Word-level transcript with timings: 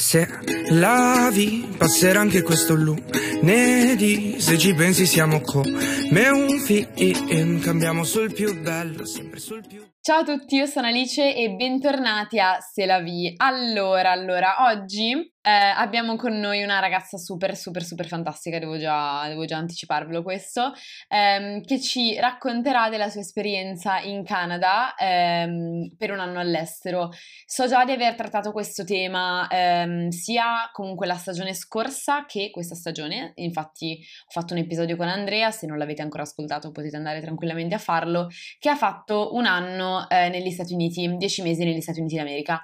Se 0.00 0.26
lavi, 0.70 1.74
passerà 1.76 2.20
anche 2.20 2.40
questo 2.40 2.74
lunedì. 2.74 4.40
Se 4.40 4.56
ci 4.56 4.72
pensi, 4.72 5.04
siamo 5.04 5.42
come 5.42 6.28
un 6.30 6.58
film. 6.58 7.60
Cambiamo 7.60 8.02
sul 8.04 8.32
più 8.32 8.58
bello, 8.62 9.04
sempre 9.04 9.38
sul 9.38 9.62
più. 9.68 9.86
Ciao 10.00 10.20
a 10.20 10.24
tutti, 10.24 10.56
io 10.56 10.64
sono 10.64 10.86
Alice 10.86 11.36
e 11.36 11.50
bentornati 11.50 12.40
a 12.40 12.58
Se 12.60 12.86
la 12.86 13.00
vi. 13.00 13.34
Allora, 13.36 14.10
allora, 14.10 14.56
oggi 14.70 15.34
eh, 15.42 15.50
abbiamo 15.50 16.16
con 16.16 16.38
noi 16.38 16.62
una 16.62 16.80
ragazza 16.80 17.16
super, 17.16 17.56
super, 17.56 17.82
super 17.82 18.06
fantastica, 18.06 18.58
devo 18.58 18.76
già, 18.76 19.26
devo 19.26 19.46
già 19.46 19.56
anticiparvelo 19.56 20.22
questo, 20.22 20.72
ehm, 21.08 21.62
che 21.64 21.80
ci 21.80 22.18
racconterà 22.18 22.90
della 22.90 23.08
sua 23.08 23.20
esperienza 23.20 24.00
in 24.00 24.22
Canada 24.22 24.94
ehm, 24.96 25.94
per 25.96 26.10
un 26.10 26.20
anno 26.20 26.40
all'estero. 26.40 27.10
So 27.46 27.66
già 27.66 27.84
di 27.84 27.92
aver 27.92 28.14
trattato 28.14 28.52
questo 28.52 28.84
tema 28.84 29.48
ehm, 29.48 30.10
sia 30.10 30.68
comunque 30.72 31.06
la 31.06 31.16
stagione 31.16 31.54
scorsa 31.54 32.26
che 32.26 32.50
questa 32.50 32.74
stagione, 32.74 33.32
infatti 33.36 33.98
ho 34.26 34.30
fatto 34.30 34.52
un 34.52 34.60
episodio 34.60 34.96
con 34.96 35.08
Andrea, 35.08 35.50
se 35.50 35.66
non 35.66 35.78
l'avete 35.78 36.02
ancora 36.02 36.24
ascoltato 36.24 36.70
potete 36.70 36.96
andare 36.96 37.20
tranquillamente 37.20 37.74
a 37.74 37.78
farlo, 37.78 38.28
che 38.58 38.68
ha 38.68 38.76
fatto 38.76 39.34
un 39.34 39.46
anno 39.46 40.08
eh, 40.08 40.28
negli 40.28 40.50
Stati 40.50 40.74
Uniti, 40.74 41.16
dieci 41.16 41.40
mesi 41.40 41.64
negli 41.64 41.80
Stati 41.80 42.00
Uniti 42.00 42.16
d'America. 42.16 42.60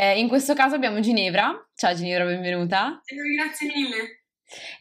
Eh, 0.00 0.20
in 0.20 0.28
questo 0.28 0.54
caso 0.54 0.76
abbiamo 0.76 1.00
Ginevra. 1.00 1.52
Ciao 1.74 1.92
Ginevra, 1.92 2.24
benvenuta. 2.24 3.02
Grazie 3.36 3.66
mille. 3.66 4.22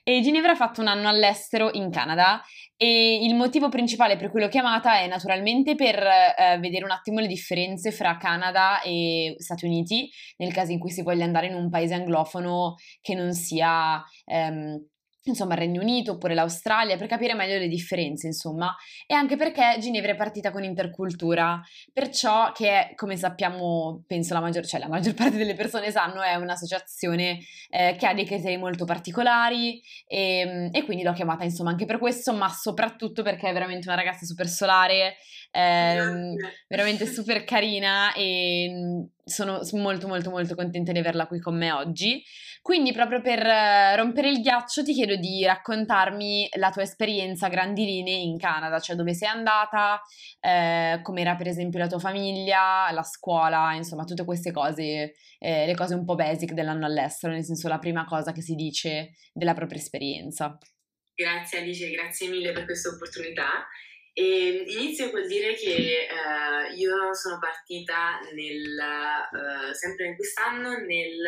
E 0.03 0.21
Ginevra 0.21 0.51
ha 0.51 0.55
fatto 0.55 0.79
un 0.81 0.87
anno 0.87 1.07
all'estero 1.07 1.71
in 1.73 1.89
Canada 1.89 2.39
e 2.77 3.25
il 3.25 3.33
motivo 3.33 3.67
principale 3.67 4.15
per 4.15 4.29
cui 4.29 4.41
l'ho 4.41 4.47
chiamata 4.47 4.99
è 4.99 5.07
naturalmente 5.07 5.73
per 5.73 5.95
eh, 5.97 6.59
vedere 6.59 6.85
un 6.85 6.91
attimo 6.91 7.19
le 7.19 7.25
differenze 7.25 7.91
fra 7.91 8.15
Canada 8.17 8.79
e 8.83 9.33
Stati 9.39 9.65
Uniti 9.65 10.07
nel 10.37 10.53
caso 10.53 10.71
in 10.71 10.77
cui 10.77 10.91
si 10.91 11.01
voglia 11.01 11.25
andare 11.25 11.47
in 11.47 11.55
un 11.55 11.71
paese 11.71 11.95
anglofono 11.95 12.75
che 13.01 13.15
non 13.15 13.33
sia 13.33 13.99
ehm, 14.23 14.79
insomma 15.29 15.53
il 15.53 15.59
Regno 15.59 15.81
Unito 15.81 16.13
oppure 16.13 16.33
l'Australia 16.33 16.97
per 16.97 17.07
capire 17.07 17.33
meglio 17.33 17.57
le 17.57 17.67
differenze 17.67 18.27
insomma 18.27 18.75
e 19.05 19.13
anche 19.13 19.35
perché 19.35 19.77
Ginevra 19.79 20.11
è 20.11 20.15
partita 20.15 20.51
con 20.51 20.63
intercultura 20.63 21.61
perciò 21.93 22.51
che 22.51 22.93
come 22.95 23.17
sappiamo 23.17 24.03
penso 24.07 24.33
la 24.33 24.39
maggior, 24.39 24.65
cioè 24.65 24.79
la 24.79 24.87
maggior 24.87 25.13
parte 25.15 25.37
delle 25.37 25.55
persone 25.55 25.91
sanno 25.91 26.21
è 26.21 26.35
un'associazione 26.35 27.39
eh, 27.69 27.95
che 27.97 28.07
ha 28.07 28.13
dei 28.13 28.25
criteri 28.25 28.57
molto 28.57 28.85
particolari 28.85 29.81
e, 30.07 30.39
ehm, 30.39 30.69
e, 30.71 30.83
quindi 30.83 31.03
l'ho 31.03 31.13
chiamata 31.13 31.43
insomma 31.43 31.71
anche 31.71 31.85
per 31.85 31.99
questo 31.99 32.33
ma 32.33 32.49
soprattutto 32.49 33.23
perché 33.23 33.49
è 33.49 33.53
veramente 33.53 33.87
una 33.87 33.97
ragazza 33.97 34.25
super 34.25 34.47
solare 34.47 35.15
eh, 35.51 36.35
veramente 36.67 37.05
super 37.11 37.43
carina 37.43 38.13
e 38.13 39.07
sono 39.23 39.59
molto 39.73 40.07
molto 40.07 40.29
molto 40.29 40.55
contenta 40.55 40.91
di 40.91 40.99
averla 40.99 41.27
qui 41.27 41.39
con 41.39 41.57
me 41.57 41.71
oggi. 41.71 42.23
Quindi 42.67 42.91
proprio 42.91 43.21
per 43.21 43.39
eh, 43.39 43.95
rompere 43.95 44.29
il 44.29 44.41
ghiaccio 44.41 44.83
ti 44.83 44.91
chiedo 44.91 45.15
di 45.15 45.45
raccontarmi 45.45 46.49
la 46.57 46.69
tua 46.69 46.81
esperienza 46.81 47.45
a 47.45 47.49
grandi 47.49 47.85
linee 47.85 48.17
in 48.17 48.37
Canada, 48.37 48.77
cioè 48.81 48.97
dove 48.97 49.13
sei 49.13 49.29
andata, 49.29 50.01
eh, 50.41 50.99
com'era 51.01 51.35
per 51.35 51.47
esempio 51.47 51.79
la 51.79 51.87
tua 51.87 51.99
famiglia, 51.99 52.91
la 52.91 53.03
scuola, 53.03 53.73
insomma 53.73 54.03
tutte 54.03 54.25
queste 54.25 54.51
cose, 54.51 55.13
eh, 55.39 55.65
le 55.65 55.75
cose 55.75 55.95
un 55.95 56.03
po' 56.03 56.15
basic 56.15 56.51
dell'anno 56.51 56.85
all'estero, 56.85 57.31
nel 57.31 57.45
senso 57.45 57.69
la 57.69 57.79
prima 57.79 58.03
cosa 58.03 58.33
che 58.33 58.41
si 58.41 58.53
dice 58.55 59.13
della 59.31 59.53
propria 59.53 59.79
esperienza. 59.79 60.57
Grazie 61.15 61.59
Alice, 61.59 61.89
grazie 61.89 62.27
mille 62.27 62.51
per 62.51 62.65
questa 62.65 62.89
opportunità. 62.89 63.65
E 64.11 64.65
inizio 64.67 65.09
col 65.09 65.25
dire 65.25 65.53
che 65.53 66.05
uh, 66.09 66.75
io 66.75 67.13
sono 67.13 67.39
partita 67.39 68.19
nel, 68.33 68.75
uh, 68.75 69.73
sempre 69.73 70.07
in 70.07 70.15
quest'anno 70.17 70.71
nel 70.71 71.23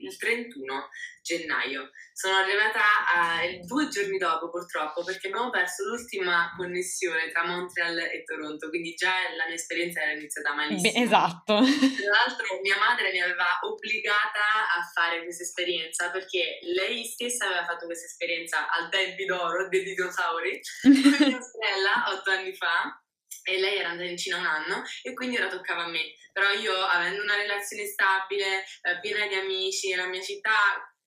il 0.00 0.16
31 0.16 0.88
gennaio. 1.22 1.90
Sono 2.12 2.36
arrivata 2.36 2.80
a, 3.08 3.40
due 3.64 3.88
giorni 3.88 4.18
dopo 4.18 4.50
purtroppo 4.50 5.04
perché 5.04 5.28
abbiamo 5.28 5.50
perso 5.50 5.84
l'ultima 5.84 6.52
connessione 6.56 7.30
tra 7.30 7.46
Montreal 7.46 7.98
e 7.98 8.24
Toronto, 8.24 8.68
quindi 8.68 8.94
già 8.94 9.12
la 9.36 9.46
mia 9.46 9.54
esperienza 9.54 10.02
era 10.02 10.12
iniziata 10.12 10.54
malissimo. 10.54 10.92
Beh, 10.92 11.00
esatto. 11.00 11.54
Tra 11.54 12.10
l'altro 12.10 12.60
mia 12.62 12.78
madre 12.78 13.12
mi 13.12 13.20
aveva 13.20 13.58
obbligata 13.62 14.68
a 14.76 14.82
fare 14.92 15.22
questa 15.22 15.44
esperienza 15.44 16.10
perché 16.10 16.58
lei 16.74 17.04
stessa 17.04 17.46
aveva 17.46 17.64
fatto 17.64 17.86
questa 17.86 18.06
esperienza 18.06 18.68
al 18.70 18.88
tempi 18.90 19.24
d'oro 19.24 19.68
dei 19.68 19.82
dinosauri 19.82 20.60
con 20.82 20.90
mia 20.92 21.40
sorella 21.40 22.04
otto 22.08 22.30
anni 22.30 22.54
fa 22.54 23.00
e 23.44 23.58
lei 23.58 23.78
era 23.78 23.90
andata 23.90 24.08
in 24.08 24.16
Cina 24.16 24.38
un 24.38 24.46
anno 24.46 24.82
e 25.02 25.14
quindi 25.14 25.36
ora 25.36 25.48
toccava 25.48 25.84
a 25.84 25.88
me. 25.88 26.14
Però 26.32 26.50
io, 26.52 26.74
avendo 26.74 27.22
una 27.22 27.36
relazione 27.36 27.86
stabile, 27.86 28.64
eh, 28.82 29.00
piena 29.00 29.26
di 29.26 29.34
amici 29.34 29.90
nella 29.90 30.06
mia 30.06 30.22
città, 30.22 30.52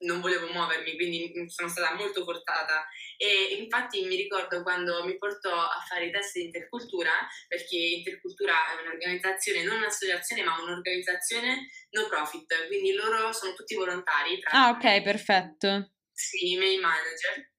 non 0.03 0.19
volevo 0.19 0.51
muovermi, 0.51 0.95
quindi 0.95 1.49
sono 1.49 1.69
stata 1.69 1.95
molto 1.95 2.25
portata. 2.25 2.85
E 3.17 3.55
infatti 3.57 4.03
mi 4.05 4.15
ricordo 4.15 4.61
quando 4.61 5.05
mi 5.05 5.17
portò 5.17 5.53
a 5.53 5.83
fare 5.87 6.07
i 6.07 6.11
test 6.11 6.33
di 6.33 6.45
intercultura, 6.45 7.11
perché 7.47 7.77
intercultura 7.77 8.53
è 8.71 8.81
un'organizzazione, 8.81 9.63
non 9.63 9.77
un'associazione, 9.77 10.43
ma 10.43 10.61
un'organizzazione 10.61 11.69
no 11.91 12.07
profit, 12.07 12.67
quindi 12.67 12.93
loro 12.93 13.31
sono 13.31 13.53
tutti 13.53 13.75
volontari. 13.75 14.39
ah, 14.51 14.69
ok, 14.69 15.01
perfetto. 15.01 15.91
Sì, 16.11 16.51
i 16.51 16.57
miei 16.57 16.77
manager 16.77 17.52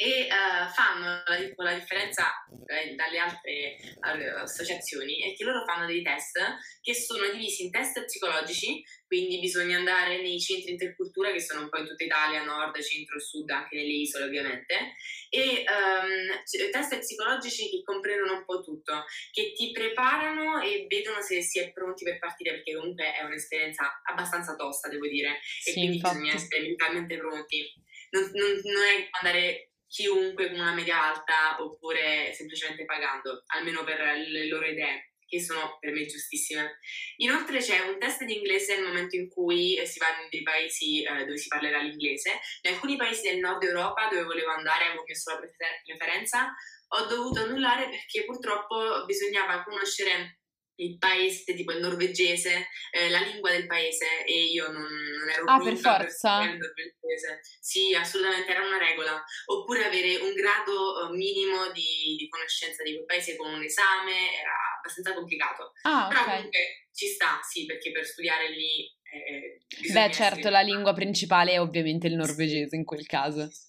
e 0.00 0.28
uh, 0.30 0.70
fanno 0.70 1.24
la, 1.26 1.52
la 1.56 1.74
differenza 1.74 2.30
eh, 2.68 2.94
dalle 2.94 3.18
altre 3.18 3.78
uh, 3.98 4.42
associazioni 4.42 5.20
è 5.22 5.34
che 5.34 5.42
loro 5.42 5.64
fanno 5.64 5.86
dei 5.86 6.02
test 6.02 6.38
che 6.80 6.94
sono 6.94 7.28
divisi 7.32 7.64
in 7.64 7.72
test 7.72 8.04
psicologici, 8.04 8.80
quindi 9.08 9.40
bisogna 9.40 9.76
andare 9.76 10.22
nei 10.22 10.38
centri 10.38 10.70
intercultura 10.70 11.32
che 11.32 11.40
sono 11.40 11.62
un 11.62 11.68
po' 11.68 11.78
in 11.78 11.86
tutta 11.88 12.04
Italia, 12.04 12.44
nord, 12.44 12.80
centro 12.80 13.18
sud, 13.18 13.50
anche 13.50 13.74
nelle 13.74 13.92
isole 13.92 14.26
ovviamente, 14.26 14.94
e 15.30 15.64
um, 15.66 16.70
test 16.70 16.96
psicologici 17.00 17.68
che 17.68 17.82
comprendono 17.82 18.38
un 18.38 18.44
po' 18.44 18.62
tutto, 18.62 19.04
che 19.32 19.52
ti 19.52 19.72
preparano 19.72 20.60
e 20.62 20.86
vedono 20.88 21.20
se 21.22 21.42
si 21.42 21.58
è 21.58 21.72
pronti 21.72 22.04
per 22.04 22.20
partire, 22.20 22.52
perché 22.52 22.76
comunque 22.76 23.14
è 23.14 23.24
un'esperienza 23.24 24.00
abbastanza 24.04 24.54
tosta, 24.54 24.88
devo 24.88 25.08
dire, 25.08 25.40
sì, 25.42 25.70
e 25.70 25.72
quindi 25.72 25.96
infatti. 25.96 26.18
bisogna 26.18 26.34
essere 26.34 26.62
mentalmente 26.62 27.18
pronti. 27.18 27.86
Non, 28.10 28.30
non, 28.32 28.50
non 28.62 28.82
è 28.84 29.08
andare 29.20 29.68
chiunque 29.88 30.50
con 30.50 30.60
una 30.60 30.74
media 30.74 31.02
alta 31.02 31.62
oppure 31.62 32.32
semplicemente 32.34 32.84
pagando, 32.84 33.42
almeno 33.46 33.82
per 33.84 33.98
le 33.98 34.46
loro 34.46 34.66
idee, 34.66 35.12
che 35.26 35.40
sono 35.40 35.76
per 35.80 35.92
me 35.92 36.06
giustissime. 36.06 36.78
Inoltre 37.16 37.58
c'è 37.58 37.80
un 37.80 37.98
test 37.98 38.24
di 38.24 38.36
inglese 38.36 38.76
nel 38.76 38.86
momento 38.86 39.16
in 39.16 39.28
cui 39.28 39.80
si 39.86 39.98
va 39.98 40.06
in 40.22 40.28
dei 40.30 40.42
paesi 40.42 41.02
eh, 41.02 41.24
dove 41.24 41.36
si 41.36 41.48
parlerà 41.48 41.80
l'inglese. 41.80 42.38
In 42.62 42.72
alcuni 42.72 42.96
paesi 42.96 43.28
del 43.28 43.38
nord 43.38 43.62
Europa 43.62 44.08
dove 44.08 44.24
volevo 44.24 44.50
andare, 44.50 44.86
avevo 44.86 45.04
messo 45.06 45.32
la 45.32 45.40
preferenza, 45.84 46.54
ho 46.90 47.06
dovuto 47.06 47.40
annullare 47.40 47.90
perché 47.90 48.24
purtroppo 48.24 49.04
bisognava 49.04 49.62
conoscere 49.62 50.37
il 50.78 50.98
paese, 50.98 51.54
tipo 51.54 51.72
il 51.72 51.80
norvegese, 51.80 52.68
eh, 52.90 53.08
la 53.10 53.20
lingua 53.20 53.50
del 53.50 53.66
paese 53.66 54.24
e 54.24 54.44
io 54.44 54.70
non, 54.70 54.82
non 54.82 55.28
ero 55.28 55.44
ah, 55.46 55.58
per 55.58 55.76
forza. 55.76 56.38
Per 56.38 56.50
il 56.50 56.58
norvegese. 56.58 57.40
Sì, 57.60 57.94
assolutamente 57.94 58.50
era 58.50 58.64
una 58.64 58.78
regola. 58.78 59.22
Oppure 59.46 59.84
avere 59.84 60.16
un 60.16 60.34
grado 60.34 61.08
uh, 61.08 61.14
minimo 61.14 61.70
di, 61.72 62.16
di, 62.16 62.28
conoscenza 62.28 62.82
di 62.82 62.94
quel 62.94 63.06
paese 63.06 63.36
con 63.36 63.52
un 63.52 63.62
esame 63.62 64.38
era 64.40 64.54
abbastanza 64.78 65.14
complicato. 65.14 65.72
Ah, 65.82 66.06
Però 66.08 66.20
okay. 66.20 66.36
comunque 66.36 66.88
ci 66.92 67.06
sta, 67.06 67.40
sì, 67.42 67.64
perché 67.66 67.90
per 67.90 68.04
studiare 68.04 68.50
lì... 68.50 68.86
Eh, 69.10 69.92
Beh, 69.92 70.12
certo, 70.12 70.48
la 70.50 70.60
lingua 70.60 70.92
principale 70.92 71.52
è 71.52 71.60
ovviamente 71.60 72.06
il 72.06 72.14
norvegese 72.14 72.76
in 72.76 72.84
quel 72.84 73.06
caso. 73.06 73.48
Sì, 73.50 73.56
sì. 73.56 73.67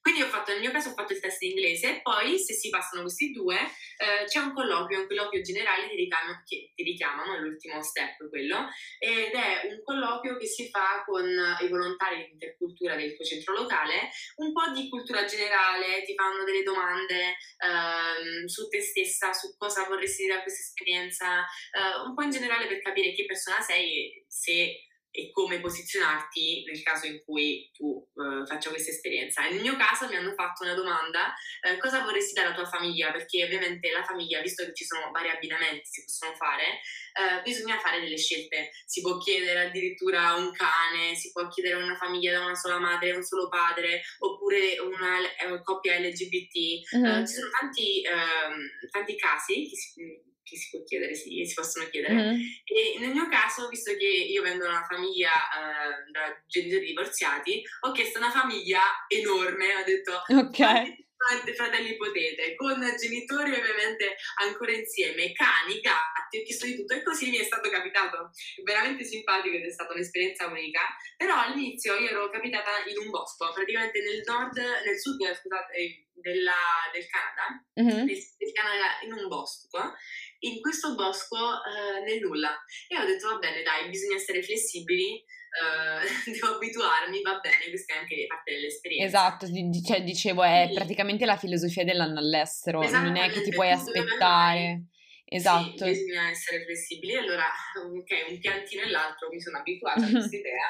Quindi 0.00 0.22
ho 0.22 0.28
fatto, 0.28 0.52
nel 0.52 0.60
mio 0.60 0.70
caso 0.70 0.90
ho 0.90 0.94
fatto 0.94 1.12
il 1.12 1.20
test 1.20 1.42
in 1.42 1.50
inglese 1.50 1.96
e 1.96 2.00
poi 2.00 2.38
se 2.38 2.54
si 2.54 2.70
passano 2.70 3.02
questi 3.02 3.32
due 3.32 3.56
eh, 3.56 4.24
c'è 4.24 4.38
un 4.38 4.54
colloquio, 4.54 5.00
un 5.00 5.06
colloquio 5.06 5.42
generale 5.42 5.88
ti 5.88 5.96
richiamano, 5.96 6.42
che 6.46 6.72
ti 6.74 6.82
richiamano, 6.82 7.34
è 7.34 7.38
l'ultimo 7.38 7.82
step 7.82 8.28
quello, 8.28 8.68
ed 8.98 9.32
è 9.32 9.68
un 9.68 9.82
colloquio 9.84 10.36
che 10.38 10.46
si 10.46 10.68
fa 10.70 11.02
con 11.04 11.26
i 11.26 11.68
volontari 11.68 12.24
di 12.24 12.32
intercultura 12.32 12.96
del 12.96 13.14
tuo 13.14 13.24
centro 13.24 13.54
locale, 13.54 14.10
un 14.36 14.52
po' 14.52 14.70
di 14.72 14.88
cultura 14.88 15.24
generale, 15.24 16.02
ti 16.04 16.14
fanno 16.14 16.44
delle 16.44 16.62
domande 16.62 17.36
ehm, 17.58 18.46
su 18.46 18.68
te 18.68 18.80
stessa, 18.80 19.32
su 19.32 19.54
cosa 19.56 19.86
vorresti 19.86 20.22
dire 20.22 20.36
da 20.36 20.42
questa 20.42 20.62
esperienza, 20.62 21.40
eh, 21.42 22.06
un 22.06 22.14
po' 22.14 22.22
in 22.22 22.30
generale 22.30 22.66
per 22.66 22.80
capire 22.80 23.12
che 23.12 23.26
persona 23.26 23.60
sei 23.60 23.90
e 23.90 24.24
se 24.28 24.84
e 25.12 25.30
come 25.32 25.60
posizionarti 25.60 26.64
nel 26.64 26.82
caso 26.82 27.06
in 27.06 27.22
cui 27.24 27.68
tu 27.72 28.08
uh, 28.14 28.46
faccia 28.46 28.70
questa 28.70 28.90
esperienza. 28.90 29.42
nel 29.48 29.60
mio 29.60 29.76
caso 29.76 30.06
mi 30.08 30.14
hanno 30.14 30.32
fatto 30.34 30.62
una 30.62 30.74
domanda, 30.74 31.34
uh, 31.62 31.78
cosa 31.78 32.02
vorresti 32.02 32.32
dare 32.32 32.48
alla 32.48 32.56
tua 32.56 32.66
famiglia? 32.66 33.10
Perché 33.10 33.44
ovviamente 33.44 33.90
la 33.90 34.04
famiglia, 34.04 34.40
visto 34.40 34.64
che 34.64 34.74
ci 34.74 34.84
sono 34.84 35.10
vari 35.10 35.30
abbinamenti 35.30 35.80
che 35.80 35.88
si 35.90 36.04
possono 36.04 36.34
fare, 36.34 36.80
uh, 37.18 37.42
bisogna 37.42 37.78
fare 37.78 38.00
delle 38.00 38.18
scelte. 38.18 38.70
Si 38.86 39.00
può 39.00 39.18
chiedere 39.18 39.66
addirittura 39.66 40.34
un 40.34 40.52
cane, 40.52 41.16
si 41.16 41.32
può 41.32 41.48
chiedere 41.48 41.82
una 41.82 41.96
famiglia 41.96 42.32
da 42.32 42.44
una 42.44 42.54
sola 42.54 42.78
madre 42.78 43.12
un 43.12 43.24
solo 43.24 43.48
padre, 43.48 44.02
oppure 44.18 44.78
una 44.78 45.18
coppia 45.62 45.98
LGBT. 45.98 46.96
Mm-hmm. 46.96 47.24
ci 47.24 47.32
sono 47.32 47.50
tanti, 47.58 48.02
ehm, 48.02 48.88
tanti 48.90 49.16
casi 49.16 49.68
che 49.68 49.76
si, 49.76 50.29
che 50.50 50.56
si 50.56 50.68
può 50.70 50.82
chiedere, 50.82 51.14
sì, 51.14 51.44
si 51.46 51.54
possono 51.54 51.88
chiedere. 51.88 52.14
Mm-hmm. 52.14 52.40
E 52.64 52.98
nel 52.98 53.12
mio 53.12 53.28
caso, 53.28 53.68
visto 53.68 53.94
che 53.96 54.06
io 54.06 54.42
vengo 54.42 54.64
da 54.64 54.70
una 54.70 54.86
famiglia 54.88 55.30
eh, 55.30 56.10
da 56.10 56.42
genitori 56.46 56.86
divorziati, 56.86 57.62
ho 57.80 57.92
chiesto 57.92 58.18
una 58.18 58.30
famiglia 58.30 58.82
enorme, 59.08 59.76
ho 59.76 59.84
detto 59.84 60.22
ok 60.28 61.08
fratelli 61.54 61.96
potete, 61.96 62.54
con 62.54 62.80
genitori 62.98 63.52
ovviamente 63.52 64.16
ancora 64.36 64.72
insieme, 64.72 65.32
cani, 65.32 65.80
gatti, 65.80 66.38
ho 66.38 66.42
chiesto 66.42 66.66
di 66.66 66.76
tutto 66.76 66.94
e 66.94 67.02
così 67.02 67.28
mi 67.30 67.38
è 67.38 67.44
stato 67.44 67.68
capitato. 67.68 68.30
Veramente 68.64 69.04
simpatico 69.04 69.56
ed 69.56 69.66
è 69.66 69.70
stata 69.70 69.92
un'esperienza 69.92 70.46
unica, 70.46 70.80
però 71.16 71.38
all'inizio 71.38 71.96
io 71.96 72.08
ero 72.08 72.30
capitata 72.30 72.70
in 72.86 72.98
un 72.98 73.10
bosco, 73.10 73.52
praticamente 73.52 74.00
nel 74.00 74.22
nord, 74.24 74.56
nel 74.56 74.98
sud, 74.98 75.22
scusate, 75.22 76.08
della, 76.14 76.56
del 76.92 77.06
Canada, 77.06 77.64
mm-hmm. 77.80 78.06
del, 78.06 78.18
del 78.38 78.52
Canada 78.52 79.00
in 79.04 79.12
un 79.12 79.28
bosco 79.28 79.94
in 80.40 80.60
questo 80.60 80.94
bosco 80.94 81.36
eh, 81.36 82.02
nel 82.04 82.20
nulla. 82.20 82.56
E 82.88 82.98
ho 82.98 83.04
detto, 83.04 83.28
va 83.28 83.38
bene, 83.38 83.62
dai, 83.62 83.88
bisogna 83.88 84.16
essere 84.16 84.42
flessibili, 84.42 85.16
eh, 85.50 86.30
devo 86.30 86.54
abituarmi, 86.54 87.22
va 87.22 87.38
bene, 87.40 87.68
questa 87.68 87.94
è 87.94 87.98
anche 87.98 88.26
parte 88.26 88.52
dell'esperienza. 88.52 89.06
Esatto, 89.06 89.46
cioè, 89.86 90.02
dicevo, 90.02 90.42
è 90.42 90.66
sì. 90.68 90.74
praticamente 90.74 91.24
la 91.24 91.36
filosofia 91.36 91.84
dell'anno 91.84 92.18
all'estero, 92.18 92.80
non 92.88 93.16
è 93.16 93.30
che 93.30 93.42
ti 93.42 93.50
puoi 93.50 93.70
aspettare. 93.70 94.84
Esatto. 95.32 95.84
Sì, 95.84 95.90
bisogna 95.90 96.28
essere 96.28 96.64
flessibili. 96.64 97.16
Allora, 97.16 97.46
ok, 97.46 98.30
un 98.30 98.38
piantino 98.38 98.82
e 98.82 98.90
l'altro 98.90 99.28
mi 99.28 99.40
sono 99.40 99.58
abituata 99.58 100.04
a 100.04 100.10
questa 100.10 100.36
idea. 100.36 100.66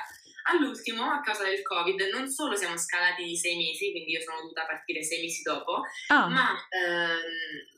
All'ultimo, 0.52 1.05
a 1.05 1.20
causa 1.20 1.44
del 1.44 1.62
Covid, 1.62 2.00
non 2.12 2.28
solo 2.28 2.56
siamo 2.56 2.76
scalati 2.76 3.25
di 3.25 3.37
sei 3.37 3.56
mesi, 3.56 3.90
quindi 3.90 4.12
io 4.12 4.20
sono 4.20 4.40
dovuta 4.40 4.67
partire 4.67 5.02
sei 5.02 5.20
mesi 5.20 5.43
dopo, 5.43 5.82
ah. 6.08 6.28
ma 6.28 6.50
ehm, 6.69 7.69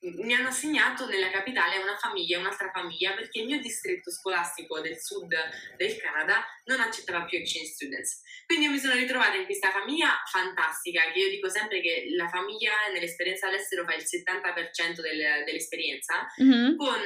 mi 0.00 0.34
hanno 0.34 0.48
assegnato 0.48 1.06
nella 1.06 1.30
capitale 1.30 1.78
una 1.78 1.96
famiglia, 1.96 2.38
un'altra 2.38 2.70
famiglia, 2.70 3.12
perché 3.12 3.40
il 3.40 3.46
mio 3.46 3.60
distretto 3.60 4.10
scolastico 4.10 4.80
del 4.80 4.98
sud 4.98 5.34
del 5.76 5.96
Canada 5.96 6.44
non 6.64 6.80
accettava 6.80 7.24
più 7.24 7.38
exchange 7.38 7.70
students. 7.70 8.22
Quindi 8.46 8.66
io 8.66 8.72
mi 8.72 8.78
sono 8.78 8.94
ritrovata 8.94 9.36
in 9.36 9.44
questa 9.44 9.70
famiglia 9.70 10.22
fantastica, 10.30 11.10
che 11.12 11.18
io 11.18 11.28
dico 11.28 11.48
sempre 11.48 11.80
che 11.80 12.08
la 12.16 12.28
famiglia 12.28 12.72
nell'esperienza 12.92 13.48
all'estero 13.48 13.84
fa 13.84 13.94
il 13.94 14.04
70% 14.04 15.00
del, 15.00 15.44
dell'esperienza, 15.44 16.26
mm-hmm. 16.42 16.76
con 16.76 17.00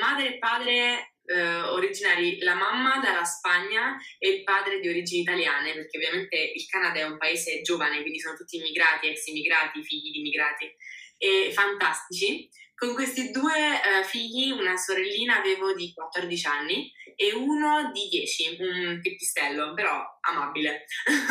madre 0.00 0.34
e 0.34 0.38
padre 0.38 1.14
eh, 1.26 1.60
originari, 1.60 2.38
la 2.38 2.54
mamma 2.54 3.00
dalla 3.00 3.24
Spagna 3.24 3.96
e 4.18 4.28
il 4.30 4.44
padre 4.44 4.80
di 4.80 4.88
origini 4.88 5.22
italiane, 5.22 5.74
perché 5.74 5.98
ovviamente 5.98 6.36
il 6.36 6.66
Canada 6.66 7.00
è 7.00 7.02
un 7.02 7.18
paese 7.18 7.60
giovane, 7.62 8.00
quindi 8.00 8.20
sono 8.20 8.36
tutti 8.36 8.56
immigrati, 8.56 9.08
ex 9.08 9.26
immigrati, 9.26 9.82
figli 9.82 10.12
di 10.12 10.18
immigrati 10.18 10.72
e 11.18 11.50
fantastici. 11.52 12.48
Con 12.74 12.94
questi 12.94 13.32
due 13.32 13.52
uh, 13.52 14.04
figli, 14.04 14.52
una 14.52 14.76
sorellina 14.76 15.38
avevo 15.38 15.74
di 15.74 15.92
14 15.92 16.46
anni 16.46 16.92
e 17.16 17.32
uno 17.32 17.90
di 17.92 18.06
10, 18.08 18.56
un 18.60 19.00
pipistello, 19.02 19.74
però 19.74 20.00
amabile. 20.20 20.84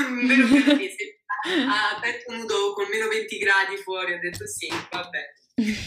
Meno 0.10 0.46
a 1.48 2.00
petto 2.02 2.34
nudo 2.34 2.74
con 2.74 2.90
meno 2.90 3.08
20 3.08 3.38
gradi 3.38 3.78
fuori, 3.78 4.14
ho 4.14 4.20
detto 4.20 4.46
sì, 4.46 4.68
vabbè. 4.68 5.34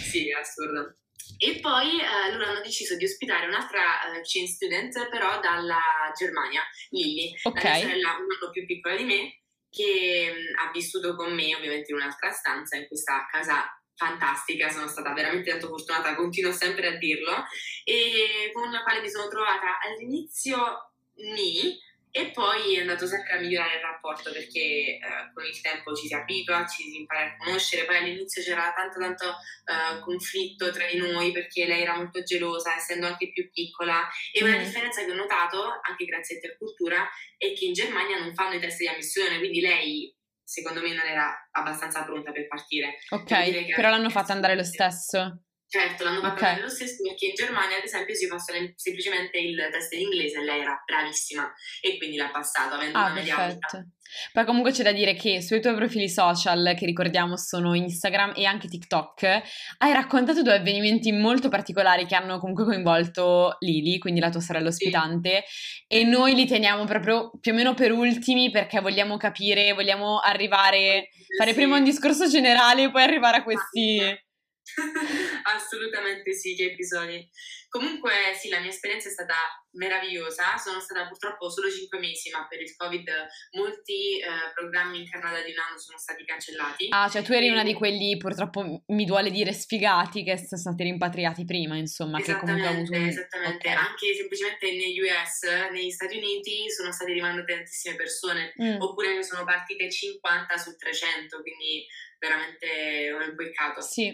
Sì, 0.08 0.30
è 0.30 0.32
assurdo. 0.32 0.96
E 1.36 1.60
poi 1.60 2.00
eh, 2.00 2.32
loro 2.32 2.50
hanno 2.50 2.60
deciso 2.60 2.96
di 2.96 3.04
ospitare 3.04 3.46
un'altra 3.46 3.80
uh, 3.80 4.20
chain 4.22 4.46
student, 4.46 5.08
però 5.08 5.40
dalla 5.40 5.80
Germania, 6.16 6.62
Lily, 6.90 7.34
okay. 7.42 7.62
la 7.62 7.70
mia 7.70 7.80
sorella 7.80 8.08
un 8.08 8.28
anno 8.40 8.50
più 8.50 8.66
piccola 8.66 8.96
di 8.96 9.04
me, 9.04 9.42
che 9.70 10.32
mh, 10.32 10.60
ha 10.60 10.70
vissuto 10.70 11.14
con 11.14 11.34
me 11.34 11.54
ovviamente 11.54 11.92
in 11.92 11.96
un'altra 11.96 12.30
stanza, 12.30 12.76
in 12.76 12.86
questa 12.88 13.26
casa 13.30 13.64
fantastica, 14.00 14.70
sono 14.70 14.88
stata 14.88 15.12
veramente 15.12 15.50
tanto 15.50 15.68
fortunata, 15.68 16.14
continuo 16.14 16.52
sempre 16.52 16.86
a 16.86 16.96
dirlo, 16.96 17.44
e 17.84 18.50
con 18.54 18.70
la 18.70 18.82
quale 18.82 19.02
mi 19.02 19.10
sono 19.10 19.28
trovata 19.28 19.78
all'inizio 19.82 20.92
ni 21.16 21.78
e 22.12 22.32
poi 22.32 22.74
è 22.74 22.80
andato 22.80 23.06
sempre 23.06 23.34
a 23.34 23.38
migliorare 23.38 23.76
il 23.76 23.82
rapporto 23.82 24.32
perché 24.32 24.58
eh, 24.58 25.00
con 25.32 25.44
il 25.44 25.60
tempo 25.60 25.94
ci 25.94 26.08
si 26.08 26.14
abitua, 26.14 26.66
ci 26.66 26.90
si 26.90 26.96
impara 26.96 27.26
a 27.26 27.36
conoscere, 27.36 27.84
poi 27.84 27.98
all'inizio 27.98 28.42
c'era 28.42 28.72
tanto 28.74 28.98
tanto 28.98 29.26
eh, 29.28 30.00
conflitto 30.00 30.72
tra 30.72 30.86
di 30.86 30.96
noi 30.96 31.30
perché 31.30 31.66
lei 31.66 31.82
era 31.82 31.96
molto 31.96 32.22
gelosa 32.22 32.74
essendo 32.74 33.06
anche 33.06 33.30
più 33.30 33.48
piccola 33.52 34.08
e 34.32 34.42
una 34.42 34.56
mm. 34.56 34.62
differenza 34.62 35.04
che 35.04 35.10
ho 35.12 35.14
notato 35.14 35.62
anche 35.82 36.04
grazie 36.04 36.34
a 36.34 36.38
Intercultura 36.38 37.08
è 37.36 37.52
che 37.52 37.66
in 37.66 37.74
Germania 37.74 38.18
non 38.18 38.34
fanno 38.34 38.54
i 38.54 38.60
test 38.60 38.78
di 38.78 38.88
ammissione, 38.88 39.38
quindi 39.38 39.60
lei 39.60 40.12
secondo 40.50 40.80
me 40.80 40.92
non 40.92 41.06
era 41.06 41.48
abbastanza 41.52 42.02
pronta 42.02 42.32
per 42.32 42.48
partire. 42.48 42.98
Ok, 43.10 43.72
però 43.76 43.88
l'hanno 43.88 44.10
fatta 44.10 44.32
andare 44.32 44.56
lo 44.56 44.64
stesso. 44.64 45.44
Certo, 45.70 46.02
l'hanno 46.02 46.18
fatta 46.18 46.50
okay. 46.50 46.60
lo 46.62 46.68
stesso 46.68 47.00
perché 47.06 47.26
in 47.26 47.34
Germania, 47.34 47.76
ad 47.76 47.84
esempio, 47.84 48.12
si 48.12 48.26
passa 48.26 48.52
semplicemente 48.74 49.38
il 49.38 49.56
test 49.70 49.92
in 49.92 50.00
inglese 50.00 50.40
e 50.40 50.42
lei 50.42 50.62
era 50.62 50.82
bravissima 50.84 51.48
e 51.80 51.96
quindi 51.96 52.16
l'ha 52.16 52.28
passato 52.28 52.74
avendo 52.74 52.98
ah, 52.98 53.04
una 53.04 53.14
media 53.14 53.36
perfetto. 53.36 53.76
alta. 53.76 53.88
Poi 54.32 54.44
comunque 54.46 54.72
c'è 54.72 54.82
da 54.82 54.90
dire 54.90 55.14
che 55.14 55.40
sui 55.40 55.60
tuoi 55.60 55.76
profili 55.76 56.08
social, 56.08 56.74
che 56.76 56.86
ricordiamo 56.86 57.36
sono 57.36 57.74
Instagram 57.74 58.32
e 58.34 58.46
anche 58.46 58.66
TikTok, 58.66 59.42
hai 59.78 59.92
raccontato 59.92 60.42
due 60.42 60.56
avvenimenti 60.56 61.12
molto 61.12 61.48
particolari 61.48 62.04
che 62.04 62.16
hanno 62.16 62.40
comunque 62.40 62.64
coinvolto 62.64 63.54
Lili, 63.60 64.00
quindi 64.00 64.18
la 64.18 64.30
tua 64.30 64.40
sorella 64.40 64.70
ospitante, 64.70 65.44
sì. 65.46 65.84
e 65.86 66.02
noi 66.02 66.34
li 66.34 66.46
teniamo 66.48 66.84
proprio 66.84 67.30
più 67.38 67.52
o 67.52 67.54
meno 67.54 67.74
per 67.74 67.92
ultimi 67.92 68.50
perché 68.50 68.80
vogliamo 68.80 69.16
capire, 69.18 69.72
vogliamo 69.72 70.18
arrivare, 70.18 71.10
fare 71.38 71.50
sì. 71.50 71.56
prima 71.56 71.76
un 71.76 71.84
discorso 71.84 72.26
generale 72.28 72.82
e 72.82 72.90
poi 72.90 73.02
arrivare 73.02 73.36
a 73.36 73.42
questi... 73.44 74.28
Assolutamente 75.44 76.32
sì, 76.32 76.54
che 76.54 76.72
episodi. 76.72 77.28
Comunque 77.68 78.34
sì, 78.36 78.48
la 78.48 78.58
mia 78.58 78.70
esperienza 78.70 79.08
è 79.08 79.12
stata 79.12 79.34
meravigliosa, 79.72 80.56
sono 80.58 80.80
stata 80.80 81.06
purtroppo 81.06 81.48
solo 81.48 81.70
5 81.70 81.98
mesi, 82.00 82.30
ma 82.30 82.46
per 82.48 82.60
il 82.60 82.74
Covid 82.76 83.08
molti 83.52 84.18
eh, 84.18 84.26
programmi 84.54 84.98
in 84.98 85.08
Canada 85.08 85.40
di 85.42 85.52
un 85.52 85.58
anno 85.58 85.78
sono 85.78 85.96
stati 85.96 86.24
cancellati. 86.24 86.88
Ah, 86.90 87.08
cioè 87.08 87.22
tu 87.22 87.32
eri 87.32 87.46
e... 87.46 87.52
una 87.52 87.62
di 87.62 87.74
quelli, 87.74 88.16
purtroppo 88.16 88.82
mi 88.86 89.04
duole 89.04 89.30
dire 89.30 89.52
sfigati, 89.52 90.24
che 90.24 90.36
sono 90.36 90.60
stati 90.60 90.82
rimpatriati 90.82 91.44
prima, 91.44 91.76
insomma, 91.76 92.20
che 92.20 92.36
comunque 92.36 92.66
ha 92.66 92.70
avuto 92.70 92.92
un... 92.92 93.06
Esattamente, 93.06 93.68
okay. 93.68 93.86
anche 93.86 94.14
semplicemente 94.14 94.66
negli 94.72 95.00
US, 95.00 95.42
negli 95.70 95.90
Stati 95.90 96.16
Uniti, 96.16 96.68
sono 96.70 96.90
state 96.90 97.12
rimandate 97.12 97.54
tantissime 97.54 97.94
persone, 97.94 98.52
mm. 98.60 98.80
oppure 98.80 99.14
ne 99.14 99.22
sono 99.22 99.44
partite 99.44 99.88
50 99.88 100.56
su 100.56 100.74
300, 100.74 101.40
quindi 101.40 101.86
veramente 102.18 103.12
un 103.12 103.34
peccato. 103.34 103.80
Sì. 103.80 104.12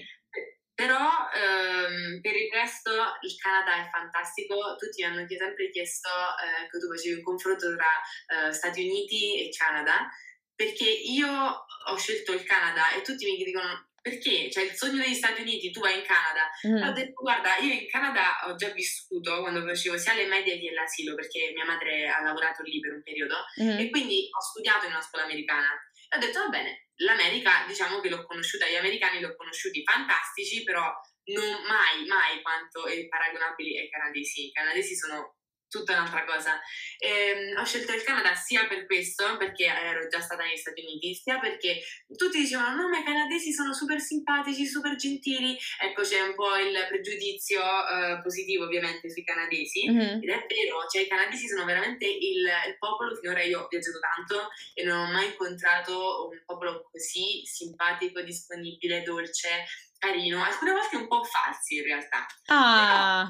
Però 0.76 1.08
ehm, 1.32 2.20
per 2.20 2.36
il 2.36 2.52
resto 2.52 2.92
il 3.22 3.34
Canada 3.40 3.80
è 3.80 3.88
fantastico, 3.88 4.76
tutti 4.76 5.02
mi 5.02 5.08
hanno 5.08 5.26
sempre 5.26 5.70
chiesto 5.70 6.10
eh, 6.10 6.68
che 6.68 6.78
tu 6.78 6.86
facevi 6.92 7.16
un 7.16 7.22
confronto 7.22 7.74
tra 7.74 7.88
eh, 8.28 8.52
Stati 8.52 8.84
Uniti 8.84 9.40
e 9.40 9.48
Canada, 9.56 10.06
perché 10.54 10.84
io 10.84 11.28
ho 11.28 11.96
scelto 11.96 12.34
il 12.34 12.44
Canada 12.44 12.92
e 12.92 13.00
tutti 13.00 13.24
mi 13.24 13.42
dicono 13.42 13.88
perché? 14.06 14.50
Cioè 14.52 14.64
il 14.64 14.76
sogno 14.76 15.02
degli 15.02 15.14
Stati 15.14 15.40
Uniti, 15.40 15.72
tu 15.72 15.80
vai 15.80 15.98
in 15.98 16.04
Canada. 16.04 16.46
Mm. 16.68 16.88
Ho 16.88 16.92
detto 16.92 17.22
guarda, 17.22 17.56
io 17.56 17.72
in 17.72 17.88
Canada 17.88 18.46
ho 18.46 18.54
già 18.54 18.68
vissuto 18.68 19.40
quando 19.40 19.66
facevo 19.66 19.98
sia 19.98 20.14
le 20.14 20.26
medie 20.26 20.60
che 20.60 20.72
l'asilo, 20.72 21.16
perché 21.16 21.50
mia 21.52 21.64
madre 21.64 22.06
ha 22.06 22.22
lavorato 22.22 22.62
lì 22.62 22.78
per 22.78 22.92
un 22.92 23.02
periodo 23.02 23.34
mm. 23.60 23.78
e 23.78 23.90
quindi 23.90 24.28
ho 24.30 24.40
studiato 24.40 24.84
in 24.84 24.92
una 24.92 25.00
scuola 25.00 25.24
americana. 25.24 25.66
E 26.08 26.16
ho 26.16 26.20
detto 26.20 26.38
va 26.38 26.48
bene, 26.48 26.85
l'America 26.96 27.64
diciamo 27.66 28.00
che 28.00 28.08
l'ho 28.08 28.24
conosciuta, 28.24 28.68
gli 28.68 28.76
americani 28.76 29.18
li 29.18 29.24
ho 29.24 29.36
conosciuti 29.36 29.82
fantastici, 29.82 30.62
però 30.62 30.92
non 31.26 31.62
mai, 31.66 32.06
mai 32.06 32.40
quanto 32.42 32.86
è 32.86 33.06
paragonabili 33.08 33.78
ai 33.78 33.88
canadesi. 33.88 34.46
I 34.46 34.52
canadesi 34.52 34.94
sono 34.96 35.35
tutta 35.68 35.92
un'altra 35.92 36.24
cosa. 36.24 36.60
E, 36.98 37.08
ehm, 37.08 37.58
ho 37.58 37.64
scelto 37.64 37.92
il 37.92 38.02
Canada 38.02 38.34
sia 38.34 38.66
per 38.66 38.86
questo, 38.86 39.36
perché 39.36 39.64
ero 39.64 40.06
già 40.08 40.20
stata 40.20 40.44
negli 40.44 40.56
Stati 40.56 40.80
Uniti, 40.80 41.14
sia 41.14 41.38
perché 41.38 41.80
tutti 42.16 42.38
dicevano 42.38 42.82
no 42.82 42.88
ma 42.88 42.98
i 42.98 43.04
canadesi 43.04 43.52
sono 43.52 43.72
super 43.72 44.00
simpatici, 44.00 44.66
super 44.66 44.96
gentili, 44.96 45.56
ecco 45.80 46.02
c'è 46.02 46.20
un 46.20 46.34
po' 46.34 46.56
il 46.56 46.74
pregiudizio 46.88 47.60
uh, 47.60 48.22
positivo 48.22 48.64
ovviamente 48.64 49.10
sui 49.10 49.24
canadesi, 49.24 49.90
mm-hmm. 49.90 50.22
ed 50.22 50.28
è 50.28 50.46
vero, 50.46 50.86
cioè 50.90 51.02
i 51.02 51.08
canadesi 51.08 51.48
sono 51.48 51.64
veramente 51.64 52.06
il, 52.06 52.46
il 52.66 52.76
popolo, 52.78 53.14
finora 53.16 53.42
io 53.42 53.60
ho 53.60 53.66
viaggiato 53.68 53.98
tanto 53.98 54.48
e 54.74 54.84
non 54.84 54.98
ho 54.98 55.12
mai 55.12 55.26
incontrato 55.26 56.28
un 56.30 56.42
popolo 56.44 56.88
così 56.90 57.44
simpatico, 57.44 58.20
disponibile, 58.22 59.02
dolce, 59.02 59.66
carino, 59.98 60.42
alcune 60.42 60.72
volte 60.72 60.96
un 60.96 61.06
po' 61.08 61.22
falsi 61.24 61.76
in 61.76 61.82
realtà. 61.84 62.26
Ah, 62.46 63.28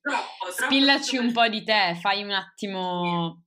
troppo, 0.00 0.20
troppo, 0.46 0.50
spillaci 0.50 1.16
troppo... 1.16 1.26
un 1.26 1.32
po' 1.32 1.48
di 1.48 1.64
te, 1.64 1.98
fai 2.00 2.22
un 2.22 2.30
attimo... 2.30 3.43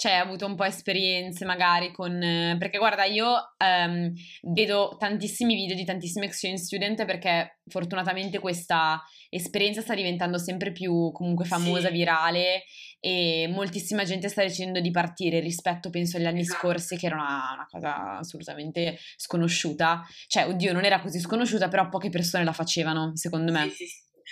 Cioè, 0.00 0.12
avuto 0.12 0.46
un 0.46 0.54
po' 0.54 0.64
esperienze 0.64 1.44
magari 1.44 1.92
con... 1.92 2.18
Perché 2.58 2.78
guarda, 2.78 3.04
io 3.04 3.34
um, 3.58 4.10
vedo 4.44 4.96
tantissimi 4.98 5.54
video 5.54 5.76
di 5.76 5.84
tantissimi 5.84 6.24
exchange 6.24 6.62
student 6.62 7.04
perché 7.04 7.58
fortunatamente 7.68 8.38
questa 8.38 9.02
esperienza 9.28 9.82
sta 9.82 9.94
diventando 9.94 10.38
sempre 10.38 10.72
più 10.72 11.12
comunque 11.12 11.44
famosa, 11.44 11.88
sì. 11.88 11.92
virale 11.92 12.62
e 12.98 13.46
moltissima 13.52 14.04
gente 14.04 14.30
sta 14.30 14.40
decidendo 14.40 14.80
di 14.80 14.90
partire 14.90 15.40
rispetto 15.40 15.90
penso 15.90 16.16
agli 16.16 16.26
anni 16.26 16.40
esatto. 16.40 16.58
scorsi 16.58 16.96
che 16.96 17.06
era 17.06 17.16
una, 17.16 17.52
una, 17.54 17.66
cosa 17.70 18.18
assolutamente 18.18 18.98
sconosciuta 19.16 20.02
cioè 20.26 20.46
oddio 20.46 20.74
non 20.74 20.84
era 20.84 21.00
così 21.00 21.18
sconosciuta 21.18 21.68
però 21.68 21.88
poche 21.88 22.10
persone 22.10 22.44
la 22.44 22.52
facevano 22.52 23.12
secondo 23.16 23.52
me 23.52 23.70
sì, 23.70 23.86
sì, 23.86 23.86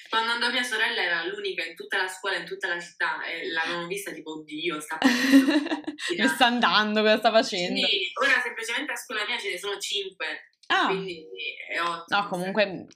Quando 0.08 0.32
andò 0.32 0.50
mia 0.50 0.62
sorella 0.62 1.02
era 1.02 1.24
l'unica 1.24 1.64
in 1.64 1.74
tutta 1.74 1.96
la 1.98 2.08
scuola, 2.08 2.36
in 2.36 2.44
tutta 2.46 2.68
la 2.68 2.80
città 2.80 3.22
e 3.24 3.48
l'avevamo 3.50 3.86
vista 3.86 4.10
tipo, 4.12 4.38
oddio, 4.38 4.80
sta 4.80 4.98
Dove 6.16 6.28
sta 6.28 6.46
andando, 6.46 7.02
cosa 7.02 7.18
sta 7.18 7.30
facendo? 7.30 7.86
Sì, 7.86 8.10
ora 8.22 8.40
semplicemente 8.42 8.92
a 8.92 8.96
scuola 8.96 9.24
mia 9.26 9.38
ce 9.38 9.50
ne 9.50 9.58
sono 9.58 9.78
cinque, 9.78 10.50
Ah, 10.68 10.86
quindi 10.86 11.26
è 11.70 11.80
ottimo. 11.80 12.20
no, 12.20 12.28
comunque 12.28 12.86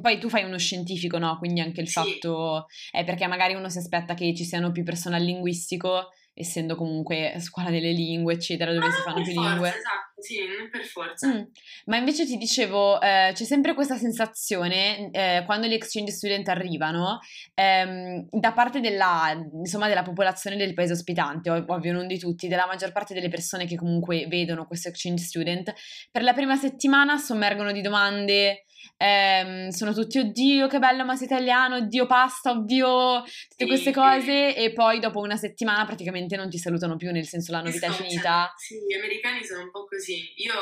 poi 0.00 0.18
tu 0.18 0.28
fai 0.28 0.44
uno 0.44 0.58
scientifico, 0.58 1.18
no? 1.18 1.38
Quindi 1.38 1.60
anche 1.60 1.80
il 1.80 1.88
Sì. 1.88 1.92
fatto 1.94 2.66
è 2.90 3.04
perché 3.04 3.26
magari 3.26 3.54
uno 3.54 3.68
si 3.68 3.78
aspetta 3.78 4.14
che 4.14 4.34
ci 4.34 4.44
siano 4.44 4.72
più 4.72 4.82
personal 4.82 5.22
linguistico, 5.22 6.10
essendo 6.38 6.76
comunque 6.76 7.34
scuola 7.38 7.70
delle 7.70 7.92
lingue, 7.92 8.34
eccetera, 8.34 8.70
dove 8.70 8.86
Ma 8.86 8.92
si 8.92 9.00
fanno 9.00 9.22
più 9.22 9.32
forza, 9.32 9.48
lingue. 9.48 9.68
Esatto, 9.68 10.20
sì, 10.20 10.38
non 10.46 10.68
per 10.70 10.84
forza. 10.84 11.28
Mm. 11.28 11.42
Ma 11.86 11.96
invece 11.96 12.26
ti 12.26 12.36
dicevo, 12.36 13.00
eh, 13.00 13.30
c'è 13.32 13.44
sempre 13.44 13.72
questa 13.72 13.96
sensazione 13.96 15.10
eh, 15.12 15.42
quando 15.46 15.66
gli 15.66 15.72
exchange 15.72 16.12
student 16.12 16.46
arrivano, 16.48 17.20
ehm, 17.54 18.26
da 18.28 18.52
parte 18.52 18.80
della, 18.80 19.32
insomma, 19.54 19.88
della 19.88 20.02
popolazione 20.02 20.56
del 20.56 20.74
paese 20.74 20.92
ospitante, 20.92 21.48
ov- 21.48 21.70
ovvio 21.70 21.94
non 21.94 22.06
di 22.06 22.18
tutti, 22.18 22.48
della 22.48 22.66
maggior 22.66 22.92
parte 22.92 23.14
delle 23.14 23.30
persone 23.30 23.64
che 23.64 23.76
comunque 23.76 24.26
vedono 24.26 24.66
questo 24.66 24.88
exchange 24.88 25.24
student, 25.24 25.72
per 26.12 26.22
la 26.22 26.34
prima 26.34 26.56
settimana 26.56 27.16
sommergono 27.16 27.72
di 27.72 27.80
domande. 27.80 28.65
Ehm, 28.96 29.68
sono 29.70 29.92
tutti, 29.92 30.18
oddio, 30.18 30.66
che 30.68 30.78
bello, 30.78 31.04
ma 31.04 31.16
sei 31.16 31.26
italiano, 31.26 31.76
oddio, 31.76 32.06
pasta, 32.06 32.50
oddio, 32.50 33.22
tutte 33.22 33.64
Sì, 33.64 33.66
queste 33.66 33.90
sì. 33.90 33.92
cose, 33.92 34.54
e 34.56 34.72
poi 34.72 34.98
dopo 35.00 35.20
una 35.20 35.36
settimana 35.36 35.84
praticamente 35.84 36.36
non 36.36 36.48
ti 36.48 36.58
salutano 36.58 36.96
più, 36.96 37.10
nel 37.10 37.26
senso 37.26 37.52
la 37.52 37.60
novità 37.62 37.86
è 37.86 37.90
Scocciano. 37.90 38.08
finita. 38.08 38.52
Sì, 38.56 38.74
gli 38.86 38.94
americani 38.94 39.44
sono 39.44 39.62
un 39.62 39.70
po' 39.70 39.84
così. 39.86 40.32
Io, 40.36 40.54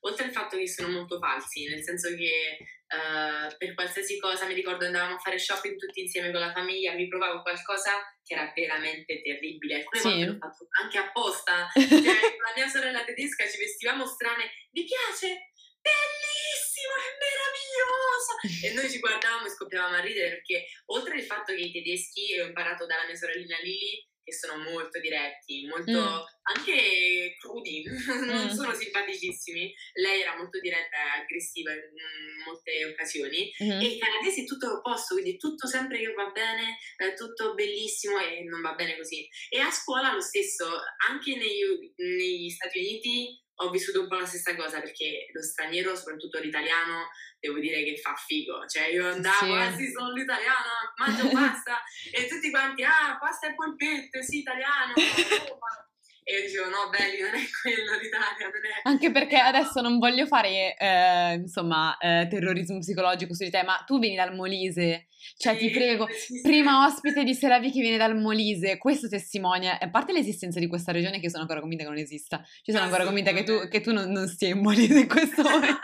oltre 0.00 0.26
al 0.26 0.32
fatto 0.32 0.56
che 0.56 0.68
sono 0.68 0.88
molto 0.88 1.18
falsi, 1.18 1.66
nel 1.68 1.82
senso 1.82 2.08
che 2.14 2.56
eh, 2.88 3.56
per 3.58 3.74
qualsiasi 3.74 4.18
cosa 4.18 4.46
mi 4.46 4.54
ricordo 4.54 4.86
andavamo 4.86 5.16
a 5.16 5.18
fare 5.18 5.38
shopping 5.38 5.76
tutti 5.76 6.00
insieme 6.00 6.30
con 6.30 6.40
la 6.40 6.52
famiglia, 6.52 6.94
mi 6.94 7.06
provavo 7.06 7.42
qualcosa 7.42 7.90
che 8.24 8.34
era 8.34 8.50
veramente 8.54 9.20
terribile. 9.22 9.76
Alcune 9.76 10.00
Sì. 10.00 10.08
volte 10.08 10.24
l'ho 10.26 10.36
fatto 10.38 10.66
anche 10.82 10.98
apposta. 10.98 11.68
Cioè, 11.76 12.20
con 12.36 12.44
la 12.46 12.52
mia 12.56 12.68
sorella 12.68 13.04
tedesca 13.04 13.44
ci 13.48 13.58
vestivamo 13.58 14.06
strane. 14.06 14.44
Vi 14.70 14.84
piace? 14.84 15.52
Bellissimo, 15.80 16.94
è 16.94 17.10
meraviglioso! 17.18 18.32
E 18.66 18.72
noi 18.74 18.90
ci 18.90 18.98
guardavamo 18.98 19.46
e 19.46 19.50
scoppiavamo 19.50 19.96
a 19.96 20.00
ridere 20.00 20.28
perché 20.30 20.66
oltre 20.86 21.14
al 21.14 21.22
fatto 21.22 21.54
che 21.54 21.60
i 21.60 21.72
tedeschi, 21.72 22.38
ho 22.40 22.46
imparato 22.46 22.86
dalla 22.86 23.06
mia 23.06 23.14
sorellina 23.16 23.56
Lily, 23.62 24.06
che 24.28 24.34
sono 24.34 24.58
molto 24.62 25.00
diretti, 25.00 25.66
molto 25.66 25.90
Mm. 25.90 26.22
anche 26.54 27.34
crudi, 27.40 27.82
non 28.36 28.46
Mm. 28.46 28.50
sono 28.50 28.74
simpaticissimi. 28.74 29.72
Lei 29.94 30.20
era 30.20 30.36
molto 30.36 30.60
diretta 30.60 30.96
e 30.96 31.20
aggressiva 31.22 31.72
in 31.72 31.80
mm, 31.80 32.42
molte 32.44 32.84
occasioni. 32.84 33.50
Mhm. 33.58 33.80
E 33.80 33.84
i 33.86 33.98
canadesi 33.98 34.42
è 34.42 34.44
tutto 34.46 34.66
l'opposto, 34.68 35.14
quindi 35.14 35.38
tutto 35.38 35.66
sempre 35.66 35.98
che 35.98 36.12
va 36.12 36.26
bene, 36.30 36.76
è 36.96 37.14
tutto 37.14 37.54
bellissimo 37.54 38.18
e 38.18 38.42
non 38.44 38.60
va 38.60 38.74
bene 38.74 38.96
così. 38.96 39.26
E 39.48 39.58
a 39.60 39.70
scuola 39.70 40.12
lo 40.12 40.20
stesso, 40.20 40.68
anche 41.08 41.34
negli, 41.36 41.92
negli 41.96 42.50
Stati 42.50 42.78
Uniti 42.80 43.42
ho 43.60 43.70
vissuto 43.70 44.00
un 44.02 44.08
po' 44.08 44.16
la 44.16 44.26
stessa 44.26 44.54
cosa 44.54 44.80
perché 44.80 45.28
lo 45.32 45.42
straniero, 45.42 45.96
soprattutto 45.96 46.38
l'italiano, 46.38 47.08
devo 47.40 47.58
dire 47.58 47.82
che 47.84 47.96
fa 47.96 48.14
figo. 48.14 48.66
Cioè 48.66 48.86
io 48.88 49.08
andavo, 49.08 49.46
Sì. 49.46 49.52
ah 49.52 49.76
sì, 49.76 49.90
sono 49.90 50.12
l'italiano, 50.12 50.92
mangio 50.96 51.28
pasta 51.30 51.82
e 52.12 52.26
tutti 52.26 52.50
quanti, 52.50 52.84
ah, 52.84 53.16
pasta 53.18 53.48
e 53.48 53.54
polpette, 53.54 54.22
sì, 54.22 54.38
italiano. 54.38 54.92
Roma." 55.48 55.87
E 56.30 56.42
dicevo, 56.42 56.68
no, 56.68 56.90
belli, 56.90 57.22
non 57.22 57.32
è 57.32 57.40
quello 57.62 57.96
l'Italia, 57.98 58.48
è... 58.48 58.80
Anche 58.82 59.10
perché 59.10 59.38
adesso 59.38 59.80
non 59.80 59.98
voglio 59.98 60.26
fare, 60.26 60.76
eh, 60.76 61.32
insomma, 61.36 61.96
eh, 61.96 62.26
terrorismo 62.28 62.76
psicologico 62.80 63.32
su 63.32 63.44
di 63.44 63.50
te, 63.50 63.62
ma 63.62 63.82
tu 63.86 63.98
vieni 63.98 64.14
dal 64.14 64.34
Molise, 64.34 65.06
cioè 65.38 65.56
ti 65.56 65.68
Sì, 65.68 65.70
prego, 65.70 66.06
sì, 66.10 66.34
sì. 66.34 66.40
prima 66.42 66.84
ospite 66.84 67.24
di 67.24 67.32
Seravi 67.32 67.72
che 67.72 67.80
viene 67.80 67.96
dal 67.96 68.14
Molise, 68.14 68.76
questo 68.76 69.08
testimonia, 69.08 69.78
a 69.80 69.88
parte 69.88 70.12
l'esistenza 70.12 70.60
di 70.60 70.66
questa 70.66 70.92
regione 70.92 71.18
che 71.18 71.30
sono 71.30 71.44
ancora 71.44 71.60
convinta 71.60 71.84
che 71.84 71.88
non 71.88 71.98
esista, 71.98 72.44
io 72.64 72.74
sono 72.74 72.84
ancora 72.84 73.04
convinta 73.04 73.32
che 73.32 73.44
tu, 73.44 73.66
che 73.66 73.80
tu 73.80 73.94
non, 73.94 74.10
non 74.10 74.28
stia 74.28 74.48
in 74.48 74.58
Molise 74.58 74.98
in 74.98 75.08
questo 75.08 75.40
momento, 75.48 75.80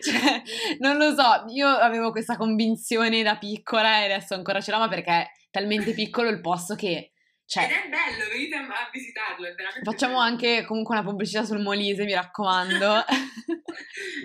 cioè, 0.00 0.42
non 0.80 0.98
lo 0.98 1.14
so, 1.14 1.44
io 1.48 1.66
avevo 1.66 2.10
questa 2.10 2.36
convinzione 2.36 3.22
da 3.22 3.38
piccola 3.38 4.02
e 4.02 4.12
adesso 4.12 4.34
ancora 4.34 4.60
ce 4.60 4.70
l'ho, 4.70 4.80
ma 4.80 4.88
perché 4.88 5.10
è 5.12 5.30
talmente 5.50 5.92
piccolo 5.94 6.28
il 6.28 6.42
posto 6.42 6.74
che, 6.74 7.12
cioè... 7.48 7.64
Ed 7.64 7.70
è 7.70 7.88
bello, 7.88 8.28
venite 8.30 8.56
a 8.56 8.90
visitarlo, 8.92 9.46
è 9.46 9.54
veramente 9.54 9.90
Facciamo 9.90 10.18
bello. 10.18 10.24
anche 10.26 10.64
comunque 10.66 10.94
una 10.96 11.04
pubblicità 11.04 11.44
sul 11.44 11.60
Molise, 11.60 12.04
mi 12.04 12.12
raccomando. 12.12 13.04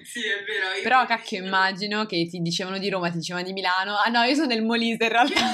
Sì, 0.03 0.19
è 0.19 0.43
vero. 0.43 0.81
Però 0.83 1.05
cacchio, 1.05 1.39
vicino- 1.39 1.45
immagino 1.45 2.05
che 2.05 2.27
ti 2.29 2.39
dicevano 2.39 2.77
di 2.77 2.89
Roma, 2.89 3.09
ti 3.09 3.17
dicevano 3.17 3.45
di 3.45 3.53
Milano. 3.53 3.95
Ah 3.95 4.09
no, 4.09 4.23
io 4.23 4.35
sono 4.35 4.47
del 4.47 4.61
Molise 4.63 5.03
in 5.03 5.09
realtà. 5.09 5.39
Io 5.39 5.45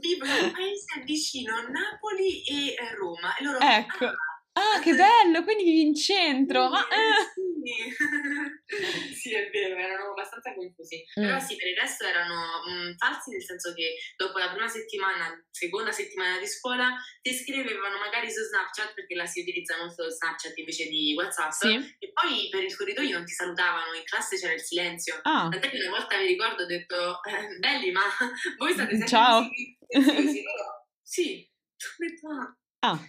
vivo, 0.00 0.24
vivo 0.24 0.38
in 0.38 0.44
un 0.46 0.52
paese 0.52 1.02
vicino 1.04 1.52
Napoli 1.68 2.42
e 2.44 2.68
eh, 2.72 2.94
Roma. 2.96 3.36
E 3.36 3.44
loro, 3.44 3.58
Ecco. 3.60 4.06
ah, 4.06 4.33
Ah, 4.56 4.78
che 4.80 4.94
bello, 4.94 5.42
quindi 5.42 5.80
in 5.80 5.94
centro. 5.96 6.68
Ma, 6.68 6.78
eh. 6.86 7.26
sì. 7.34 7.90
sì, 9.14 9.34
è 9.34 9.50
vero, 9.50 9.74
erano 9.74 10.10
abbastanza 10.10 10.54
confusi. 10.54 11.02
Mm. 11.18 11.24
Però 11.24 11.40
sì, 11.40 11.56
per 11.56 11.66
il 11.68 11.76
resto 11.76 12.04
erano 12.04 12.62
mm, 12.70 12.94
falsi 12.96 13.30
nel 13.30 13.42
senso 13.42 13.74
che 13.74 13.96
dopo 14.16 14.38
la 14.38 14.50
prima 14.52 14.68
settimana, 14.68 15.34
seconda 15.50 15.90
settimana 15.90 16.38
di 16.38 16.46
scuola, 16.46 16.94
ti 17.20 17.34
scrivevano 17.34 17.98
magari 17.98 18.30
su 18.30 18.42
Snapchat, 18.42 18.94
perché 18.94 19.14
là 19.16 19.26
si 19.26 19.40
utilizza 19.40 19.76
molto 19.76 20.08
Snapchat 20.08 20.56
invece 20.58 20.86
di 20.88 21.14
WhatsApp, 21.16 21.50
Sì. 21.50 21.74
e 21.98 22.12
poi 22.12 22.48
per 22.48 22.62
il 22.62 22.76
corridoio 22.76 23.16
non 23.16 23.26
ti 23.26 23.32
salutavano, 23.32 23.92
in 23.94 24.04
classe 24.04 24.36
c'era 24.38 24.52
il 24.54 24.60
silenzio. 24.62 25.18
Ah, 25.22 25.48
Tant'è 25.50 25.68
che 25.70 25.78
una 25.84 25.98
volta 25.98 26.16
mi 26.16 26.26
ricordo 26.26 26.62
ho 26.62 26.66
detto, 26.66 27.22
eh, 27.24 27.58
belli, 27.58 27.90
ma 27.90 28.02
voi 28.58 28.72
state 28.72 28.90
sempre 28.90 29.08
Ciao. 29.08 29.40
così 29.42 29.76
silenziosi?" 29.88 30.42
Loro, 30.42 30.86
Sì, 31.02 31.50
ho 31.76 32.04
detto, 32.04 32.28
"Ah." 32.30 32.90
ah. 32.90 33.08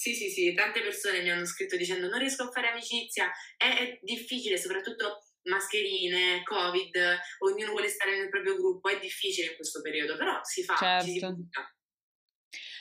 Sì, 0.00 0.14
sì, 0.14 0.30
sì, 0.30 0.54
tante 0.54 0.80
persone 0.80 1.20
mi 1.20 1.30
hanno 1.30 1.44
scritto 1.44 1.76
dicendo 1.76 2.08
non 2.08 2.18
riesco 2.18 2.44
a 2.44 2.50
fare 2.50 2.68
amicizia, 2.68 3.30
è, 3.58 3.66
è 3.66 3.98
difficile, 4.00 4.56
soprattutto 4.56 5.26
mascherine, 5.42 6.42
covid, 6.42 6.96
ognuno 7.40 7.72
vuole 7.72 7.88
stare 7.88 8.16
nel 8.16 8.30
proprio 8.30 8.56
gruppo, 8.56 8.88
è 8.88 8.98
difficile 8.98 9.50
in 9.50 9.56
questo 9.56 9.82
periodo, 9.82 10.16
però 10.16 10.40
si 10.42 10.64
fa, 10.64 10.74
ci 11.02 11.10
si 11.10 11.18
Certo. 11.18 11.36
butta. 11.36 11.74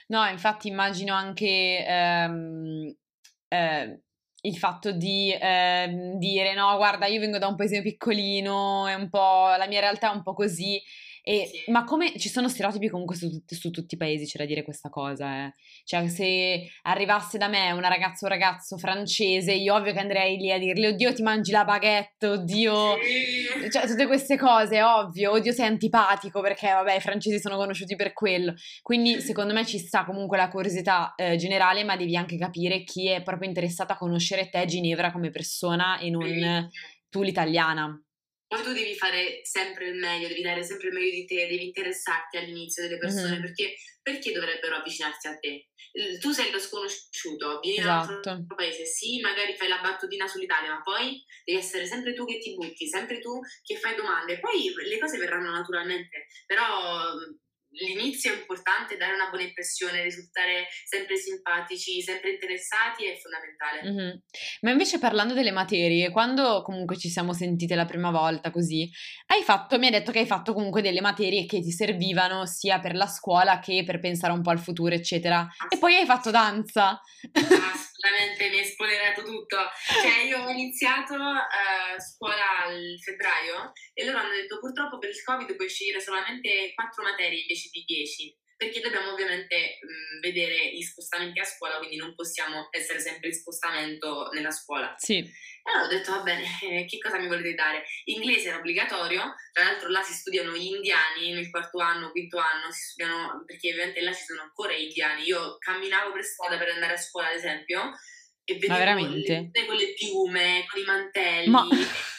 No, 0.08 0.26
infatti 0.28 0.70
immagino 0.70 1.14
anche 1.14 1.86
ehm, 1.86 2.96
eh, 3.50 4.02
il 4.44 4.58
fatto 4.58 4.94
di 4.94 5.38
ehm, 5.38 6.18
dire 6.20 6.54
no, 6.54 6.78
guarda, 6.78 7.06
io 7.08 7.20
vengo 7.20 7.38
da 7.38 7.48
un 7.48 7.58
paese 7.58 7.82
piccolino, 7.82 8.88
è 8.88 8.94
un 8.94 9.10
po', 9.10 9.54
la 9.58 9.68
mia 9.68 9.82
realtà 9.82 10.10
è 10.10 10.16
un 10.16 10.24
po' 10.24 10.34
così. 10.34 10.82
E, 11.24 11.48
Sì. 11.48 11.72
Ma 11.72 11.84
come 11.84 12.18
ci 12.18 12.30
sono 12.30 12.48
stereotipi 12.50 12.88
comunque 12.90 13.16
su, 13.16 13.30
tutti- 13.30 13.56
su 13.56 13.70
tutti 13.72 13.96
i 13.96 13.98
paesi, 13.98 14.26
c'è 14.26 14.38
da 14.40 14.46
dire 14.46 14.64
questa 14.64 14.90
cosa, 14.90 15.46
eh. 15.46 15.54
Cioè, 15.84 16.08
se 16.08 16.70
arrivasse 16.84 17.38
da 17.38 17.48
me 17.48 17.72
una 17.72 17.88
ragazza 17.88 18.26
o 18.26 18.30
un 18.30 18.38
ragazzo 18.38 18.78
francese, 18.78 19.54
io 19.54 19.76
ovvio 19.76 19.94
che 19.94 20.00
andrei 20.00 20.38
lì 20.38 20.52
a 20.52 20.58
dirgli, 20.58 20.86
oddio, 20.86 21.14
ti 21.14 21.22
mangi 21.22 21.52
la 21.52 21.66
baguette, 21.66 22.28
oddio. 22.28 22.96
Sì. 23.02 23.70
Cioè, 23.72 23.88
tutte 23.88 24.08
queste 24.08 24.38
cose, 24.38 24.82
ovvio, 24.82 25.32
oddio 25.32 25.52
sei 25.52 25.68
antipatico 25.68 26.42
perché, 26.42 26.72
vabbè, 26.72 26.96
i 26.96 27.02
francesi 27.02 27.40
sono 27.40 27.58
conosciuti 27.58 27.96
per 27.96 28.14
quello. 28.14 28.54
Quindi, 28.82 29.22
secondo 29.22 29.54
me, 29.54 29.66
ci 29.66 29.78
sta 29.80 30.06
comunque 30.06 30.38
la 30.38 30.50
curiosità 30.50 31.14
eh, 31.16 31.36
generale, 31.36 31.84
ma 31.84 31.96
devi 31.96 32.16
anche 32.16 32.38
capire 32.38 32.84
chi 32.84 33.08
è 33.10 33.22
proprio 33.24 33.48
interessato 33.48 33.94
a 33.94 33.98
conoscere 33.98 34.50
te, 34.50 34.66
Ginevra, 34.66 35.12
come 35.12 35.30
persona 35.30 36.00
e 36.00 36.10
non 36.10 36.22
Bellissimo. 36.24 36.70
tu, 37.10 37.22
l'italiana. 37.22 38.02
Poi 38.50 38.63
tu 38.63 38.74
devi 38.74 38.96
fare 38.96 39.41
sempre 39.44 39.89
il 39.89 39.96
meglio, 40.00 40.27
devi 40.27 40.41
dare 40.41 40.63
sempre 40.63 40.88
il 40.88 40.94
meglio 40.96 41.12
di 41.12 41.25
te, 41.25 41.36
devi 41.48 41.65
interessarti 41.65 42.36
all'inizio 42.38 42.82
delle 42.82 42.98
persone, 42.98 43.39
Mhm. 43.39 43.39
perché, 43.39 43.75
perché 44.01 44.32
dovrebbero 44.32 44.75
avvicinarsi 44.77 45.27
a 45.27 45.38
te? 45.38 45.70
Tu 46.20 46.32
sei 46.32 46.50
lo 46.51 46.58
sconosciuto, 46.58 47.60
vieni 47.60 47.77
da 47.77 47.86
un 47.86 47.91
Esatto. 47.91 48.50
altro 48.50 48.56
paese, 48.56 48.86
sì, 48.86 49.20
magari 49.20 49.56
fai 49.56 49.68
la 49.68 49.79
battutina 49.82 50.25
sull'Italia, 50.27 50.72
ma 50.72 50.82
poi 50.82 51.24
devi 51.46 51.60
essere 51.60 51.86
sempre 51.86 52.13
tu 52.15 52.25
che 52.25 52.39
ti 52.39 52.56
butti, 52.56 52.88
sempre 52.88 53.20
tu 53.20 53.39
che 53.63 53.75
fai 53.77 53.96
domande, 53.96 54.39
poi 54.39 54.74
le 54.88 54.98
cose 54.98 55.20
verranno 55.20 55.51
naturalmente, 55.51 56.25
però 56.48 57.13
l'inizio 57.72 58.34
è 58.34 58.38
importante, 58.38 58.98
dare 58.98 59.14
una 59.14 59.30
buona 59.30 59.46
impressione, 59.46 60.04
risultare 60.04 60.68
sempre 60.86 61.18
simpatici, 61.18 62.02
sempre 62.02 62.32
interessati 62.32 63.06
è 63.06 63.18
fondamentale. 63.18 63.92
Mhm. 63.92 64.22
Ma 64.62 64.72
invece 64.72 65.00
parlando 65.00 65.34
delle 65.34 65.52
materie, 65.52 66.10
quando 66.12 66.62
comunque 66.62 66.98
ci 66.98 67.10
siamo 67.10 67.34
sentite 67.34 67.76
la 67.76 67.86
prima 67.86 68.12
volta 68.12 68.52
così, 68.52 68.90
hai 69.28 69.44
fatto, 69.44 69.78
mi 69.78 69.86
hai 69.86 69.92
detto 69.92 70.12
che 70.12 70.20
hai 70.20 70.26
fatto 70.26 70.54
comunque 70.54 70.82
delle 70.82 71.02
materie 71.02 71.46
che 71.46 71.62
ti 71.62 71.72
servivano 71.72 72.46
sia 72.46 72.80
per 72.80 72.96
la 72.96 73.08
scuola 73.08 73.60
che 73.60 73.84
per 73.86 74.00
pensare 74.00 74.34
un 74.34 74.42
po' 74.42 74.52
al 74.52 74.60
futuro, 74.60 74.94
eccetera. 74.94 75.48
E 75.70 75.78
poi 75.78 75.96
hai 75.96 76.06
fatto 76.06 76.32
danza. 76.32 77.00
Assolutamente, 78.00 78.50
mi 78.50 78.60
hai 78.60 78.65
spoilerato 78.65 79.24
tutto. 79.24 79.58
Cioè, 80.01 80.24
io 80.24 80.44
ho 80.44 80.50
iniziato 80.50 81.15
eh, 81.15 82.00
scuola 82.00 82.63
al 82.63 82.98
febbraio 83.03 83.74
e 83.94 84.06
loro 84.06 84.20
hanno 84.20 84.32
detto 84.32 84.58
purtroppo 84.58 84.98
per 84.98 85.10
il 85.10 85.22
Covid 85.22 85.53
puoi 85.56 85.68
scegliere 85.68 86.00
solamente 86.00 86.72
quattro 86.74 87.03
materie 87.03 87.41
invece 87.41 87.70
di 87.72 87.84
10. 87.86 88.38
Perché 88.60 88.82
dobbiamo 88.82 89.13
ovviamente 89.13 89.80
mh, 89.80 90.20
vedere 90.20 90.72
gli 90.75 90.82
spostamenti 90.82 91.39
a 91.39 91.46
scuola, 91.46 91.78
quindi 91.78 91.96
non 91.96 92.13
possiamo 92.13 92.68
essere 92.72 93.00
sempre 93.00 93.30
in 93.30 93.34
spostamento 93.34 94.30
nella 94.34 94.51
scuola. 94.51 94.94
Sì. 94.98 95.20
E 95.20 95.72
allora 95.72 95.86
ho 95.86 95.88
detto, 95.88 96.12
va 96.12 96.22
bene, 96.24 96.44
eh, 96.63 96.86
che 96.86 96.98
cosa 96.98 97.18
mi 97.20 97.28
volete 97.28 97.54
dare? 97.54 97.86
Inglese 98.06 98.50
era 98.50 98.58
obbligatorio, 98.58 99.34
tra 99.54 99.63
l'altro 99.63 99.88
là 99.88 100.01
si 100.01 100.12
studiano 100.12 100.51
gli 100.58 100.75
indiani 100.75 101.32
nel 101.32 101.50
quarto 101.50 101.80
anno, 101.80 102.12
quinto 102.12 102.38
anno, 102.38 102.70
si 102.70 102.82
studiano, 102.82 103.44
perché 103.46 103.72
ovviamente 103.72 104.01
là 104.01 104.12
ci 104.12 104.25
sono 104.25 104.42
ancora 104.42 104.74
gli 104.74 104.88
indiani. 104.88 105.24
Io 105.24 105.58
camminavo 105.58 106.12
per 106.12 106.24
strada 106.25 106.58
per 106.58 106.68
andare 106.68 106.96
a 106.96 106.98
scuola, 106.98 107.30
ad 107.30 107.36
esempio, 107.36 107.94
e 108.44 108.58
vedevo 108.58 109.08
le, 109.08 109.66
con 109.66 109.75
le 109.78 109.94
piume, 109.94 110.66
con 110.68 110.82
i 110.82 110.86
mantelli. 110.86 111.50
Ma... 111.50 111.66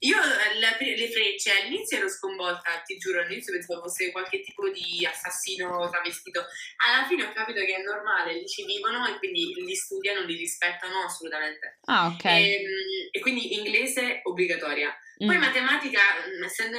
Io 0.00 0.16
la, 0.16 0.76
le 0.78 1.10
frecce 1.10 1.50
all'inizio 1.50 1.98
ero 1.98 2.08
sconvolta, 2.08 2.80
ti 2.84 2.96
giuro, 2.98 3.20
all'inizio 3.20 3.52
pensavo 3.52 3.82
fosse 3.82 4.12
qualche 4.12 4.40
tipo 4.40 4.68
di 4.70 5.04
assassino 5.04 5.88
travestito. 5.90 6.44
Alla 6.86 7.06
fine 7.06 7.24
ho 7.24 7.32
capito 7.32 7.60
che 7.60 7.74
è 7.74 7.82
normale, 7.82 8.34
lì 8.34 8.46
ci 8.46 8.64
vivono 8.64 9.06
e 9.08 9.18
quindi 9.18 9.54
li 9.54 9.74
studiano, 9.74 10.24
li 10.24 10.36
rispettano 10.36 11.02
assolutamente. 11.04 11.78
Ah, 11.86 12.06
ok. 12.06 12.24
E, 12.24 12.28
ehm, 12.28 13.08
e 13.10 13.20
quindi 13.20 13.54
inglese 13.54 14.20
obbligatoria. 14.22 14.96
Poi 15.16 15.36
mm. 15.36 15.40
matematica, 15.40 16.00
essendo 16.44 16.78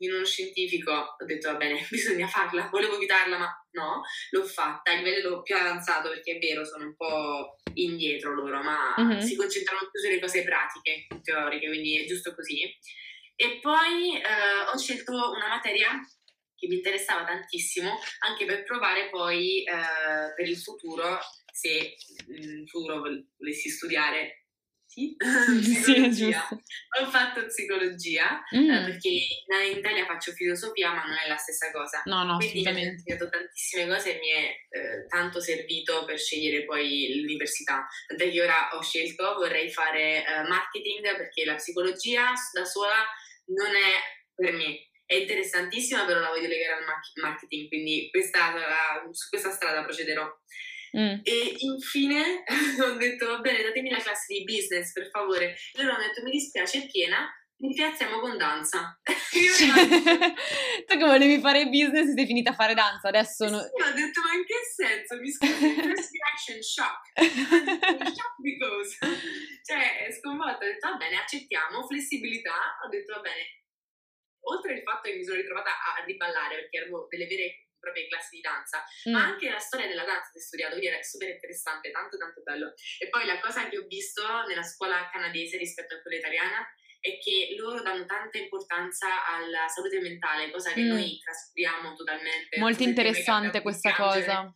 in 0.00 0.12
uno 0.14 0.24
scientifico 0.24 0.92
ho 0.92 1.24
detto 1.26 1.52
va 1.52 1.58
bene, 1.58 1.86
bisogna 1.90 2.26
farla, 2.26 2.68
volevo 2.70 2.96
evitarla 2.96 3.38
ma 3.38 3.59
no, 3.72 4.02
l'ho 4.30 4.44
fatta 4.44 4.92
a 4.92 4.96
livello 4.96 5.42
più 5.42 5.56
avanzato 5.56 6.08
perché 6.08 6.36
è 6.36 6.38
vero, 6.38 6.64
sono 6.64 6.84
un 6.84 6.96
po' 6.96 7.58
indietro 7.74 8.34
loro, 8.34 8.62
ma 8.62 8.94
mm-hmm. 9.00 9.18
si 9.20 9.36
concentrano 9.36 9.88
più 9.90 10.00
sulle 10.00 10.20
cose 10.20 10.44
pratiche, 10.44 11.06
teoriche, 11.22 11.68
quindi 11.68 12.02
è 12.02 12.06
giusto 12.06 12.34
così. 12.34 12.62
E 13.36 13.58
poi 13.60 14.16
eh, 14.16 14.70
ho 14.72 14.78
scelto 14.78 15.12
una 15.12 15.48
materia 15.48 15.88
che 16.56 16.66
mi 16.68 16.74
interessava 16.76 17.24
tantissimo 17.24 17.98
anche 18.18 18.44
per 18.44 18.64
provare 18.64 19.08
poi 19.08 19.62
eh, 19.62 20.34
per 20.36 20.46
il 20.46 20.58
futuro 20.58 21.18
se 21.50 21.96
in 22.28 22.66
futuro 22.66 23.02
volessi 23.38 23.70
studiare 23.70 24.39
sì. 24.90 25.16
Sì, 26.10 26.34
Ho 26.98 27.06
fatto 27.08 27.46
psicologia 27.46 28.42
mm. 28.54 28.70
eh, 28.70 28.84
perché 28.86 29.08
in 29.08 29.78
Italia 29.78 30.04
faccio 30.04 30.32
filosofia, 30.32 30.92
ma 30.92 31.04
non 31.04 31.16
è 31.16 31.28
la 31.28 31.36
stessa 31.36 31.70
cosa. 31.70 32.02
No, 32.06 32.24
no, 32.24 32.36
Quindi 32.38 32.62
mi 32.62 32.84
ha 32.84 32.90
insegnato 32.90 33.28
tantissime 33.28 33.86
cose 33.86 34.16
e 34.16 34.18
mi 34.18 34.28
è 34.28 34.42
eh, 34.42 35.06
tanto 35.06 35.40
servito 35.40 36.04
per 36.04 36.18
scegliere 36.18 36.64
poi 36.64 37.20
l'università. 37.20 37.86
Tant'è 38.08 38.30
che 38.30 38.42
ora 38.42 38.70
ho 38.72 38.82
scelto, 38.82 39.34
vorrei 39.34 39.70
fare 39.70 40.26
eh, 40.26 40.48
marketing 40.48 41.16
perché 41.16 41.44
la 41.44 41.54
psicologia 41.54 42.32
da 42.52 42.64
sola 42.64 43.06
non 43.46 43.68
è 43.68 44.34
per 44.34 44.52
me. 44.52 44.88
È 45.06 45.14
interessantissima, 45.14 46.04
però 46.04 46.20
la 46.20 46.28
voglio 46.28 46.48
legare 46.48 46.82
al 46.82 47.02
marketing, 47.14 47.68
quindi 47.68 48.08
questa, 48.10 48.54
su 49.10 49.28
questa 49.28 49.50
strada 49.50 49.82
procederò. 49.82 50.28
Mm. 50.96 51.20
E 51.22 51.54
infine 51.58 52.44
ho 52.82 52.94
detto, 52.96 53.26
va 53.26 53.38
bene, 53.38 53.62
datemi 53.62 53.90
la 53.90 54.00
classe 54.00 54.34
di 54.34 54.44
business, 54.44 54.92
per 54.92 55.08
favore. 55.10 55.56
E 55.72 55.82
loro 55.82 55.94
hanno 55.94 56.06
detto, 56.06 56.22
mi 56.22 56.30
dispiace, 56.30 56.84
è 56.84 56.86
piena, 56.86 57.28
mi 57.58 57.74
piazziamo 57.74 58.20
con 58.20 58.36
danza. 58.36 58.98
tu 60.86 60.96
che 60.96 61.04
volevi 61.04 61.40
fare 61.40 61.68
business 61.68 62.14
sei 62.14 62.26
finita 62.26 62.50
a 62.50 62.54
fare 62.54 62.74
danza, 62.74 63.08
adesso... 63.08 63.48
No... 63.48 63.60
Sì, 63.60 63.82
ho 63.82 63.92
detto, 63.94 64.20
ma 64.22 64.34
in 64.34 64.44
che 64.44 64.60
senso? 64.74 65.16
Mi 65.20 65.30
scusi, 65.30 65.74
first 65.74 66.10
reaction, 66.12 66.62
shock. 66.62 67.00
shock 68.12 68.34
because... 68.40 68.98
Cioè, 69.62 70.10
sconvolta, 70.18 70.64
ho 70.64 70.68
detto, 70.68 70.90
va 70.90 70.96
bene, 70.96 71.16
accettiamo, 71.16 71.86
flessibilità, 71.86 72.78
ho 72.84 72.88
detto, 72.88 73.14
va 73.14 73.20
bene. 73.20 73.58
Oltre 74.42 74.72
al 74.72 74.82
fatto 74.82 75.08
che 75.08 75.16
mi 75.16 75.24
sono 75.24 75.36
ritrovata 75.36 75.70
a 75.70 76.02
riballare, 76.04 76.56
perché 76.56 76.78
ero 76.78 77.06
delle 77.08 77.26
vere 77.26 77.69
proprio 77.80 78.04
in 78.04 78.08
classe 78.10 78.28
di 78.30 78.40
danza, 78.40 78.84
mm. 79.08 79.12
ma 79.12 79.24
anche 79.24 79.50
la 79.50 79.58
storia 79.58 79.88
della 79.88 80.04
danza 80.04 80.30
che 80.30 80.38
ho 80.38 80.42
studiato, 80.42 80.76
quindi 80.76 80.92
era 80.92 81.02
super 81.02 81.28
interessante, 81.28 81.90
tanto 81.90 82.16
tanto 82.16 82.42
bello. 82.42 82.74
E 82.98 83.08
poi 83.08 83.26
la 83.26 83.40
cosa 83.40 83.68
che 83.68 83.78
ho 83.78 83.86
visto 83.88 84.22
nella 84.46 84.62
scuola 84.62 85.08
canadese 85.10 85.56
rispetto 85.56 85.94
a 85.94 86.00
quella 86.02 86.18
italiana 86.18 86.64
è 87.00 87.18
che 87.18 87.56
loro 87.56 87.82
danno 87.82 88.04
tanta 88.04 88.36
importanza 88.36 89.26
alla 89.26 89.66
salute 89.68 90.00
mentale, 90.00 90.50
cosa 90.50 90.72
che 90.72 90.82
mm. 90.82 90.88
noi 90.88 91.18
trascuriamo 91.18 91.94
totalmente. 91.94 92.58
Molto 92.58 92.82
interessante 92.82 93.62
questa 93.62 93.94
cosa. 93.94 94.54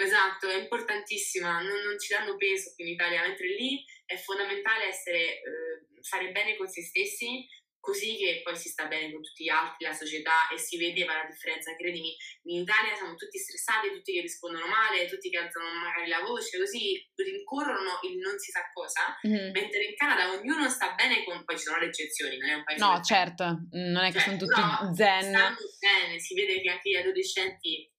Esatto, 0.00 0.48
è 0.48 0.54
importantissima, 0.54 1.60
non, 1.60 1.80
non, 1.82 1.98
ci 1.98 2.14
danno 2.14 2.36
peso 2.36 2.72
qui 2.76 2.84
in 2.84 2.92
Italia, 2.92 3.22
mentre 3.22 3.48
lì 3.48 3.84
è 4.06 4.16
fondamentale 4.16 4.84
essere, 4.84 5.18
eh, 5.18 6.02
fare 6.02 6.30
bene 6.30 6.56
con 6.56 6.68
se 6.68 6.82
stessi, 6.82 7.44
così 7.80 8.16
che 8.16 8.40
poi 8.42 8.56
si 8.56 8.68
sta 8.68 8.86
bene 8.86 9.12
con 9.12 9.22
tutti 9.22 9.44
gli 9.44 9.48
altri, 9.48 9.86
la 9.86 9.92
società 9.92 10.48
e 10.52 10.58
si 10.58 10.76
vedeva 10.76 11.14
la 11.14 11.28
differenza, 11.28 11.74
credimi, 11.76 12.14
in 12.44 12.62
Italia 12.62 12.94
siamo 12.94 13.14
tutti 13.14 13.38
stressati, 13.38 13.90
tutti 13.92 14.12
che 14.12 14.20
rispondono 14.20 14.66
male, 14.66 15.06
tutti 15.06 15.30
che 15.30 15.38
alzano 15.38 15.68
magari 15.72 16.08
la 16.08 16.20
voce, 16.20 16.58
così 16.58 17.00
rincorrono 17.14 18.00
il 18.02 18.18
non 18.18 18.38
si 18.38 18.50
sa 18.50 18.60
cosa, 18.72 19.16
mm-hmm. 19.26 19.52
mentre 19.52 19.84
in 19.84 19.96
Canada 19.96 20.30
ognuno 20.30 20.68
sta 20.68 20.94
bene 20.94 21.24
con, 21.24 21.44
poi 21.44 21.56
ci 21.56 21.64
sono 21.64 21.78
le 21.78 21.86
eccezioni, 21.86 22.36
non 22.36 22.50
è 22.50 22.54
un 22.54 22.64
paese... 22.64 22.84
No, 22.84 23.00
certo, 23.02 23.44
non 23.72 24.04
è 24.04 24.12
che 24.12 24.20
cioè, 24.20 24.22
sono 24.22 24.36
tutti 24.36 24.60
zen. 24.94 25.22
Stanno 25.22 25.56
bene, 25.78 26.18
si 26.18 26.34
vede 26.34 26.60
che 26.60 26.70
anche 26.70 26.90
gli 26.90 26.96
adolescenti 26.96 27.90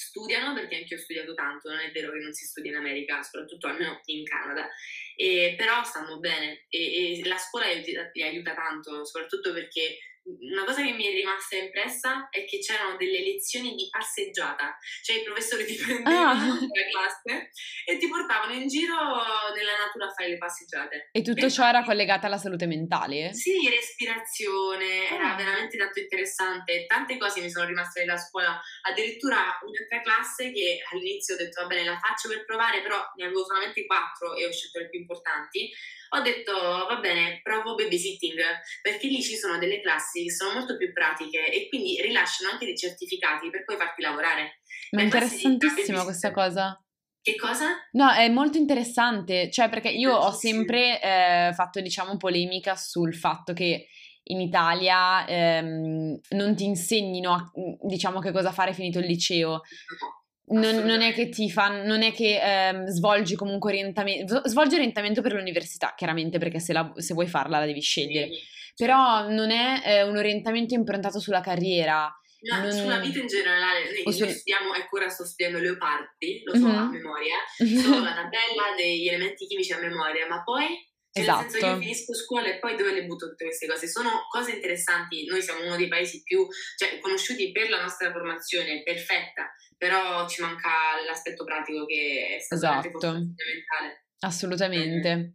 studiano, 0.00 0.54
perché 0.54 0.76
anche 0.76 0.94
io 0.94 1.00
ho 1.00 1.02
studiato 1.02 1.34
tanto, 1.34 1.68
non 1.68 1.80
è 1.80 1.90
vero 1.92 2.10
che 2.12 2.18
non 2.18 2.32
si 2.32 2.46
studia 2.46 2.70
in 2.70 2.76
America, 2.78 3.22
soprattutto 3.22 3.66
almeno 3.66 4.00
in 4.06 4.24
Canada, 4.24 4.68
e, 5.16 5.54
però 5.56 5.84
stanno 5.84 6.18
bene 6.18 6.64
e, 6.68 7.20
e 7.20 7.28
la 7.28 7.38
scuola 7.38 7.66
li 7.70 8.22
aiuta 8.22 8.54
tanto, 8.54 9.04
soprattutto 9.04 9.52
perché 9.52 9.98
una 10.24 10.64
cosa 10.64 10.82
che 10.82 10.92
mi 10.92 11.06
è 11.06 11.12
rimasta 11.12 11.56
impressa 11.56 12.28
è 12.28 12.44
che 12.44 12.58
c'erano 12.58 12.96
delle 12.96 13.22
lezioni 13.22 13.74
di 13.74 13.88
passeggiata, 13.90 14.76
cioè 15.02 15.20
i 15.20 15.22
professori 15.22 15.64
ti 15.64 15.74
prendevano 15.80 16.30
ah. 16.30 16.58
dalla 16.58 16.88
classe 16.90 17.50
e 17.86 17.96
ti 17.96 18.08
portavano 18.08 18.52
in 18.52 18.68
giro 18.68 18.94
nella 19.54 19.76
natura 19.84 20.06
a 20.06 20.10
fare 20.10 20.30
le 20.30 20.36
passeggiate. 20.36 21.08
E 21.12 21.22
tutto 21.22 21.46
e 21.46 21.50
ciò 21.50 21.66
era 21.66 21.82
collegato 21.82 22.26
alla 22.26 22.38
salute 22.38 22.66
mentale? 22.66 23.32
Sì, 23.32 23.68
respirazione, 23.68 25.08
ah. 25.08 25.14
era 25.14 25.34
veramente 25.34 25.76
tanto 25.76 25.98
interessante. 25.98 26.86
Tante 26.86 27.16
cose 27.16 27.40
mi 27.40 27.50
sono 27.50 27.66
rimaste 27.66 28.00
nella 28.00 28.18
scuola, 28.18 28.60
addirittura 28.82 29.58
un'altra 29.62 30.00
classe 30.02 30.52
che 30.52 30.82
all'inizio 30.92 31.34
ho 31.34 31.38
detto 31.38 31.62
va 31.62 31.66
bene 31.66 31.84
la 31.84 31.98
faccio 31.98 32.28
per 32.28 32.44
provare, 32.44 32.82
però 32.82 33.00
ne 33.16 33.24
avevo 33.24 33.44
solamente 33.44 33.86
quattro 33.86 34.34
e 34.34 34.46
ho 34.46 34.52
scelto 34.52 34.78
le 34.78 34.88
più 34.88 35.00
importanti 35.00 35.70
ho 36.12 36.20
detto 36.22 36.52
va 36.52 36.96
bene, 37.00 37.40
provo 37.42 37.74
babysitting, 37.74 38.38
perché 38.82 39.06
lì 39.06 39.22
ci 39.22 39.36
sono 39.36 39.58
delle 39.58 39.80
classi 39.80 40.24
che 40.24 40.32
sono 40.32 40.54
molto 40.54 40.76
più 40.76 40.92
pratiche 40.92 41.50
e 41.50 41.68
quindi 41.68 42.00
rilasciano 42.00 42.50
anche 42.50 42.64
dei 42.64 42.76
certificati 42.76 43.50
per 43.50 43.64
poi 43.64 43.76
farti 43.76 44.02
lavorare. 44.02 44.60
Ma 44.90 45.02
è 45.02 45.04
interessantissima 45.04 46.02
questa 46.02 46.32
cosa. 46.32 46.82
Che 47.22 47.36
cosa? 47.36 47.66
No, 47.92 48.10
è 48.10 48.28
molto 48.28 48.56
interessante, 48.56 49.50
cioè 49.50 49.68
perché 49.68 49.90
io 49.90 50.14
ho 50.14 50.32
sempre 50.32 51.00
eh, 51.00 51.52
fatto 51.54 51.80
diciamo 51.80 52.16
polemica 52.16 52.76
sul 52.76 53.14
fatto 53.14 53.52
che 53.52 53.88
in 54.24 54.40
Italia 54.40 55.26
ehm, 55.26 56.18
non 56.30 56.56
ti 56.56 56.64
insegnino 56.64 57.50
diciamo 57.82 58.20
che 58.20 58.32
cosa 58.32 58.52
fare 58.52 58.72
finito 58.72 58.98
il 58.98 59.06
liceo. 59.06 59.60
No 60.50 60.60
non, 60.72 60.84
non, 60.84 61.00
è 61.00 61.12
che 61.12 61.28
ti 61.28 61.50
fanno, 61.50 61.84
non 61.84 62.02
è 62.02 62.12
che 62.12 62.40
ehm, 62.42 62.86
svolgi 62.86 63.36
comunque 63.36 63.70
orientamento, 63.70 64.42
svolgi 64.46 64.74
orientamento 64.74 65.22
per 65.22 65.34
l'università, 65.34 65.94
chiaramente, 65.96 66.38
perché 66.38 66.58
se, 66.58 66.72
la, 66.72 66.92
se 66.96 67.14
vuoi 67.14 67.28
farla 67.28 67.60
la 67.60 67.66
devi 67.66 67.80
scegliere. 67.80 68.32
Sì. 68.32 68.40
Però 68.76 69.28
non 69.28 69.50
è 69.50 69.82
eh, 69.84 70.02
un 70.02 70.16
orientamento 70.16 70.74
improntato 70.74 71.20
sulla 71.20 71.40
carriera. 71.40 72.12
No, 72.42 72.60
non... 72.62 72.72
sulla 72.72 72.98
vita 72.98 73.18
in 73.18 73.26
generale, 73.26 74.02
noi 74.04 74.14
su... 74.14 74.26
studiamo, 74.26 74.74
ecco 74.74 74.96
ora 74.96 75.08
sto 75.08 75.24
studiando 75.24 75.58
Leopardi, 75.58 76.42
lo 76.44 76.54
so 76.54 76.66
mm-hmm. 76.66 76.78
a 76.78 76.88
memoria, 76.88 77.36
so 77.56 78.02
la 78.02 78.14
tabella 78.14 78.74
degli 78.76 79.08
elementi 79.08 79.46
chimici 79.46 79.72
a 79.72 79.78
memoria, 79.78 80.26
ma 80.26 80.42
poi 80.42 80.66
cioè, 81.12 81.22
esatto. 81.22 81.42
Nel 81.42 81.50
senso 81.50 81.66
io 81.66 81.76
finisco 81.78 82.14
scuola 82.14 82.48
e 82.48 82.58
poi 82.58 82.76
dove 82.76 82.92
le 82.92 83.04
butto 83.04 83.28
tutte 83.28 83.44
queste 83.44 83.66
cose? 83.66 83.88
Sono 83.88 84.26
cose 84.30 84.52
interessanti, 84.52 85.24
noi 85.26 85.42
siamo 85.42 85.64
uno 85.64 85.76
dei 85.76 85.88
paesi 85.88 86.22
più 86.22 86.46
cioè, 86.76 87.00
conosciuti 87.00 87.50
per 87.50 87.68
la 87.68 87.82
nostra 87.82 88.12
formazione 88.12 88.82
perfetta, 88.82 89.52
però 89.76 90.28
ci 90.28 90.40
manca 90.40 90.70
l'aspetto 91.04 91.44
pratico 91.44 91.84
che 91.86 92.36
è 92.36 92.40
stato 92.40 92.64
esatto. 92.64 92.90
fondamentale. 92.90 94.04
Assolutamente. 94.22 95.32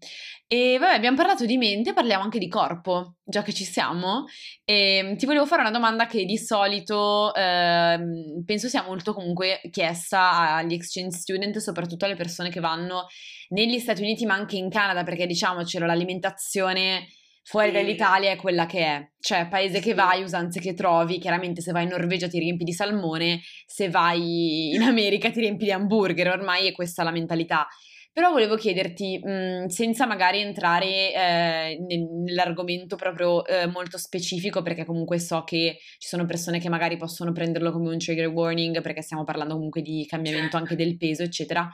E 0.48 0.78
vabbè, 0.80 0.94
abbiamo 0.94 1.18
parlato 1.18 1.44
di 1.46 1.58
mente, 1.58 1.94
parliamo 1.94 2.24
anche 2.24 2.38
di 2.38 2.48
corpo, 2.48 3.16
già 3.24 3.42
che 3.42 3.52
ci 3.52 3.64
siamo. 3.64 4.26
E 4.64 4.98
ehm, 4.98 5.16
ti 5.18 5.26
volevo 5.26 5.48
fare 5.48 5.62
una 5.62 5.72
domanda 5.72 6.06
che 6.06 6.24
di 6.24 6.38
solito 6.38 7.34
eh, 7.34 7.98
penso 8.46 8.68
sia 8.68 8.84
molto 8.84 9.14
comunque 9.14 9.60
chiesta 9.72 10.54
agli 10.56 10.74
exchange 10.74 11.18
student, 11.18 11.58
soprattutto 11.58 12.06
alle 12.06 12.16
persone 12.16 12.50
che 12.50 12.60
vanno 12.60 13.08
negli 13.50 13.80
Stati 13.80 14.04
Uniti, 14.04 14.26
ma 14.26 14.36
anche 14.36 14.58
in 14.58 14.70
Canada, 14.70 15.04
perché 15.04 15.26
diciamocelo, 15.26 15.86
l'alimentazione 15.88 17.08
fuori 17.42 17.72
dall'Italia 17.72 18.32
è 18.32 18.36
quella 18.36 18.66
che 18.68 18.80
è, 18.80 19.12
cioè 19.20 19.48
paese 19.48 19.80
che 19.80 19.94
vai, 19.96 20.22
usanze 20.24 20.60
che 20.60 20.74
trovi, 20.74 21.20
chiaramente 21.20 21.62
se 21.62 21.72
vai 21.72 21.84
in 21.84 21.90
Norvegia 21.90 22.28
ti 22.28 22.40
riempi 22.40 22.64
di 22.64 22.74
salmone, 22.74 23.42
se 23.66 23.90
vai 23.90 24.74
in 24.74 24.82
America 24.82 25.32
ti 25.32 25.40
riempi 25.40 25.66
di 25.66 25.72
hamburger, 25.72 26.30
ormai 26.30 26.68
è 26.68 26.72
questa 26.72 27.04
la 27.04 27.12
mentalità. 27.12 27.68
Però 28.16 28.32
volevo 28.32 28.56
chiederti, 28.56 29.20
mh, 29.22 29.66
senza 29.66 30.06
magari 30.06 30.40
entrare 30.40 31.14
eh, 31.14 31.78
nell'argomento 31.86 32.96
proprio 32.96 33.46
eh, 33.46 33.68
molto 33.68 33.98
specifico, 33.98 34.62
perché 34.62 34.86
comunque 34.86 35.20
so 35.20 35.44
che 35.44 35.80
ci 35.98 36.08
sono 36.08 36.26
persone 36.26 36.60
che 36.62 36.70
magari 36.70 36.96
possono 36.96 37.34
prenderlo 37.34 37.74
come 37.74 37.90
un 37.90 37.98
trigger 37.98 38.28
warning, 38.28 38.82
perché 38.82 39.02
stiamo 39.02 39.26
parlando 39.26 39.56
comunque 39.56 39.82
di 39.82 40.06
cambiamento 40.08 40.56
anche 40.56 40.78
del 40.78 40.96
peso, 40.96 41.24
eccetera. 41.24 41.70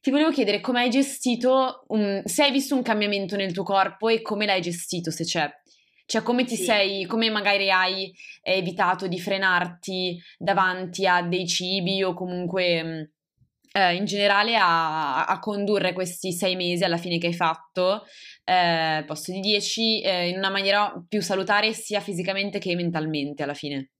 Ti 0.00 0.10
volevo 0.10 0.32
chiedere 0.32 0.58
come 0.58 0.80
hai 0.80 0.90
gestito, 0.90 1.84
um, 1.86 2.24
se 2.24 2.42
hai 2.42 2.50
visto 2.50 2.74
un 2.74 2.82
cambiamento 2.82 3.36
nel 3.36 3.52
tuo 3.52 3.62
corpo 3.62 4.08
e 4.08 4.20
come 4.20 4.46
l'hai 4.46 4.60
gestito, 4.60 5.12
se 5.12 5.22
c'è. 5.22 5.48
Cioè, 6.06 6.22
come 6.22 6.44
ti 6.44 6.56
sì. 6.56 6.64
sei, 6.64 7.04
come 7.06 7.30
magari 7.30 7.70
hai 7.70 8.12
evitato 8.42 9.06
di 9.06 9.20
frenarti 9.20 10.20
davanti 10.38 11.06
a 11.06 11.22
dei 11.22 11.46
cibi 11.46 12.02
o 12.02 12.14
comunque 12.14 13.13
eh, 13.76 13.94
in 13.96 14.04
generale 14.04 14.56
a, 14.56 15.24
a, 15.26 15.38
condurre 15.40 15.92
questi 15.92 16.32
sei 16.32 16.54
mesi 16.54 16.84
alla 16.84 16.96
fine 16.96 17.18
che 17.18 17.26
hai 17.26 17.34
fatto, 17.34 18.04
eh, 18.44 19.02
posto 19.04 19.32
di 19.32 19.40
dieci, 19.40 20.00
eh, 20.00 20.28
in 20.28 20.36
una 20.36 20.50
maniera 20.50 20.94
più 21.08 21.20
salutare 21.20 21.72
sia 21.72 21.98
fisicamente 21.98 22.60
che 22.60 22.76
mentalmente 22.76 23.42
alla 23.42 23.54
fine? 23.54 23.90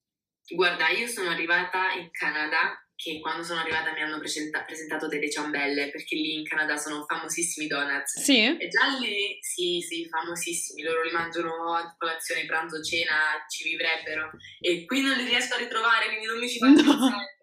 Guarda, 0.54 0.90
io 0.90 1.08
sono 1.08 1.30
arrivata 1.30 1.92
in 1.98 2.08
Canada 2.12 2.78
che 2.94 3.18
quando 3.18 3.42
sono 3.42 3.60
arrivata 3.60 3.92
mi 3.92 4.02
hanno 4.02 4.18
presenta- 4.18 4.62
presentato 4.62 5.08
delle 5.08 5.28
ciambelle 5.28 5.90
perché 5.90 6.14
lì 6.14 6.38
in 6.38 6.44
Canada 6.44 6.76
sono 6.76 7.04
famosissimi 7.04 7.66
donuts. 7.66 8.20
Sì? 8.20 8.56
E 8.56 8.68
già 8.68 8.86
lì, 9.00 9.38
sì, 9.40 9.80
sì, 9.80 10.06
famosissimi. 10.08 10.82
Loro 10.82 11.02
li 11.02 11.10
mangiano 11.10 11.74
a 11.74 11.92
colazione, 11.98 12.46
pranzo, 12.46 12.80
cena, 12.80 13.44
ci 13.48 13.64
vivrebbero. 13.64 14.30
E 14.60 14.84
qui 14.84 15.00
non 15.00 15.16
li 15.16 15.24
riesco 15.24 15.54
a 15.54 15.58
ritrovare, 15.58 16.06
quindi 16.06 16.26
non 16.26 16.38
mi 16.38 16.48
ci 16.48 16.58
faccio 16.58 16.82
no. 16.82 16.98
pensare 16.98 17.33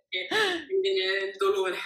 mi 0.67 0.79
viene 0.81 1.25
il 1.25 1.35
dolore. 1.37 1.77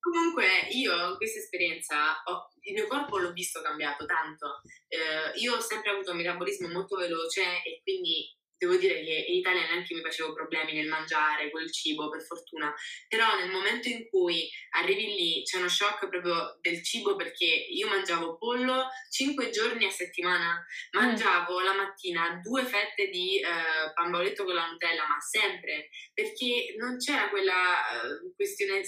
Comunque 0.00 0.46
io 0.70 1.16
questa 1.16 1.38
esperienza, 1.38 2.22
ho, 2.24 2.48
il 2.62 2.74
mio 2.74 2.86
corpo 2.86 3.18
l'ho 3.18 3.32
visto 3.32 3.60
cambiato 3.60 4.06
tanto. 4.06 4.62
Eh, 4.88 5.38
io 5.40 5.56
ho 5.56 5.60
sempre 5.60 5.90
avuto 5.90 6.12
un 6.12 6.16
metabolismo 6.16 6.68
molto 6.68 6.96
veloce 6.96 7.42
e 7.62 7.80
quindi 7.82 8.34
devo 8.58 8.76
dire 8.76 9.02
che 9.02 9.24
in 9.28 9.36
Italia 9.36 9.62
neanche 9.62 9.94
mi 9.94 10.02
facevo 10.02 10.34
problemi 10.34 10.74
nel 10.74 10.88
mangiare 10.88 11.50
quel 11.50 11.70
cibo, 11.72 12.10
per 12.10 12.22
fortuna, 12.22 12.74
però 13.08 13.38
nel 13.38 13.50
momento 13.50 13.88
in 13.88 14.08
cui 14.08 14.48
arrivi 14.70 15.06
lì 15.06 15.42
c'è 15.44 15.58
uno 15.58 15.68
shock 15.68 16.08
proprio 16.08 16.58
del 16.60 16.82
cibo 16.82 17.16
perché 17.16 17.44
io 17.44 17.88
mangiavo 17.88 18.36
pollo 18.36 18.88
5 19.10 19.50
giorni 19.50 19.86
a 19.86 19.90
settimana, 19.90 20.64
mangiavo 20.92 21.60
mm. 21.60 21.64
la 21.64 21.74
mattina 21.74 22.40
due 22.42 22.64
fette 22.64 23.08
di 23.08 23.38
eh, 23.38 23.92
pamboletto 23.94 24.44
con 24.44 24.54
la 24.54 24.66
Nutella, 24.66 25.06
ma 25.06 25.20
sempre, 25.20 25.88
perché 26.12 26.74
non 26.76 26.98
c'era 26.98 27.28
quella 27.30 27.52
eh, 27.52 28.34
questione 28.34 28.82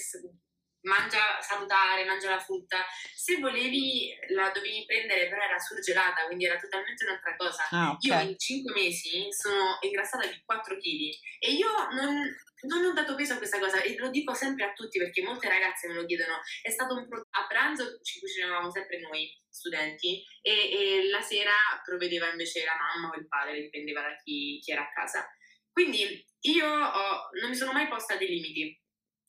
mangia 0.83 1.39
salutare, 1.41 2.05
mangia 2.05 2.29
la 2.29 2.39
frutta. 2.39 2.85
Se 3.13 3.37
volevi 3.37 4.13
la 4.29 4.49
dovevi 4.49 4.85
prendere, 4.85 5.27
però 5.27 5.41
era 5.41 5.59
surgelata, 5.59 6.25
quindi 6.25 6.45
era 6.45 6.59
totalmente 6.59 7.05
un'altra 7.05 7.35
cosa. 7.35 7.67
Ah, 7.69 7.91
okay. 7.91 8.23
Io 8.23 8.29
in 8.31 8.37
5 8.37 8.73
mesi 8.73 9.27
sono 9.31 9.77
ingrassata 9.81 10.27
di 10.27 10.41
4 10.43 10.75
kg 10.75 11.09
e 11.39 11.51
io 11.51 11.69
non, 11.91 12.35
non, 12.61 12.85
ho 12.85 12.93
dato 12.93 13.15
peso 13.15 13.33
a 13.33 13.37
questa 13.37 13.59
cosa 13.59 13.81
e 13.81 13.95
lo 13.97 14.09
dico 14.09 14.33
sempre 14.33 14.65
a 14.65 14.73
tutti 14.73 14.97
perché 14.97 15.21
molte 15.21 15.49
ragazze 15.49 15.87
me 15.87 15.93
lo 15.93 16.05
chiedono. 16.05 16.39
È 16.61 16.69
stato 16.69 16.95
un 16.95 17.07
pro- 17.07 17.27
a 17.29 17.47
pranzo 17.47 17.99
ci 18.01 18.19
cucinavamo 18.19 18.71
sempre 18.71 18.99
noi 18.99 19.29
studenti 19.49 20.23
e, 20.41 20.51
e, 20.51 21.09
la 21.09 21.21
sera 21.21 21.51
provvedeva 21.83 22.29
invece 22.29 22.63
la 22.63 22.75
mamma 22.75 23.13
o 23.13 23.19
il 23.19 23.27
padre, 23.27 23.61
dipendeva 23.61 24.01
da 24.01 24.15
chi, 24.23 24.59
chi 24.61 24.71
era 24.71 24.83
a 24.83 24.91
casa. 24.91 25.27
Quindi 25.71 26.25
io 26.41 26.67
ho, 26.67 27.29
non 27.39 27.49
mi 27.49 27.55
sono 27.55 27.71
mai 27.71 27.87
posta 27.87 28.15
dei 28.15 28.27
limiti 28.27 28.80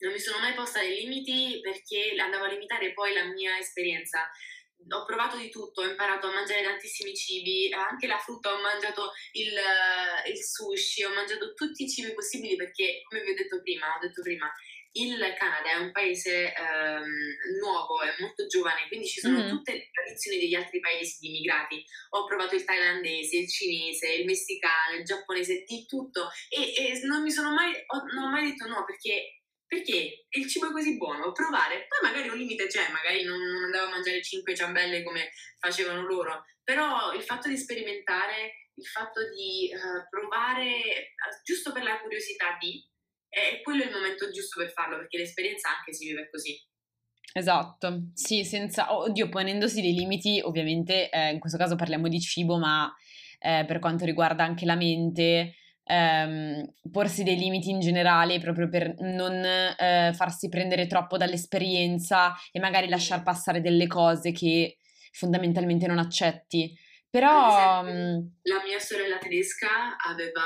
non 0.03 0.11
mi 0.11 0.19
sono 0.19 0.39
mai 0.39 0.53
posta 0.53 0.81
dei 0.81 0.99
limiti 0.99 1.59
perché 1.61 2.13
andavo 2.19 2.43
a 2.43 2.49
limitare 2.49 2.93
poi 2.93 3.13
la 3.13 3.23
mia 3.23 3.57
esperienza. 3.57 4.29
Ho 4.89 5.05
provato 5.05 5.37
di 5.37 5.49
tutto, 5.49 5.81
ho 5.81 5.87
imparato 5.87 6.27
a 6.27 6.33
mangiare 6.33 6.61
tantissimi 6.61 7.15
cibi, 7.15 7.71
anche 7.71 8.05
la 8.05 8.17
frutta, 8.17 8.53
ho 8.53 8.61
mangiato 8.61 9.13
il, 9.31 9.53
il 10.27 10.43
sushi, 10.43 11.05
ho 11.05 11.13
mangiato 11.13 11.53
tutti 11.53 11.83
i 11.83 11.89
cibi 11.89 12.13
possibili 12.13 12.57
perché, 12.57 13.01
come 13.07 13.23
vi 13.23 13.31
ho 13.31 13.35
detto 13.35 13.61
prima, 13.61 13.95
ho 13.95 13.99
detto 14.01 14.21
prima, 14.21 14.51
il 14.95 15.17
Canada 15.37 15.71
è 15.71 15.75
un 15.75 15.91
paese 15.93 16.53
ehm, 16.53 17.57
nuovo, 17.61 18.01
è 18.01 18.13
molto 18.19 18.45
giovane, 18.45 18.87
quindi 18.89 19.07
ci 19.07 19.21
sono 19.21 19.39
mm-hmm. 19.39 19.49
tutte 19.49 19.71
le 19.71 19.89
tradizioni 19.89 20.37
degli 20.37 20.53
altri 20.53 20.81
paesi 20.81 21.17
di 21.21 21.27
immigrati. 21.29 21.83
Ho 22.09 22.25
provato 22.25 22.55
il 22.55 22.65
thailandese, 22.65 23.37
il 23.37 23.49
cinese, 23.49 24.11
il 24.11 24.25
messicano, 24.25 24.97
il 24.97 25.05
giapponese, 25.05 25.63
di 25.65 25.85
tutto 25.85 26.29
e, 26.49 26.73
e 26.75 26.99
non 27.05 27.23
mi 27.23 27.31
sono 27.31 27.53
mai, 27.53 27.71
ho, 27.71 28.03
non 28.13 28.25
ho 28.25 28.29
mai 28.29 28.51
detto 28.51 28.67
no 28.67 28.83
perché 28.83 29.42
perché 29.73 30.27
il 30.29 30.47
cibo 30.47 30.69
è 30.69 30.71
così 30.71 30.97
buono, 30.97 31.31
provare, 31.31 31.87
poi 31.87 32.11
magari 32.11 32.29
un 32.29 32.37
limite 32.37 32.67
c'è, 32.67 32.91
magari 32.91 33.23
non, 33.23 33.39
non 33.39 33.63
andavo 33.63 33.87
a 33.87 33.89
mangiare 33.89 34.21
5 34.21 34.55
ciambelle 34.55 35.01
come 35.01 35.31
facevano 35.57 36.03
loro, 36.03 36.45
però 36.63 37.11
il 37.13 37.23
fatto 37.23 37.49
di 37.49 37.57
sperimentare, 37.57 38.69
il 38.75 38.85
fatto 38.85 39.21
di 39.33 39.71
uh, 39.73 40.07
provare, 40.09 40.69
eh, 40.69 41.13
giusto 41.43 41.71
per 41.71 41.81
la 41.81 41.99
curiosità 41.99 42.55
di, 42.59 42.87
è 43.27 43.61
quello 43.63 43.83
il 43.83 43.91
momento 43.91 44.29
giusto 44.29 44.59
per 44.59 44.71
farlo, 44.71 44.97
perché 44.97 45.17
l'esperienza 45.17 45.75
anche 45.75 45.93
si 45.93 46.05
vive 46.05 46.29
così. 46.29 46.55
Esatto, 47.35 48.11
sì, 48.13 48.43
senza, 48.45 48.95
oddio, 48.95 49.27
ponendosi 49.27 49.81
dei 49.81 49.93
limiti, 49.93 50.39
ovviamente 50.43 51.09
eh, 51.09 51.31
in 51.31 51.39
questo 51.39 51.57
caso 51.57 51.75
parliamo 51.75 52.07
di 52.07 52.19
cibo, 52.19 52.59
ma 52.59 52.93
eh, 53.39 53.65
per 53.65 53.79
quanto 53.79 54.05
riguarda 54.05 54.43
anche 54.43 54.65
la 54.65 54.75
mente, 54.75 55.55
ehm, 55.85 56.73
porsi 56.91 57.23
dei 57.23 57.37
limiti 57.37 57.69
in 57.69 57.79
generale 57.79 58.39
proprio 58.39 58.69
per 58.69 58.95
non 58.99 59.43
eh, 59.43 60.11
farsi 60.13 60.49
prendere 60.49 60.87
troppo 60.87 61.17
dall'esperienza 61.17 62.33
e 62.51 62.59
magari 62.59 62.87
lasciar 62.89 63.23
passare 63.23 63.61
delle 63.61 63.87
cose 63.87 64.31
che 64.31 64.77
fondamentalmente 65.11 65.87
non 65.87 65.99
accetti. 65.99 66.75
Però 67.13 67.85
esempio, 67.85 68.39
la 68.41 68.63
mia 68.63 68.79
sorella 68.79 69.19
tedesca 69.19 69.97
aveva 69.97 70.41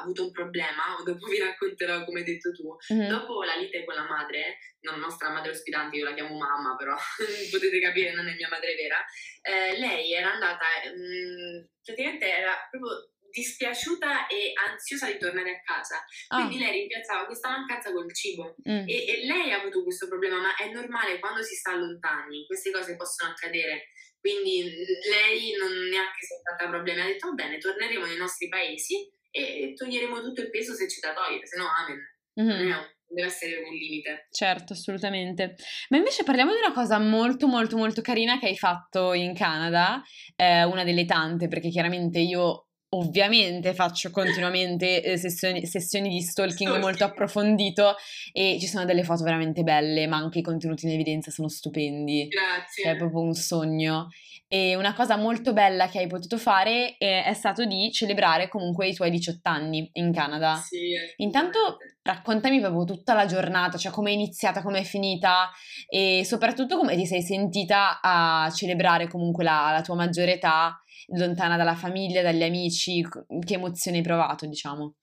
avuto 0.00 0.24
un 0.24 0.32
problema, 0.32 0.98
dopo 1.06 1.28
vi 1.28 1.38
racconterò 1.38 2.04
come 2.04 2.18
hai 2.18 2.24
detto 2.24 2.50
tu. 2.50 2.74
Mm-hmm. 2.92 3.08
Dopo 3.08 3.44
la 3.44 3.54
lite 3.54 3.84
con 3.84 3.94
la 3.94 4.02
madre, 4.02 4.58
la 4.80 4.96
nostra 4.96 5.30
madre 5.30 5.52
ospitante, 5.52 5.96
io 5.96 6.04
la 6.04 6.14
chiamo 6.14 6.36
mamma, 6.36 6.74
però 6.74 6.96
potete 7.52 7.78
capire, 7.78 8.14
non 8.14 8.26
è 8.26 8.34
mia 8.34 8.48
madre 8.50 8.74
vera. 8.74 8.98
Eh, 9.42 9.78
lei 9.78 10.12
era 10.12 10.32
andata, 10.32 10.66
mh, 10.90 10.98
mm, 10.98 11.64
praticamente 11.84 12.26
era 12.26 12.66
proprio 12.68 13.10
dispiaciuta 13.30 14.26
e 14.26 14.52
ansiosa 14.68 15.06
di 15.06 15.18
tornare 15.18 15.50
a 15.50 15.60
casa. 15.62 16.02
Quindi 16.28 16.56
oh. 16.56 16.58
lei 16.58 16.80
rimpiazzava 16.80 17.26
questa 17.26 17.50
mancanza 17.50 17.92
col 17.92 18.12
cibo. 18.14 18.56
Mm. 18.68 18.88
E, 18.88 19.06
e, 19.06 19.26
lei 19.26 19.52
ha 19.52 19.60
avuto 19.60 19.82
questo 19.82 20.08
problema, 20.08 20.40
ma 20.40 20.54
è 20.56 20.70
normale 20.70 21.18
quando 21.18 21.42
si 21.42 21.54
sta 21.54 21.74
lontani, 21.74 22.46
queste 22.46 22.70
cose 22.70 22.96
possono 22.96 23.32
accadere. 23.32 23.88
Quindi 24.20 24.62
lei 25.08 25.52
non 25.56 25.72
neanche 25.88 26.20
si 26.20 26.34
è 26.34 26.50
fatta 26.50 26.68
problemi, 26.68 27.00
ha 27.00 27.06
detto 27.06 27.28
va 27.28 27.34
bene, 27.34 27.58
torneremo 27.58 28.04
nei 28.04 28.16
nostri 28.16 28.48
paesi 28.48 29.08
e 29.30 29.72
toglieremo 29.74 30.20
tutto 30.20 30.40
il 30.40 30.50
peso 30.50 30.74
se 30.74 30.86
c'è 30.86 31.00
da 31.00 31.14
togliere, 31.14 31.46
se 31.46 31.56
no 31.56 31.66
amen. 31.68 32.16
Mm-hmm. 32.40 32.68
Non 32.68 32.86
deve 33.08 33.28
essere 33.28 33.56
un 33.56 33.72
limite. 33.72 34.28
Certo, 34.30 34.72
assolutamente. 34.72 35.54
Ma 35.88 35.96
invece 35.96 36.24
parliamo 36.24 36.52
di 36.52 36.58
una 36.58 36.72
cosa 36.72 36.98
molto 36.98 37.46
molto 37.46 37.76
molto 37.76 38.00
carina 38.02 38.38
che 38.38 38.46
hai 38.46 38.56
fatto 38.56 39.12
in 39.12 39.34
Canada, 39.34 40.02
eh, 40.36 40.64
una 40.64 40.84
delle 40.84 41.04
tante, 41.04 41.48
perché 41.48 41.68
chiaramente 41.68 42.18
io 42.18 42.67
Ovviamente 42.90 43.74
faccio 43.74 44.10
continuamente 44.10 45.02
eh, 45.02 45.18
sessioni, 45.18 45.66
sessioni, 45.66 46.08
di 46.08 46.22
stalking, 46.22 46.78
molto 46.78 47.04
approfondito 47.04 47.96
e 48.32 48.56
ci 48.58 48.66
sono 48.66 48.86
delle 48.86 49.04
foto 49.04 49.24
veramente 49.24 49.62
belle, 49.62 50.06
ma 50.06 50.16
anche 50.16 50.38
i 50.38 50.42
contenuti 50.42 50.86
in 50.86 50.92
evidenza 50.92 51.30
sono 51.30 51.48
stupendi. 51.48 52.28
Grazie. 52.28 52.92
È 52.92 52.96
proprio 52.96 53.20
un 53.20 53.34
sogno. 53.34 54.08
E 54.50 54.74
una 54.74 54.94
cosa 54.94 55.16
molto 55.18 55.52
bella 55.52 55.88
che 55.88 55.98
hai 55.98 56.06
potuto 56.06 56.38
fare 56.38 56.96
è, 56.96 57.24
è 57.24 57.34
stato 57.34 57.66
di 57.66 57.92
celebrare 57.92 58.48
comunque 58.48 58.88
i 58.88 58.94
tuoi 58.94 59.10
18 59.10 59.46
anni 59.46 59.90
in 59.92 60.10
Canada. 60.10 60.54
Sì. 60.54 60.94
Intanto 61.16 61.76
raccontami 62.00 62.58
proprio 62.58 62.84
tutta 62.84 63.12
la 63.12 63.26
giornata, 63.26 63.76
cioè 63.76 63.92
come 63.92 64.08
è 64.08 64.14
iniziata, 64.14 64.62
come 64.62 64.78
è 64.78 64.84
finita 64.84 65.50
e 65.86 66.22
soprattutto 66.24 66.78
come 66.78 66.96
ti 66.96 67.04
sei 67.04 67.20
sentita 67.20 68.00
a 68.00 68.50
celebrare 68.50 69.08
comunque 69.08 69.44
la, 69.44 69.72
la 69.72 69.82
tua 69.82 69.94
maggiore 69.94 70.32
età 70.32 70.82
lontana 71.06 71.56
dalla 71.56 71.74
famiglia, 71.74 72.22
dagli 72.22 72.42
amici, 72.42 73.02
che 73.44 73.54
emozioni 73.54 73.98
hai 73.98 74.02
provato, 74.02 74.46
diciamo? 74.46 74.94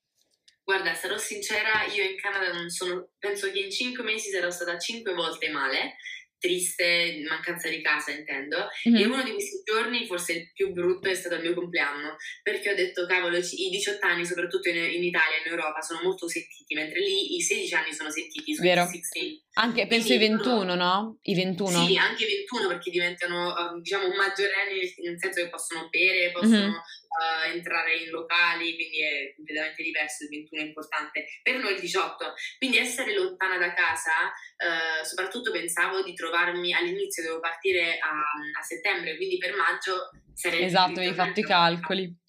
Guarda, 0.63 0.93
sarò 0.95 1.17
sincera, 1.17 1.85
io 1.95 2.03
in 2.03 2.17
Canada 2.17 2.51
non 2.51 2.69
sono, 2.69 3.09
penso 3.19 3.51
che 3.51 3.59
in 3.59 3.69
cinque 3.69 4.03
mesi 4.03 4.31
sarò 4.31 4.49
stata 4.49 4.79
cinque 4.79 5.13
volte 5.13 5.49
male, 5.49 5.95
triste, 6.39 7.23
mancanza 7.27 7.69
di 7.69 7.81
casa 7.81 8.11
intendo, 8.11 8.67
mm-hmm. 8.87 9.01
e 9.01 9.05
uno 9.05 9.23
di 9.23 9.31
questi 9.31 9.61
giorni, 9.63 10.05
forse 10.05 10.33
il 10.33 10.51
più 10.53 10.71
brutto, 10.71 11.09
è 11.09 11.15
stato 11.15 11.35
il 11.35 11.41
mio 11.41 11.53
compleanno, 11.53 12.15
perché 12.43 12.71
ho 12.71 12.75
detto, 12.75 13.05
cavolo, 13.05 13.37
i 13.37 13.69
18 13.69 14.05
anni, 14.05 14.25
soprattutto 14.25 14.69
in, 14.69 14.77
in 14.77 15.03
Italia, 15.03 15.37
in 15.43 15.51
Europa, 15.51 15.81
sono 15.81 16.01
molto 16.03 16.27
sentiti, 16.27 16.73
mentre 16.75 16.99
lì 16.99 17.35
i 17.35 17.41
16 17.41 17.73
anni 17.73 17.93
sono 17.93 18.09
sentiti, 18.09 18.53
sui 18.53 18.67
Vero. 18.67 18.85
16. 18.85 19.43
Anche, 19.57 19.87
penso 19.87 20.13
i 20.13 20.17
21, 20.17 20.75
no? 20.75 21.19
I 21.23 21.33
21. 21.33 21.85
Sì, 21.85 21.97
anche 21.97 22.25
i 22.25 22.35
21, 22.35 22.67
perché 22.67 22.91
diventano, 22.91 23.53
uh, 23.53 23.79
diciamo, 23.79 24.07
maggiorenni, 24.13 24.93
nel 25.03 25.17
senso 25.17 25.41
che 25.41 25.49
possono 25.49 25.87
bere, 25.89 26.31
possono 26.31 26.57
mm-hmm. 26.57 26.73
Uh, 27.15 27.53
entrare 27.53 27.95
in 27.95 28.09
locali, 28.09 28.75
quindi 28.75 29.01
è 29.01 29.33
completamente 29.35 29.83
diverso, 29.83 30.23
il 30.23 30.29
21 30.29 30.61
è 30.61 30.65
importante. 30.65 31.25
Per 31.41 31.57
noi 31.57 31.73
il 31.73 31.79
18, 31.79 32.33
quindi 32.57 32.77
essere 32.77 33.13
lontana 33.13 33.57
da 33.57 33.73
casa, 33.73 34.31
uh, 34.57 35.03
soprattutto 35.03 35.51
pensavo 35.51 36.03
di 36.03 36.13
trovarmi 36.13 36.73
all'inizio, 36.73 37.23
devo 37.23 37.39
partire 37.39 37.97
a, 37.99 38.11
a 38.11 38.61
settembre, 38.61 39.15
quindi 39.15 39.37
per 39.37 39.55
maggio 39.55 40.11
sarei... 40.33 40.63
Esatto, 40.63 40.99
hai 40.99 41.13
fatto 41.13 41.39
i 41.39 41.43
calcoli. 41.43 42.23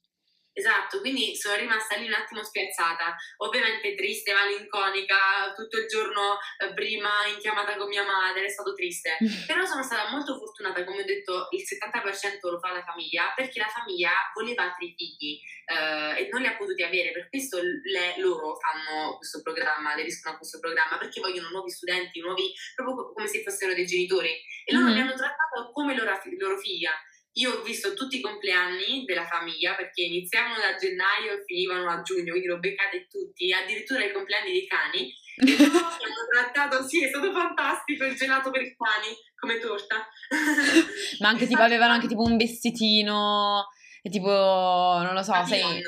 Esatto, 0.59 1.01
quindi 1.01 1.37
sono 1.37 1.55
rimasta 1.55 1.97
lì 1.97 2.07
un 2.07 2.14
attimo 2.14 2.42
spiazzata, 2.42 3.14
ovviamente 3.45 3.95
triste, 3.95 4.33
malinconica, 4.33 5.53
tutto 5.55 5.77
il 5.77 5.87
giorno 5.87 6.38
eh, 6.57 6.73
prima 6.73 7.27
in 7.27 7.37
chiamata 7.37 7.77
con 7.77 7.88
mia 7.88 8.07
madre, 8.07 8.47
è 8.47 8.49
stato 8.49 8.73
triste, 8.73 9.19
però 9.47 9.66
sono 9.66 9.83
stata 9.83 10.09
molto 10.09 10.35
fortunata, 10.38 10.83
come 10.85 11.03
ho 11.03 11.05
detto, 11.05 11.49
il 11.51 11.61
70% 11.61 12.38
lo 12.49 12.59
fa 12.59 12.73
la 12.73 12.83
famiglia, 12.83 13.35
perché 13.37 13.59
la 13.59 13.69
famiglia 13.69 14.12
voleva 14.33 14.62
altri 14.62 14.95
figli 14.97 15.38
eh, 15.66 16.25
e 16.25 16.29
non 16.33 16.40
li 16.40 16.47
ha 16.47 16.57
potuti 16.57 16.83
avere, 16.83 17.12
per 17.12 17.29
questo 17.29 17.61
le, 17.61 18.14
loro 18.16 18.57
fanno 18.57 19.19
questo 19.19 19.42
programma, 19.42 19.92
aderiscono 19.92 20.37
a 20.37 20.38
questo 20.38 20.59
programma, 20.59 20.97
perché 20.97 21.21
vogliono 21.21 21.51
nuovi 21.51 21.69
studenti, 21.69 22.21
nuovi, 22.21 22.55
proprio 22.75 23.12
come 23.12 23.27
se 23.27 23.42
fossero 23.42 23.75
dei 23.75 23.85
genitori, 23.85 24.33
e 24.64 24.73
loro 24.73 24.87
mm-hmm. 24.87 24.95
mi 24.95 25.01
hanno 25.03 25.16
trattato 25.16 25.71
come 25.73 25.95
loro, 25.95 26.19
loro 26.38 26.57
figlia. 26.57 26.92
Io 27.38 27.53
ho 27.53 27.62
visto 27.62 27.92
tutti 27.92 28.16
i 28.16 28.20
compleanni 28.20 29.05
della 29.05 29.27
famiglia 29.27 29.75
perché 29.75 30.03
iniziavano 30.03 30.57
da 30.57 30.75
gennaio 30.75 31.35
e 31.35 31.44
finivano 31.44 31.90
a 31.90 32.01
giugno, 32.01 32.31
quindi 32.31 32.46
l'ho 32.46 32.59
beccate 32.59 33.09
tutti, 33.09 33.53
addirittura 33.53 34.05
i 34.05 34.12
compleanni 34.12 34.53
dei 34.53 34.66
cani. 34.66 35.12
E 35.37 35.44
mi 35.44 35.55
hanno 35.55 36.27
trattato, 36.33 36.83
sì, 36.88 37.05
è 37.05 37.09
stato 37.09 37.31
fantastico 37.33 38.05
il 38.05 38.16
gelato 38.16 38.51
per 38.51 38.62
i 38.62 38.75
cani 38.75 39.14
come 39.38 39.59
torta. 39.59 40.09
Ma 41.20 41.29
anche 41.29 41.46
tipo 41.46 41.61
avevano 41.61 41.92
anche 41.92 42.07
tipo 42.07 42.22
un 42.22 42.38
vestitino, 42.38 43.66
e 44.01 44.09
tipo, 44.09 44.31
non 44.31 45.12
lo 45.12 45.22
so, 45.22 45.33
papillon. 45.33 45.72
sei 45.72 45.83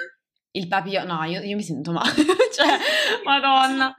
il 0.50 0.68
papillon. 0.68 1.06
No, 1.06 1.24
io, 1.24 1.40
io 1.40 1.56
mi 1.56 1.62
sento 1.62 1.92
male, 1.92 2.12
cioè, 2.52 2.76
madonna. 3.24 3.94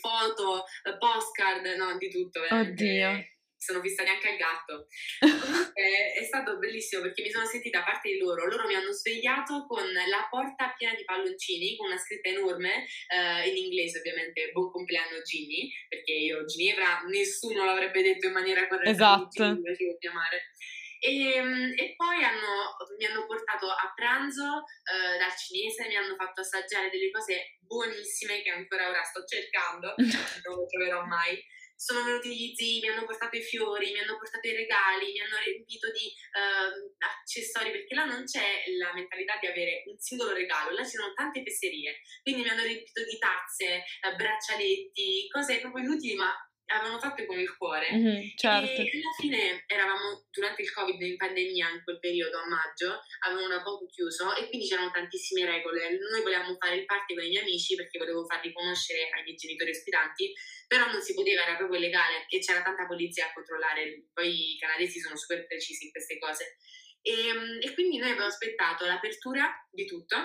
Foto, 0.00 0.64
postcard, 0.96 1.66
no, 1.76 1.96
di 1.98 2.08
tutto. 2.08 2.40
Veramente. 2.40 2.70
Oddio 2.70 3.30
sono 3.62 3.80
vista 3.80 4.02
neanche 4.02 4.28
al 4.28 4.36
gatto. 4.36 4.88
è, 5.72 6.18
è, 6.18 6.24
stato 6.24 6.58
bellissimo 6.58 7.02
perché 7.02 7.22
mi 7.22 7.30
sono 7.30 7.46
sentita 7.46 7.80
a 7.80 7.84
parte 7.84 8.10
di 8.10 8.18
loro. 8.18 8.46
Loro 8.46 8.66
mi 8.66 8.74
hanno 8.74 8.92
svegliato 8.92 9.66
con 9.66 9.86
la 9.86 10.26
porta 10.28 10.74
piena 10.76 10.94
di 10.94 11.04
palloncini, 11.04 11.76
con 11.76 11.86
una 11.86 11.98
scritta 11.98 12.28
enorme, 12.28 12.86
eh, 13.06 13.48
in 13.48 13.56
inglese 13.56 13.98
ovviamente, 13.98 14.50
buon 14.50 14.72
compleanno 14.72 15.22
Ginny, 15.22 15.70
perché 15.88 16.12
io 16.12 16.44
Ginevra 16.44 17.02
nessuno 17.06 17.64
l'avrebbe 17.64 18.02
detto 18.02 18.26
in 18.26 18.32
maniera 18.32 18.66
corretta. 18.66 18.90
Esatto. 18.90 19.54
Ginny, 19.54 19.96
chiamare. 19.98 20.50
E, 20.98 21.34
ehm, 21.34 21.72
e, 21.76 21.94
poi 21.96 22.22
hanno, 22.22 22.74
mi 22.96 23.06
hanno 23.06 23.26
portato 23.26 23.66
a 23.66 23.92
pranzo 23.94 24.62
eh, 24.86 25.18
dal 25.18 25.34
cinese, 25.36 25.86
mi 25.88 25.96
hanno 25.96 26.14
fatto 26.14 26.40
assaggiare 26.42 26.90
delle 26.90 27.10
cose 27.10 27.58
buonissime 27.58 28.42
che 28.42 28.50
ancora 28.50 28.88
ora 28.88 29.02
sto 29.02 29.24
cercando, 29.24 29.94
non 29.98 30.56
lo 30.56 30.66
troverò 30.66 31.04
mai 31.04 31.42
sono 31.82 32.04
venuti 32.04 32.30
gli 32.30 32.54
zii, 32.54 32.78
mi 32.80 32.88
hanno 32.88 33.04
portato 33.04 33.36
i 33.36 33.42
fiori, 33.42 33.90
mi 33.90 33.98
hanno 33.98 34.16
portato 34.16 34.46
i 34.46 34.54
regali, 34.54 35.10
mi 35.10 35.20
hanno 35.20 35.38
riempito 35.42 35.90
di 35.90 36.06
uh, 36.06 36.94
accessori, 37.02 37.72
perché 37.72 37.94
là 37.96 38.04
non 38.04 38.22
c'è 38.22 38.62
la 38.78 38.94
mentalità 38.94 39.36
di 39.40 39.48
avere 39.48 39.82
un 39.86 39.98
singolo 39.98 40.32
regalo, 40.32 40.70
là 40.70 40.84
ci 40.84 40.94
sono 40.94 41.12
tante 41.12 41.42
fesserie, 41.42 41.98
quindi 42.22 42.42
mi 42.42 42.50
hanno 42.50 42.62
riempito 42.62 43.02
di 43.02 43.18
tazze, 43.18 43.82
uh, 44.06 44.14
braccialetti, 44.14 45.26
cose 45.26 45.58
proprio 45.58 45.82
inutili 45.82 46.14
ma 46.14 46.30
avevano 46.72 46.98
fatto 46.98 47.24
con 47.26 47.38
il 47.38 47.56
cuore. 47.56 47.92
Mm-hmm, 47.92 48.36
certo. 48.36 48.80
E 48.80 48.90
alla 48.90 49.16
fine 49.18 49.64
eravamo 49.66 50.24
durante 50.30 50.62
il 50.62 50.72
Covid 50.72 51.00
in 51.00 51.16
pandemia, 51.16 51.70
in 51.70 51.82
quel 51.84 51.98
periodo 51.98 52.38
a 52.38 52.48
maggio, 52.48 53.00
avevano 53.26 53.48
da 53.48 53.62
poco 53.62 53.86
chiuso 53.86 54.34
e 54.34 54.48
quindi 54.48 54.66
c'erano 54.66 54.90
tantissime 54.90 55.44
regole. 55.44 55.98
Noi 55.98 56.22
volevamo 56.22 56.56
fare 56.58 56.76
il 56.76 56.84
party 56.84 57.14
con 57.14 57.24
i 57.24 57.28
miei 57.28 57.42
amici 57.42 57.74
perché 57.74 57.98
volevo 57.98 58.24
farli 58.24 58.52
conoscere 58.52 59.08
ai 59.12 59.22
miei 59.22 59.36
genitori 59.36 59.70
ospitanti, 59.70 60.32
però 60.66 60.90
non 60.90 61.00
si 61.00 61.14
poteva, 61.14 61.42
era 61.42 61.56
proprio 61.56 61.78
illegale 61.78 62.26
e 62.28 62.38
c'era 62.40 62.62
tanta 62.62 62.86
polizia 62.86 63.26
a 63.26 63.32
controllare. 63.32 64.08
Poi 64.12 64.54
i 64.54 64.58
canadesi 64.58 65.00
sono 65.00 65.16
super 65.16 65.46
precisi 65.46 65.86
in 65.86 65.90
queste 65.90 66.18
cose. 66.18 66.56
E, 67.02 67.58
e 67.60 67.74
quindi 67.74 67.98
noi 67.98 68.10
abbiamo 68.10 68.28
aspettato 68.28 68.86
l'apertura 68.86 69.50
di 69.70 69.86
tutto 69.86 70.16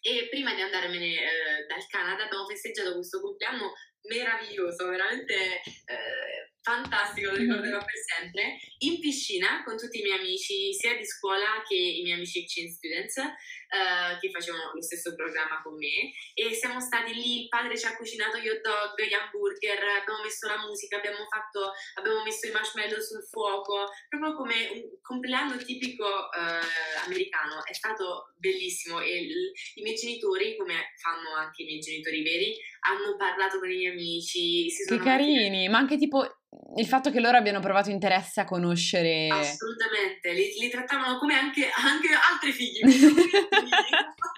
e 0.00 0.28
prima 0.28 0.54
di 0.54 0.60
andarmene 0.60 1.06
eh, 1.06 1.66
dal 1.66 1.86
Canada 1.88 2.24
abbiamo 2.24 2.46
festeggiato 2.46 2.94
questo 2.94 3.20
compleanno 3.20 3.72
meraviglioso, 4.04 4.88
veramente 4.88 5.34
eh, 5.34 6.51
fantastico, 6.62 7.30
lo 7.30 7.36
ricorderò 7.36 7.78
per 7.78 7.98
sempre, 7.98 8.58
in 8.78 9.00
piscina 9.00 9.62
con 9.64 9.76
tutti 9.76 9.98
i 9.98 10.02
miei 10.02 10.18
amici 10.18 10.72
sia 10.72 10.96
di 10.96 11.04
scuola 11.04 11.62
che 11.66 11.74
i 11.74 12.02
miei 12.02 12.16
amici 12.16 12.38
exchange 12.38 12.72
students 12.72 13.16
uh, 13.18 14.18
che 14.18 14.30
facevano 14.30 14.70
lo 14.72 14.82
stesso 14.82 15.14
programma 15.14 15.60
con 15.62 15.74
me. 15.74 16.14
E 16.34 16.54
siamo 16.54 16.80
stati 16.80 17.12
lì, 17.12 17.42
il 17.42 17.48
padre 17.48 17.76
ci 17.76 17.86
ha 17.86 17.96
cucinato 17.96 18.38
gli 18.38 18.48
hot 18.48 18.60
dog, 18.62 18.94
gli 18.94 19.12
hamburger, 19.12 20.00
abbiamo 20.00 20.22
messo 20.22 20.46
la 20.46 20.62
musica, 20.62 20.96
abbiamo, 20.96 21.26
fatto, 21.28 21.72
abbiamo 21.98 22.22
messo 22.22 22.46
i 22.46 22.52
marshmallow 22.52 23.00
sul 23.00 23.26
fuoco, 23.26 23.90
proprio 24.08 24.34
come 24.34 24.70
un 24.72 24.82
compleanno 25.02 25.56
tipico 25.58 26.06
uh, 26.06 27.06
americano, 27.06 27.64
è 27.66 27.74
stato 27.74 28.34
bellissimo 28.38 29.00
e 29.00 29.26
l- 29.26 29.52
i 29.74 29.82
miei 29.82 29.96
genitori, 29.96 30.56
come 30.56 30.94
fanno 31.02 31.34
anche 31.34 31.62
i 31.62 31.66
miei 31.66 31.80
genitori 31.80 32.22
veri, 32.22 32.56
hanno 32.86 33.16
parlato 33.16 33.58
con 33.58 33.70
i 33.70 33.76
miei 33.76 33.92
amici. 33.92 34.68
Che 34.86 34.98
carini, 34.98 35.68
ma 35.68 35.78
anche 35.78 35.96
tipo 35.96 36.41
il 36.76 36.86
fatto 36.86 37.10
che 37.10 37.20
loro 37.20 37.36
abbiano 37.36 37.60
provato 37.60 37.90
interesse 37.90 38.40
a 38.40 38.44
conoscere. 38.44 39.28
Assolutamente, 39.28 40.32
li, 40.32 40.52
li 40.58 40.68
trattavano 40.70 41.18
come 41.18 41.34
anche, 41.34 41.70
anche 41.70 42.08
altri 42.12 42.52
figli. 42.52 42.80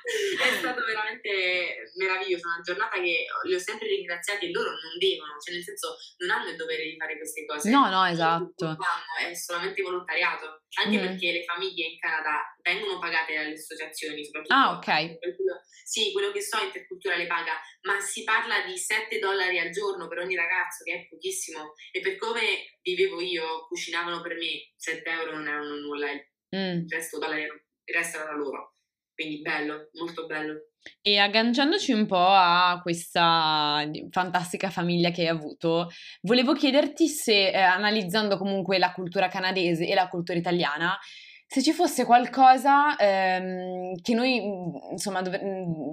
è 0.05 0.57
stato 0.59 0.85
veramente 0.85 1.91
meraviglioso, 1.97 2.47
una 2.47 2.61
giornata 2.63 3.01
che 3.01 3.25
li 3.45 3.55
ho 3.55 3.59
sempre 3.59 3.89
ringraziati 3.89 4.47
e 4.47 4.51
loro 4.51 4.71
non 4.71 4.99
devono, 4.99 5.39
cioè 5.41 5.55
nel 5.55 5.65
senso 5.65 5.97
non 6.19 6.31
hanno 6.31 6.51
il 6.51 6.57
dovere 6.57 6.85
di 6.85 6.97
fare 6.97 7.17
queste 7.17 7.45
cose. 7.47 7.71
No, 7.71 7.89
no, 7.89 8.05
esatto. 8.07 8.77
È 9.19 9.35
solamente 9.35 9.83
volontariato, 9.83 10.64
anche 10.83 10.99
mm. 10.99 11.07
perché 11.07 11.33
le 11.33 11.45
famiglie 11.45 11.87
in 11.87 11.99
Canada 11.99 12.55
vengono 12.63 12.99
pagate 12.99 13.35
dalle 13.35 13.53
associazioni, 13.53 14.25
soprattutto. 14.25 14.55
Ah, 14.55 14.77
ok. 14.77 15.19
Quello, 15.19 15.61
sì, 15.85 16.13
quello 16.13 16.33
che 16.33 16.41
so 16.41 16.63
Intercultura 16.63 17.17
le 17.17 17.27
paga, 17.27 17.53
ma 17.83 18.01
si 18.01 18.25
parla 18.25 18.63
di 18.63 18.77
7 18.77 19.19
dollari 19.19 19.59
al 19.59 19.71
giorno 19.71 20.09
per 20.09 20.19
ogni 20.19 20.35
ragazzo, 20.35 20.83
che 20.85 20.95
è 20.95 21.07
pochissimo. 21.09 21.75
E 21.93 22.01
per 22.01 22.17
come 22.17 22.79
vivevo 22.83 23.21
io, 23.21 23.67
cucinavano 23.67 24.21
per 24.21 24.37
me, 24.37 24.73
7 24.77 25.09
euro 25.11 25.33
non 25.33 25.47
erano 25.47 25.77
nulla, 25.77 26.13
mm. 26.13 26.83
il, 26.83 26.87
resto 26.89 27.19
dollari, 27.19 27.43
il 27.43 27.95
resto 27.95 28.19
era 28.19 28.35
loro. 28.35 28.77
Quindi 29.15 29.41
bello, 29.41 29.91
molto 29.93 30.27
bello. 30.27 30.74
E 31.03 31.19
agganciandoci 31.19 31.93
un 31.93 32.07
po' 32.07 32.27
a 32.29 32.81
questa 32.83 33.87
fantastica 34.11 34.71
famiglia 34.71 35.11
che 35.11 35.23
hai 35.23 35.29
avuto, 35.29 35.91
volevo 36.23 36.53
chiederti 36.55 37.09
se, 37.09 37.49
eh, 37.51 37.59
analizzando 37.59 38.37
comunque 38.37 38.79
la 38.79 38.93
cultura 38.93 39.29
canadese 39.29 39.87
e 39.87 39.95
la 39.95 40.09
cultura 40.09 40.39
italiana, 40.39 40.99
se 41.47 41.63
ci 41.63 41.73
fosse 41.73 42.05
qualcosa 42.05 42.97
ehm, 42.97 44.01
che 44.01 44.15
noi 44.15 44.43
insomma 44.91 45.23
dov- 45.23 45.41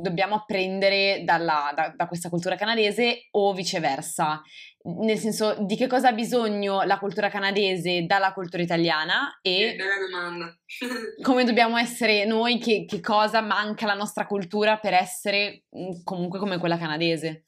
dobbiamo 0.02 0.36
apprendere 0.36 1.24
dalla, 1.24 1.72
da, 1.76 1.94
da, 1.96 2.08
questa 2.08 2.30
cultura 2.30 2.56
canadese 2.56 3.28
o 3.32 3.54
viceversa, 3.54 4.42
nel 4.84 5.18
senso 5.18 5.58
di 5.60 5.76
che 5.76 5.88
cosa 5.88 6.10
ha 6.10 6.14
bisogno 6.14 6.82
la 6.84 6.98
cultura 6.98 7.30
canadese 7.30 8.06
dalla 8.08 8.34
cultura 8.34 8.64
italiana 8.64 9.40
e 9.42 9.76
come 11.22 11.44
dobbiamo 11.44 11.78
essere 11.78 12.26
noi, 12.26 12.58
che, 12.58 12.86
che 12.88 13.00
cosa 13.00 13.42
manca 13.42 13.86
alla 13.86 13.94
nostra 13.94 14.26
cultura 14.26 14.78
per 14.78 14.94
essere 14.94 15.66
comunque 16.04 16.40
come 16.40 16.58
quella 16.58 16.78
canadese. 16.78 17.46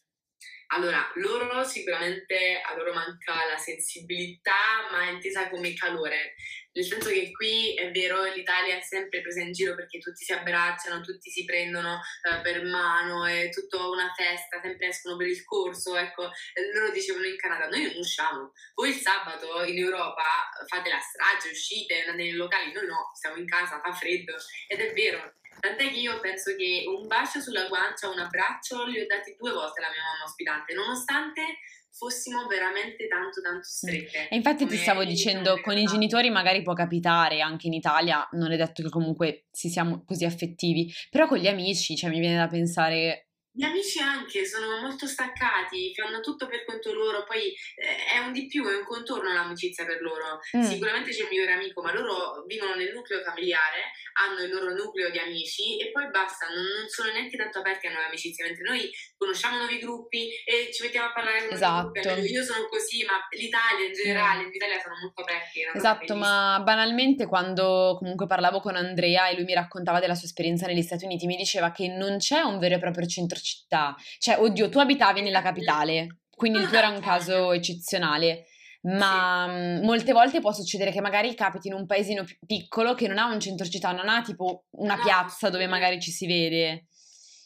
Allora, 0.76 1.00
loro 1.16 1.64
sicuramente 1.64 2.60
a 2.68 2.76
loro 2.76 2.94
manca 2.94 3.34
la 3.52 3.58
sensibilità, 3.58 4.90
ma 4.92 5.10
intesa 5.10 5.48
come 5.50 5.74
calore. 5.74 6.34
Nel 6.74 6.86
senso 6.86 7.10
che 7.10 7.32
qui 7.32 7.76
è 7.76 7.92
vero, 7.92 8.24
l'Italia 8.24 8.78
è 8.78 8.82
sempre 8.82 9.22
presa 9.22 9.42
in 9.42 9.52
giro 9.52 9.76
perché 9.76 10.00
tutti 10.00 10.24
si 10.24 10.34
abbracciano, 10.34 11.02
tutti 11.02 11.30
si 11.30 11.46
prendono 11.46 11.94
uh, 11.96 12.42
per 12.42 12.64
mano, 12.64 13.26
è 13.26 13.50
tutta 13.50 13.86
una 13.88 14.12
festa, 14.16 14.60
sempre 14.60 14.88
escono 14.88 15.16
per 15.16 15.28
il 15.28 15.44
corso. 15.44 15.96
Ecco, 15.96 16.32
loro 16.74 16.92
dicevano 16.92 17.26
in 17.26 17.38
Canada: 17.38 17.68
Noi 17.68 17.84
non 17.84 17.98
usciamo. 17.98 18.52
Voi 18.74 18.90
il 18.90 18.96
sabato 18.96 19.64
in 19.64 19.78
Europa 19.78 20.24
fate 20.68 20.90
la 20.90 21.00
strage, 21.00 21.50
uscite, 21.50 22.00
andate 22.00 22.18
nei 22.18 22.32
locali, 22.32 22.74
noi 22.74 22.88
no, 22.88 23.12
stiamo 23.14 23.38
in 23.38 23.46
casa, 23.46 23.80
fa 23.80 23.94
freddo. 23.94 24.34
Ed 24.68 24.80
è 24.80 24.94
vero, 24.94 25.36
Tant'è 25.60 25.90
che 25.92 26.00
io 26.00 26.20
penso 26.20 26.56
che 26.56 26.84
un 26.88 27.08
bacio 27.08 27.40
sulla 27.40 27.68
guancia, 27.68 28.10
un 28.10 28.20
abbraccio, 28.20 28.86
li 28.86 29.00
ho 29.00 29.06
dati 29.06 29.36
due 29.38 29.52
volte 29.52 29.80
alla 29.80 29.92
mia 29.92 30.02
mamma 30.02 30.24
ospitante, 30.26 30.74
nonostante 30.74 31.60
fossimo 31.94 32.48
veramente 32.48 33.08
tanto 33.08 33.40
tanto 33.42 33.68
strette. 33.68 34.28
E 34.30 34.36
infatti 34.36 34.66
ti 34.66 34.76
stavo 34.78 35.04
dicendo, 35.04 35.62
con 35.62 35.78
i 35.78 35.86
genitori 35.86 36.30
magari 36.30 36.64
può 36.64 36.74
capitare, 36.74 37.40
anche 37.42 37.68
in 37.68 37.74
Italia, 37.74 38.28
non 38.32 38.52
è 38.52 38.58
detto 38.58 38.82
che 38.82 38.90
comunque 38.90 39.46
si 39.52 39.70
siamo 39.70 40.04
così 40.04 40.26
affettivi, 40.26 40.92
però 41.10 41.28
con 41.28 41.38
gli 41.38 41.48
amici, 41.48 41.96
cioè 41.96 42.10
mi 42.10 42.20
viene 42.20 42.38
da 42.38 42.48
pensare 42.48 43.23
Gli 43.56 43.64
amici 43.64 44.00
anche 44.00 44.48
sono 44.48 44.82
molto 44.82 45.06
staccati, 45.06 45.94
fanno 45.94 46.22
tutto 46.22 46.48
per 46.48 46.66
conto 46.66 46.92
loro, 46.92 47.24
poi 47.24 47.54
eh, 47.76 48.16
è 48.16 48.18
un 48.18 48.32
di 48.32 48.48
più, 48.48 48.66
è 48.66 48.76
un 48.76 48.84
contorno 48.84 49.32
l'amicizia 49.32 49.86
per 49.86 50.02
loro. 50.02 50.40
Mm. 50.58 50.62
Sicuramente 50.64 51.12
c'è 51.12 51.22
il 51.22 51.28
migliore 51.30 51.54
amico, 51.54 51.84
ma 51.84 51.94
loro 51.94 52.44
vivono 52.48 52.74
nel 52.74 52.92
nucleo 52.92 53.22
familiare, 53.22 53.94
hanno 54.18 54.42
il 54.42 54.50
loro 54.50 54.74
nucleo 54.74 55.12
di 55.12 55.20
amici 55.20 55.78
e 55.78 55.92
poi 55.92 56.10
basta, 56.10 56.48
non, 56.48 56.64
non 56.66 56.88
sono 56.88 57.12
neanche 57.12 57.38
tanto 57.38 57.60
aperti 57.60 57.86
a 57.86 57.92
nuove 57.92 58.08
amicizie, 58.08 58.44
mentre 58.44 58.64
noi 58.64 58.90
conosciamo 59.16 59.58
nuovi 59.58 59.78
gruppi 59.78 60.34
e 60.46 60.74
ci 60.74 60.82
mettiamo 60.82 61.10
a 61.10 61.14
parlare 61.14 61.46
con 61.46 61.54
esatto. 61.54 61.92
gruppi. 61.92 62.32
Io 62.32 62.44
sono 62.44 62.66
così, 62.66 63.06
ma 63.06 63.22
l'Italia 63.38 63.86
in 63.86 63.94
generale, 63.94 64.46
mm. 64.46 64.50
l'Italia 64.50 64.82
sono 64.82 64.96
molto 64.98 65.22
aperti. 65.22 65.62
Esatto, 65.76 66.16
ma 66.16 66.60
banalmente 66.64 67.28
quando 67.28 67.98
comunque 68.00 68.26
parlavo 68.26 68.62
con 68.62 68.76
Andrea 68.76 69.30
e 69.30 69.36
lui 69.36 69.44
mi 69.46 69.54
raccontava 69.54 70.00
della 70.00 70.16
sua 70.16 70.26
esperienza 70.26 70.66
negli 70.66 70.82
Stati 70.82 71.06
Uniti, 71.06 71.28
mi 71.28 71.36
diceva 71.36 71.72
che 71.72 71.88
non 71.88 72.18
c'è 72.18 72.42
un 72.42 72.58
vero 72.58 72.76
e 72.76 72.80
proprio 72.80 73.06
centro 73.06 73.42
città. 73.44 73.96
Cioè, 74.18 74.40
oddio, 74.40 74.70
tu 74.70 74.80
abitavi 74.80 75.22
nella 75.22 75.42
capitale, 75.42 76.22
quindi 76.36 76.60
il 76.60 76.68
tuo 76.68 76.78
era 76.78 76.90
un 76.90 77.00
caso 77.00 77.52
eccezionale. 77.54 78.46
Ma 78.84 79.46
sì. 79.48 79.54
Mm, 79.54 79.86
molte 79.86 80.12
volte 80.12 80.42
può 80.42 80.52
succedere 80.52 80.92
che 80.92 81.00
magari 81.00 81.34
capiti 81.36 81.68
in 81.68 81.74
un 81.74 81.86
paesino 81.86 82.26
piccolo 82.46 82.96
che 82.96 83.08
non 83.08 83.18
ha 83.18 83.26
un 83.26 83.40
centro 83.40 83.66
città, 83.66 83.92
non 83.92 84.10
ha 84.10 84.22
tipo 84.22 84.66
una 84.72 84.98
piazza 84.98 85.50
dove 85.50 85.68
magari 85.68 86.02
ci 86.02 86.12
si 86.12 86.28
vede. 86.28 86.88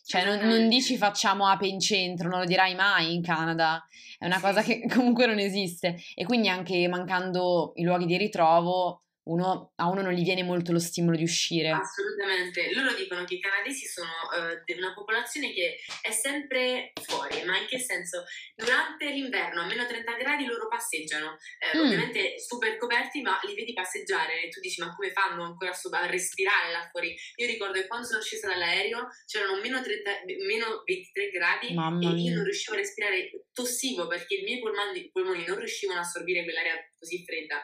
Cioè, 0.04 0.24
non, 0.24 0.48
non, 0.48 0.70
dici 0.70 0.96
facciamo 0.96 1.48
ape 1.48 1.68
in 1.68 1.82
centro, 1.82 2.30
non 2.30 2.40
lo 2.40 2.46
dirai 2.46 2.76
mai 2.76 3.14
in 3.14 3.22
Canada. 3.22 3.86
È 4.18 4.26
una 4.26 4.40
cosa 4.40 4.62
che 4.62 4.88
comunque 4.90 5.26
non 5.26 5.38
esiste. 5.38 5.98
E 6.16 6.26
quindi 6.26 6.48
anche 6.48 6.88
mancando 6.88 7.74
i 7.76 7.84
luoghi 7.84 8.06
di 8.06 8.18
ritrovo, 8.18 9.04
uno, 9.28 9.74
a 9.76 9.88
uno 9.88 10.02
non 10.02 10.14
gli 10.14 10.24
viene 10.24 10.44
molto 10.44 10.72
lo 10.72 10.80
stimolo 10.80 11.18
di 11.18 11.24
uscire. 11.24 11.70
Assolutamente. 11.70 12.74
Loro 12.74 12.94
dicono 12.94 13.24
che 13.24 13.36
i 13.36 13.40
canadesi 13.40 13.86
sono 13.86 14.10
uh, 14.10 14.78
una 14.78 14.94
popolazione 14.94 15.52
che 15.54 15.78
è 16.02 16.12
sempre 16.12 16.92
fuori, 17.02 17.44
ma 17.44 17.58
in 17.58 17.68
che 17.68 17.80
senso? 17.80 18.24
Durante 18.56 19.10
l'inverno 19.10 19.62
a 19.62 19.66
meno 19.66 19.86
30 19.86 20.14
gradi 20.14 20.46
loro 20.46 20.68
passeggiano, 20.68 21.38
eh, 21.60 21.78
mm. 21.78 21.82
ovviamente 21.82 22.40
super 22.40 22.78
coperti, 22.78 23.22
ma 23.22 23.40
li 23.44 23.56
vedi 23.56 23.74
passeggiare 23.74 24.44
e 24.44 24.50
tu 24.50 24.60
dici 24.60 24.82
ma 24.82 24.94
come 24.96 25.12
fanno 25.12 25.44
ancora 25.44 25.72
a 25.72 26.06
respirare 26.06 26.72
là 26.72 26.88
fuori? 26.90 27.16
Io 27.36 27.48
ricordo 27.48 27.74
che 27.74 27.88
quando 27.88 28.08
sono 28.08 28.22
scesa 28.22 28.48
dall'aereo 28.48 29.08
c'erano 29.26 29.60
meno, 29.60 29.82
30, 29.82 30.12
meno 30.46 30.84
23 30.86 31.30
gradi 31.30 31.74
Mamma 31.74 32.12
e 32.12 32.16
io 32.16 32.36
non 32.36 32.44
riuscivo 32.44 32.76
a 32.76 32.80
respirare, 32.80 33.30
tossivo 33.54 34.08
perché 34.08 34.36
i 34.36 34.44
miei 34.44 34.60
polmoni, 34.60 35.10
polmoni 35.12 35.46
non 35.46 35.58
riuscivano 35.58 36.00
a 36.00 36.04
assorbire 36.04 36.44
quell'aria 36.44 36.76
così 36.98 37.24
fredda 37.24 37.64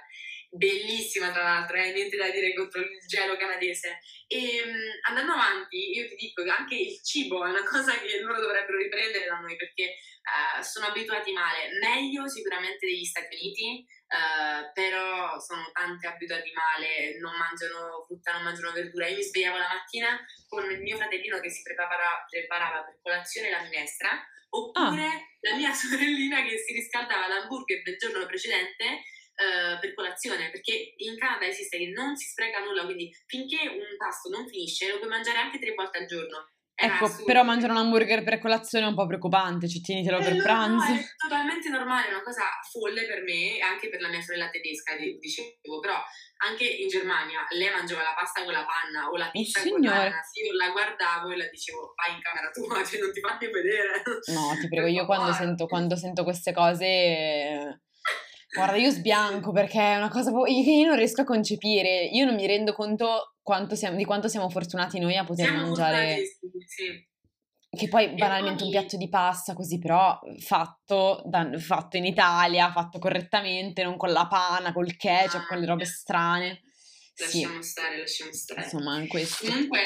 bellissima 0.53 1.31
tra 1.31 1.43
l'altro, 1.43 1.77
eh, 1.77 1.91
niente 1.91 2.15
da 2.15 2.29
dire 2.29 2.53
contro 2.53 2.81
il 2.81 2.99
gelo 3.07 3.35
canadese. 3.37 3.99
E 4.27 4.61
um, 4.63 4.75
andando 5.09 5.33
avanti, 5.33 5.97
io 5.97 6.07
ti 6.07 6.15
dico 6.15 6.43
che 6.43 6.49
anche 6.49 6.75
il 6.75 7.03
cibo 7.03 7.45
è 7.45 7.49
una 7.49 7.63
cosa 7.65 7.97
che 7.99 8.19
loro 8.19 8.39
dovrebbero 8.39 8.77
riprendere 8.77 9.25
da 9.25 9.39
noi 9.39 9.55
perché 9.55 9.97
uh, 10.21 10.61
sono 10.61 10.87
abituati 10.87 11.31
male, 11.33 11.69
meglio 11.81 12.27
sicuramente 12.27 12.85
degli 12.85 13.03
Stati 13.03 13.35
Uniti, 13.35 13.85
uh, 14.07 14.71
però 14.73 15.39
sono 15.39 15.69
tanti 15.73 16.05
abituati 16.05 16.51
male, 16.53 17.17
non 17.19 17.33
mangiano 17.35 18.05
frutta, 18.05 18.33
non 18.33 18.43
mangiano 18.43 18.71
verdura. 18.71 19.07
Io 19.07 19.17
mi 19.17 19.23
svegliavo 19.23 19.57
la 19.57 19.73
mattina 19.73 20.19
con 20.47 20.69
il 20.69 20.81
mio 20.81 20.97
fratellino 20.97 21.39
che 21.39 21.49
si 21.49 21.63
preparava, 21.63 22.25
preparava 22.29 22.83
per 22.85 22.99
colazione 23.01 23.49
la 23.49 23.61
minestra, 23.61 24.21
oppure 24.49 25.05
ah. 25.05 25.49
la 25.49 25.55
mia 25.55 25.73
sorellina 25.73 26.45
che 26.45 26.59
si 26.59 26.73
riscaldava 26.73 27.27
l'hamburger 27.27 27.81
del 27.81 27.97
giorno 27.97 28.25
precedente 28.27 29.01
uh, 29.33 29.79
per 29.79 29.93
colazione, 29.93 30.49
perché 30.51 30.93
in 30.97 31.17
Canada 31.17 31.45
esiste 31.45 31.77
che 31.77 31.87
non 31.87 32.15
si 32.15 32.29
spreca 32.29 32.59
nulla, 32.59 32.85
quindi 32.85 33.11
finché 33.25 33.67
un 33.67 33.97
pasto 33.97 34.29
non 34.29 34.47
finisce 34.47 34.89
lo 34.89 34.97
puoi 34.97 35.09
mangiare 35.09 35.39
anche 35.39 35.59
tre 35.59 35.73
volte 35.73 35.99
al 35.99 36.05
giorno. 36.05 36.49
ecco, 36.75 37.05
assurdo. 37.05 37.25
però 37.25 37.43
mangiare 37.43 37.71
un 37.71 37.77
hamburger 37.77 38.23
per 38.23 38.39
colazione 38.39 38.85
è 38.85 38.89
un 38.89 38.95
po' 38.95 39.07
preoccupante, 39.07 39.67
ci 39.67 39.81
tienitelo 39.81 40.19
eh, 40.19 40.23
per 40.23 40.41
pranzo. 40.41 40.91
No, 40.91 40.99
è 40.99 41.03
totalmente 41.17 41.69
normale, 41.69 42.07
è 42.07 42.11
una 42.11 42.23
cosa 42.23 42.43
folle 42.71 43.05
per 43.05 43.23
me 43.23 43.57
e 43.57 43.61
anche 43.61 43.89
per 43.89 44.01
la 44.01 44.09
mia 44.09 44.21
sorella 44.21 44.49
tedesca, 44.49 44.95
dicevo, 44.95 45.79
però 45.79 45.97
anche 46.43 46.65
in 46.65 46.87
Germania 46.89 47.45
lei 47.51 47.71
mangiava 47.71 48.01
la 48.01 48.13
pasta 48.15 48.43
con 48.43 48.51
la 48.51 48.65
panna 48.65 49.07
o 49.09 49.15
la 49.15 49.29
pizza 49.29 49.61
oh, 49.61 49.69
con 49.69 49.81
la 49.81 49.91
panna, 49.91 50.21
io 50.43 50.53
la 50.53 50.69
guardavo 50.71 51.29
e 51.31 51.37
la 51.37 51.47
dicevo 51.47 51.93
vai 51.95 52.15
in 52.15 52.21
camera 52.21 52.49
tua, 52.51 52.83
cioè 52.85 52.99
non 52.99 53.13
ti 53.13 53.21
fammi 53.21 53.51
vedere. 53.51 54.03
No, 54.33 54.57
ti 54.59 54.67
prego, 54.67 54.87
io 54.87 55.05
quando 55.05 55.31
sento, 55.31 55.67
quando 55.67 55.95
sento 55.95 56.23
queste 56.23 56.51
cose 56.51 57.81
Guarda, 58.53 58.75
io 58.75 58.91
sbianco 58.91 59.51
perché 59.51 59.79
è 59.79 59.97
una 59.97 60.09
cosa 60.09 60.31
che 60.31 60.51
io 60.51 60.87
non 60.87 60.95
riesco 60.95 61.21
a 61.21 61.25
concepire. 61.25 62.03
Io 62.05 62.25
non 62.25 62.35
mi 62.35 62.45
rendo 62.45 62.73
conto 62.73 63.35
quanto 63.41 63.75
siamo, 63.75 63.97
di 63.97 64.05
quanto 64.05 64.27
siamo 64.27 64.49
fortunati 64.49 64.99
noi 64.99 65.17
a 65.17 65.23
poter 65.23 65.47
siamo 65.47 65.63
mangiare. 65.63 66.23
Sì. 66.65 67.11
Che 67.75 67.87
poi 67.87 68.13
banalmente 68.13 68.63
poi... 68.63 68.67
un 68.67 68.79
piatto 68.79 68.97
di 68.97 69.09
pasta 69.09 69.55
così, 69.55 69.79
però 69.79 70.19
fatto, 70.37 71.23
da, 71.25 71.49
fatto, 71.57 71.97
in 71.97 72.05
Italia, 72.05 72.71
fatto 72.71 72.99
correttamente, 72.99 73.83
non 73.83 73.97
con 73.97 74.11
la 74.11 74.27
panna, 74.27 74.71
col 74.71 74.95
ketchup, 74.95 75.41
ah, 75.41 75.47
con 75.47 75.57
le 75.57 75.65
robe 75.65 75.85
strane. 75.85 76.61
Lasciamo 77.15 77.61
sì. 77.61 77.69
stare, 77.69 77.97
lasciamo 77.97 78.31
stare. 78.31 78.63
Insomma, 78.63 78.99
in 78.99 79.07
questo. 79.07 79.47
Comunque, 79.47 79.81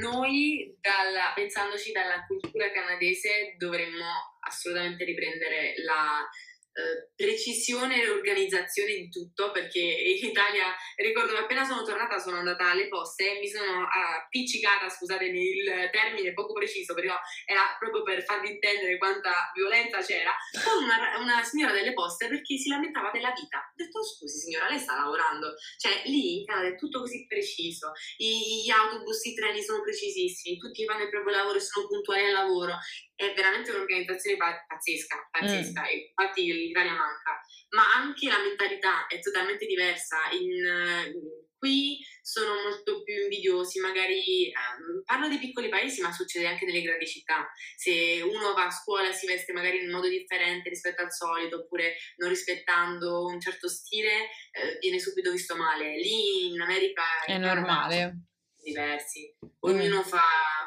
noi, 0.00 0.76
dalla, 0.80 1.32
pensandoci 1.34 1.92
dalla 1.92 2.24
cultura 2.26 2.72
canadese, 2.72 3.54
dovremmo 3.56 4.06
assolutamente 4.40 5.04
riprendere 5.04 5.74
la 5.84 6.28
eh, 6.72 7.10
precisione 7.14 8.02
e 8.02 8.10
organizzazione 8.10 8.94
di 8.94 9.08
tutto 9.08 9.50
perché 9.50 9.80
in 9.80 10.28
Italia 10.28 10.74
ricordo 10.96 11.32
che 11.32 11.38
appena 11.38 11.64
sono 11.64 11.82
tornata 11.82 12.18
sono 12.18 12.36
andata 12.38 12.70
alle 12.70 12.88
poste 12.88 13.36
e 13.36 13.40
mi 13.40 13.48
sono 13.48 13.86
appiccicata 13.86 14.88
scusatemi 14.88 15.40
il 15.40 15.88
termine 15.90 16.32
poco 16.32 16.52
preciso 16.52 16.94
però 16.94 17.14
era 17.44 17.76
proprio 17.78 18.02
per 18.02 18.22
farvi 18.24 18.50
intendere 18.50 18.98
quanta 18.98 19.50
violenza 19.54 19.98
c'era 20.00 20.34
con 20.64 20.84
una, 20.84 21.18
una 21.18 21.42
signora 21.42 21.72
delle 21.72 21.92
poste 21.92 22.28
perché 22.28 22.56
si 22.56 22.68
lamentava 22.68 23.10
della 23.10 23.32
vita. 23.32 23.58
Ho 23.58 23.74
detto 23.74 24.04
scusi 24.04 24.38
signora 24.38 24.68
lei 24.68 24.78
sta 24.78 24.94
lavorando. 24.94 25.54
Cioè 25.76 26.02
lì 26.06 26.40
in 26.40 26.44
Canada 26.46 26.68
è 26.68 26.76
tutto 26.76 27.00
così 27.00 27.26
preciso. 27.26 27.92
I, 28.18 28.62
gli 28.64 28.70
autobus, 28.70 29.24
i 29.24 29.34
treni 29.34 29.62
sono 29.62 29.82
precisissimi 29.82 30.56
tutti 30.56 30.84
fanno 30.84 31.04
il 31.04 31.10
proprio 31.10 31.36
lavoro 31.36 31.58
e 31.58 31.60
sono 31.60 31.86
puntuali 31.86 32.26
al 32.26 32.32
lavoro 32.32 32.78
è 33.20 33.34
veramente 33.34 33.70
un'organizzazione 33.70 34.38
pazzesca, 34.38 35.28
pazzesca, 35.30 35.82
mm. 35.82 36.08
infatti 36.08 36.50
l'Italia 36.50 36.92
manca, 36.92 37.38
ma 37.76 37.92
anche 37.94 38.28
la 38.28 38.38
mentalità 38.38 39.06
è 39.06 39.20
totalmente 39.20 39.66
diversa. 39.66 40.16
In, 40.32 41.12
qui 41.58 41.98
sono 42.22 42.54
molto 42.62 43.02
più 43.02 43.24
invidiosi, 43.24 43.78
magari 43.80 44.50
um, 44.56 45.02
parlo 45.04 45.28
dei 45.28 45.38
piccoli 45.38 45.68
paesi, 45.68 46.00
ma 46.00 46.10
succede 46.10 46.46
anche 46.46 46.64
nelle 46.64 46.80
grandi 46.80 47.06
città. 47.06 47.46
Se 47.76 48.22
uno 48.22 48.54
va 48.54 48.64
a 48.64 48.70
scuola 48.70 49.10
e 49.10 49.12
si 49.12 49.26
veste 49.26 49.52
magari 49.52 49.82
in 49.82 49.90
modo 49.90 50.08
differente 50.08 50.70
rispetto 50.70 51.02
al 51.02 51.12
solito, 51.12 51.56
oppure 51.56 51.96
non 52.16 52.30
rispettando 52.30 53.26
un 53.26 53.38
certo 53.38 53.68
stile, 53.68 54.30
eh, 54.52 54.78
viene 54.80 54.98
subito 54.98 55.30
visto 55.30 55.54
male. 55.56 55.96
Lì 55.96 56.46
in 56.54 56.60
America 56.62 57.02
è 57.26 57.36
normale 57.36 58.30
diversi, 58.62 59.34
ognuno 59.60 60.00
mm. 60.00 60.04
fa 60.04 60.22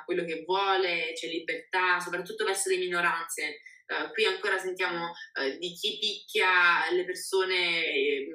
quello 0.05 0.23
che 0.25 0.43
vuole, 0.45 1.13
c'è 1.13 1.27
libertà, 1.27 1.99
soprattutto 1.99 2.45
verso 2.45 2.69
le 2.69 2.77
minoranze. 2.77 3.61
Uh, 3.85 4.11
qui 4.13 4.25
ancora 4.25 4.57
sentiamo 4.57 5.07
uh, 5.07 5.57
di 5.57 5.73
chi 5.73 5.97
picchia 5.99 6.89
le 6.91 7.03
persone 7.03 7.85
eh, 7.85 8.27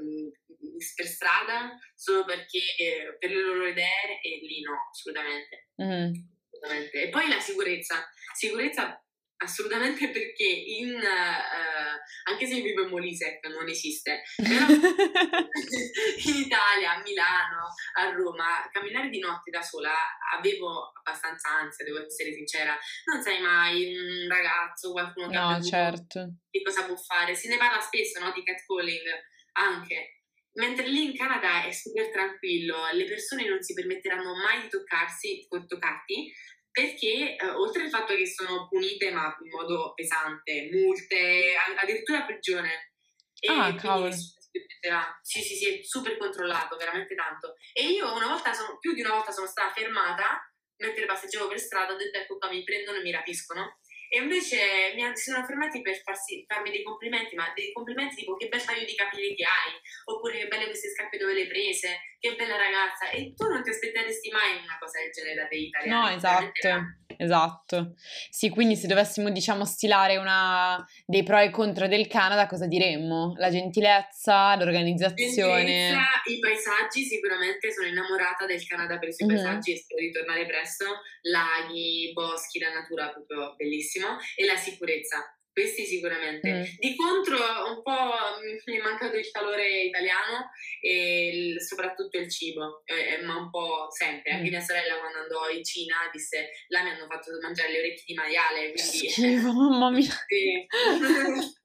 per 0.94 1.06
strada 1.06 1.74
solo 1.94 2.24
perché 2.26 2.58
eh, 2.76 3.16
per 3.18 3.30
le 3.30 3.40
loro 3.40 3.66
idee 3.66 4.20
e 4.22 4.40
lì 4.42 4.60
no, 4.60 4.88
assolutamente. 4.90 5.68
Mm. 5.82 6.12
assolutamente. 6.50 7.02
E 7.02 7.08
poi 7.08 7.28
la 7.28 7.40
sicurezza. 7.40 8.08
Sicurezza 8.34 9.02
Assolutamente 9.40 10.10
perché 10.10 10.44
in, 10.44 10.94
uh, 10.94 12.30
anche 12.30 12.46
se 12.46 12.56
io 12.56 12.64
vivo 12.64 12.82
in 12.82 12.88
Molise, 12.88 13.38
che 13.40 13.48
non 13.48 13.68
esiste, 13.68 14.22
però 14.34 14.66
in 14.66 16.34
Italia, 16.34 16.96
a 16.96 17.02
Milano, 17.02 17.72
a 17.94 18.10
Roma, 18.10 18.68
camminare 18.72 19.08
di 19.10 19.20
notte 19.20 19.52
da 19.52 19.62
sola 19.62 19.94
avevo 20.36 20.90
abbastanza 20.92 21.50
ansia, 21.50 21.84
devo 21.84 22.04
essere 22.04 22.32
sincera. 22.32 22.76
Non 23.04 23.22
sai 23.22 23.40
mai 23.40 23.96
un 23.96 24.28
ragazzo, 24.28 24.90
qualcuno 24.90 25.28
che 25.28 25.36
no, 25.36 25.62
certo. 25.62 26.34
che 26.50 26.62
cosa 26.62 26.84
può 26.84 26.96
fare. 26.96 27.36
Se 27.36 27.48
ne 27.48 27.58
parla 27.58 27.80
spesso, 27.80 28.18
no, 28.18 28.32
di 28.32 28.42
catcalling, 28.42 29.06
anche. 29.52 30.22
Mentre 30.54 30.88
lì 30.88 31.04
in 31.04 31.16
Canada 31.16 31.64
è 31.64 31.70
super 31.70 32.10
tranquillo, 32.10 32.90
le 32.90 33.04
persone 33.04 33.48
non 33.48 33.62
si 33.62 33.74
permetteranno 33.74 34.34
mai 34.34 34.62
di 34.62 34.68
toccarsi, 34.68 35.46
toccarti, 35.48 36.32
perché 36.70 37.36
eh, 37.36 37.46
oltre 37.50 37.84
al 37.84 37.90
fatto 37.90 38.14
che 38.14 38.26
sono 38.26 38.68
punite 38.68 39.10
ma 39.10 39.34
in 39.42 39.50
modo 39.50 39.92
pesante, 39.94 40.68
multe, 40.70 41.54
addirittura 41.80 42.24
prigione. 42.24 42.92
E 43.40 43.52
ah, 43.52 43.74
cavolo. 43.74 44.12
Sì, 44.12 45.42
sì, 45.42 45.54
sì, 45.54 45.78
è 45.78 45.82
super 45.82 46.16
controllato, 46.16 46.76
veramente 46.76 47.14
tanto. 47.14 47.54
E 47.72 47.88
io 47.88 48.12
una 48.14 48.28
volta, 48.28 48.52
sono, 48.52 48.78
più 48.78 48.94
di 48.94 49.00
una 49.00 49.14
volta 49.14 49.30
sono 49.30 49.46
stata 49.46 49.72
fermata 49.72 50.40
mentre 50.78 51.06
passeggiavo 51.06 51.48
per 51.48 51.58
strada, 51.58 51.92
ho 51.92 51.96
detto 51.96 52.18
ecco 52.18 52.38
qua 52.38 52.50
mi 52.50 52.62
prendono 52.62 52.98
e 52.98 53.02
mi 53.02 53.10
rapiscono. 53.10 53.78
E 54.10 54.18
invece 54.18 54.92
mi 54.94 55.04
si 55.14 55.30
sono 55.30 55.44
fermati 55.44 55.82
per 55.82 56.00
farsi, 56.02 56.44
farmi 56.46 56.70
dei 56.70 56.82
complimenti, 56.82 57.34
ma 57.34 57.52
dei 57.54 57.72
complimenti 57.72 58.16
tipo 58.16 58.36
che 58.36 58.48
bel 58.48 58.64
paio 58.64 58.84
di 58.84 58.94
capelli 58.94 59.34
che 59.34 59.44
hai, 59.44 59.72
oppure 60.04 60.38
che 60.38 60.48
belle 60.48 60.66
queste 60.66 60.88
scarpe 60.90 61.18
dove 61.18 61.34
le 61.34 61.46
prese, 61.46 62.16
che 62.18 62.34
bella 62.34 62.56
ragazza. 62.56 63.10
E 63.10 63.34
tu 63.34 63.48
non 63.48 63.62
ti 63.62 63.70
aspetteresti 63.70 64.30
mai 64.30 64.62
una 64.62 64.78
cosa 64.78 65.00
del 65.00 65.10
genere 65.10 65.34
da 65.34 65.46
te 65.46 65.56
italiani. 65.56 66.00
No, 66.00 66.08
esatto. 66.08 67.06
Esatto. 67.18 67.94
Sì, 68.30 68.48
quindi 68.48 68.76
se 68.76 68.86
dovessimo, 68.86 69.28
diciamo, 69.30 69.64
stilare 69.64 70.16
una... 70.16 70.84
dei 71.04 71.24
pro 71.24 71.38
e 71.38 71.50
contro 71.50 71.88
del 71.88 72.06
Canada, 72.06 72.46
cosa 72.46 72.66
diremmo? 72.66 73.34
La 73.38 73.50
gentilezza, 73.50 74.54
l'organizzazione. 74.56 75.64
Gentilezza, 75.64 76.00
I 76.26 76.38
paesaggi, 76.38 77.02
sicuramente 77.04 77.72
sono 77.72 77.88
innamorata 77.88 78.46
del 78.46 78.64
Canada 78.64 78.98
per 78.98 79.08
i 79.08 79.12
suoi 79.12 79.28
Mhm. 79.28 79.34
paesaggi 79.34 79.72
e 79.72 79.76
spero 79.76 80.00
di 80.00 80.12
tornare 80.12 80.46
presto. 80.46 80.84
Laghi, 81.22 82.12
boschi, 82.14 82.60
la 82.60 82.72
natura 82.72 83.10
proprio 83.10 83.54
bellissimo. 83.56 84.16
E 84.36 84.44
la 84.46 84.56
sicurezza. 84.56 85.37
Questi 85.58 85.84
sicuramente. 85.86 86.48
Mm. 86.52 86.62
Di 86.78 86.94
contro 86.94 87.36
un 87.36 87.82
po' 87.82 88.38
mi 88.66 88.76
è 88.78 88.80
mancato 88.80 89.16
il 89.16 89.28
calore 89.32 89.82
italiano 89.82 90.50
e 90.80 91.30
il- 91.34 91.60
soprattutto 91.60 92.16
il 92.16 92.30
cibo, 92.30 92.82
eh, 92.84 93.14
eh, 93.14 93.22
ma 93.22 93.34
un 93.38 93.50
po' 93.50 93.88
sempre. 93.90 94.30
Anche 94.30 94.46
Mm. 94.46 94.50
mia 94.52 94.60
sorella 94.60 94.98
quando 95.00 95.18
andò 95.18 95.48
in 95.50 95.64
Cina 95.64 95.96
disse 96.12 96.50
là 96.68 96.84
mi 96.84 96.90
hanno 96.90 97.06
fatto 97.08 97.32
mangiare 97.42 97.72
le 97.72 97.78
orecchie 97.78 98.04
di 98.06 98.14
maiale, 98.14 98.72
quindi... 98.72 99.08
schifo, 99.10 99.52
mamma 99.52 99.90
mia. 99.90 100.06
Sì. 100.28 101.56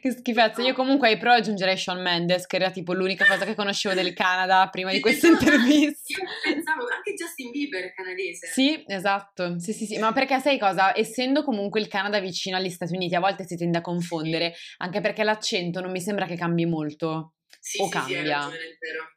Che 0.00 0.10
schifezza. 0.10 0.60
Io 0.62 0.74
comunque 0.74 1.08
ai 1.08 1.16
pro 1.16 1.32
aggiungerei 1.32 1.76
Shawn 1.76 2.02
Mendes, 2.02 2.46
che 2.46 2.56
era 2.56 2.70
tipo 2.70 2.92
l'unica 2.92 3.24
cosa 3.26 3.44
che 3.44 3.54
conoscevo 3.54 3.94
del 3.94 4.12
Canada 4.14 4.68
prima 4.68 4.90
di 4.92 5.00
questa 5.00 5.28
intervista. 5.28 6.12
Io 6.20 6.28
pensavo 6.54 6.82
anche 6.94 7.14
Justin 7.14 7.50
Bieber 7.50 7.84
è 7.84 7.92
canadese. 7.94 8.48
Sì, 8.48 8.82
esatto. 8.86 9.58
Sì, 9.58 9.72
sì, 9.72 9.86
sì. 9.86 9.98
Ma 9.98 10.12
perché 10.12 10.38
sai 10.40 10.58
cosa? 10.58 10.94
Essendo 10.94 11.42
comunque 11.44 11.80
il 11.80 11.88
Canada 11.88 12.18
vicino 12.20 12.56
agli 12.56 12.68
Stati 12.70 12.94
Uniti, 12.94 13.14
a 13.14 13.20
volte 13.20 13.44
si 13.46 13.56
tende 13.56 13.78
a 13.78 13.80
confondere, 13.80 14.54
anche 14.78 15.00
perché 15.00 15.22
l'accento 15.24 15.80
non 15.80 15.90
mi 15.90 16.00
sembra 16.00 16.26
che 16.26 16.36
cambi 16.36 16.66
molto. 16.66 17.34
sì, 17.60 17.80
o 17.80 17.84
sì, 17.84 17.90
sì, 17.90 17.96
cambia. 17.96 18.40
vero. 18.48 19.12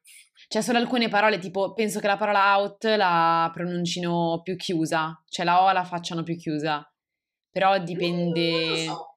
C'è 0.48 0.62
solo 0.62 0.78
alcune 0.78 1.10
parole, 1.10 1.40
tipo 1.40 1.74
penso 1.74 2.00
che 2.00 2.08
la 2.08 2.16
parola 2.16 2.56
out 2.58 2.86
la 2.86 3.50
pronuncino 3.54 4.40
più 4.44 4.56
chiusa, 4.56 5.22
cioè 5.28 5.44
la 5.46 5.62
O 5.64 5.72
la 5.74 5.84
facciano 5.84 6.24
più 6.24 6.38
chiusa. 6.38 6.90
Però 7.52 7.72
Non 7.72 7.80
lo 7.80 7.84
dipende. 7.84 8.84
so. 8.86 9.17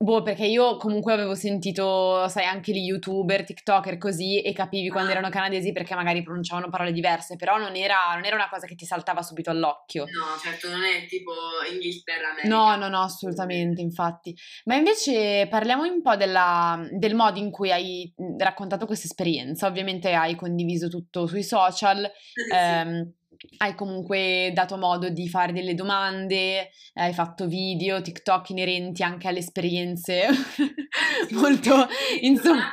Boh, 0.00 0.22
perché 0.22 0.46
io 0.46 0.76
comunque 0.76 1.12
avevo 1.12 1.34
sentito, 1.34 2.28
sai, 2.28 2.44
anche 2.44 2.70
gli 2.70 2.84
youtuber, 2.86 3.42
tiktoker 3.42 3.98
così 3.98 4.40
e 4.40 4.52
capivi 4.52 4.90
quando 4.90 5.10
erano 5.10 5.28
canadesi 5.28 5.72
perché 5.72 5.96
magari 5.96 6.22
pronunciavano 6.22 6.68
parole 6.70 6.92
diverse, 6.92 7.34
però 7.34 7.56
non 7.58 7.74
era, 7.74 8.14
non 8.14 8.24
era 8.24 8.36
una 8.36 8.48
cosa 8.48 8.66
che 8.68 8.76
ti 8.76 8.84
saltava 8.86 9.22
subito 9.22 9.50
all'occhio. 9.50 10.04
No, 10.04 10.38
certo, 10.40 10.68
non 10.70 10.82
è 10.84 11.04
tipo 11.08 11.32
Inghilterra, 11.72 12.30
America. 12.30 12.46
No, 12.48 12.76
no, 12.76 12.88
no, 12.88 13.02
assolutamente, 13.02 13.80
infatti. 13.80 14.36
Ma 14.66 14.76
invece 14.76 15.48
parliamo 15.50 15.82
un 15.82 16.00
po' 16.00 16.14
della- 16.14 16.80
del 16.92 17.16
modo 17.16 17.40
in 17.40 17.50
cui 17.50 17.72
hai 17.72 18.14
raccontato 18.38 18.86
questa 18.86 19.06
esperienza. 19.06 19.66
Ovviamente 19.66 20.12
hai 20.12 20.36
condiviso 20.36 20.86
tutto 20.86 21.26
sui 21.26 21.42
social, 21.42 22.08
Sì. 22.34 22.54
ehm, 22.54 23.12
hai 23.58 23.74
comunque 23.74 24.50
dato 24.52 24.76
modo 24.76 25.08
di 25.08 25.28
fare 25.28 25.52
delle 25.52 25.74
domande, 25.74 26.70
hai 26.94 27.12
fatto 27.12 27.46
video, 27.46 28.00
TikTok 28.00 28.50
inerenti 28.50 29.02
anche 29.02 29.28
alle 29.28 29.38
esperienze 29.38 30.26
molto, 31.32 31.86
insomma. 32.20 32.72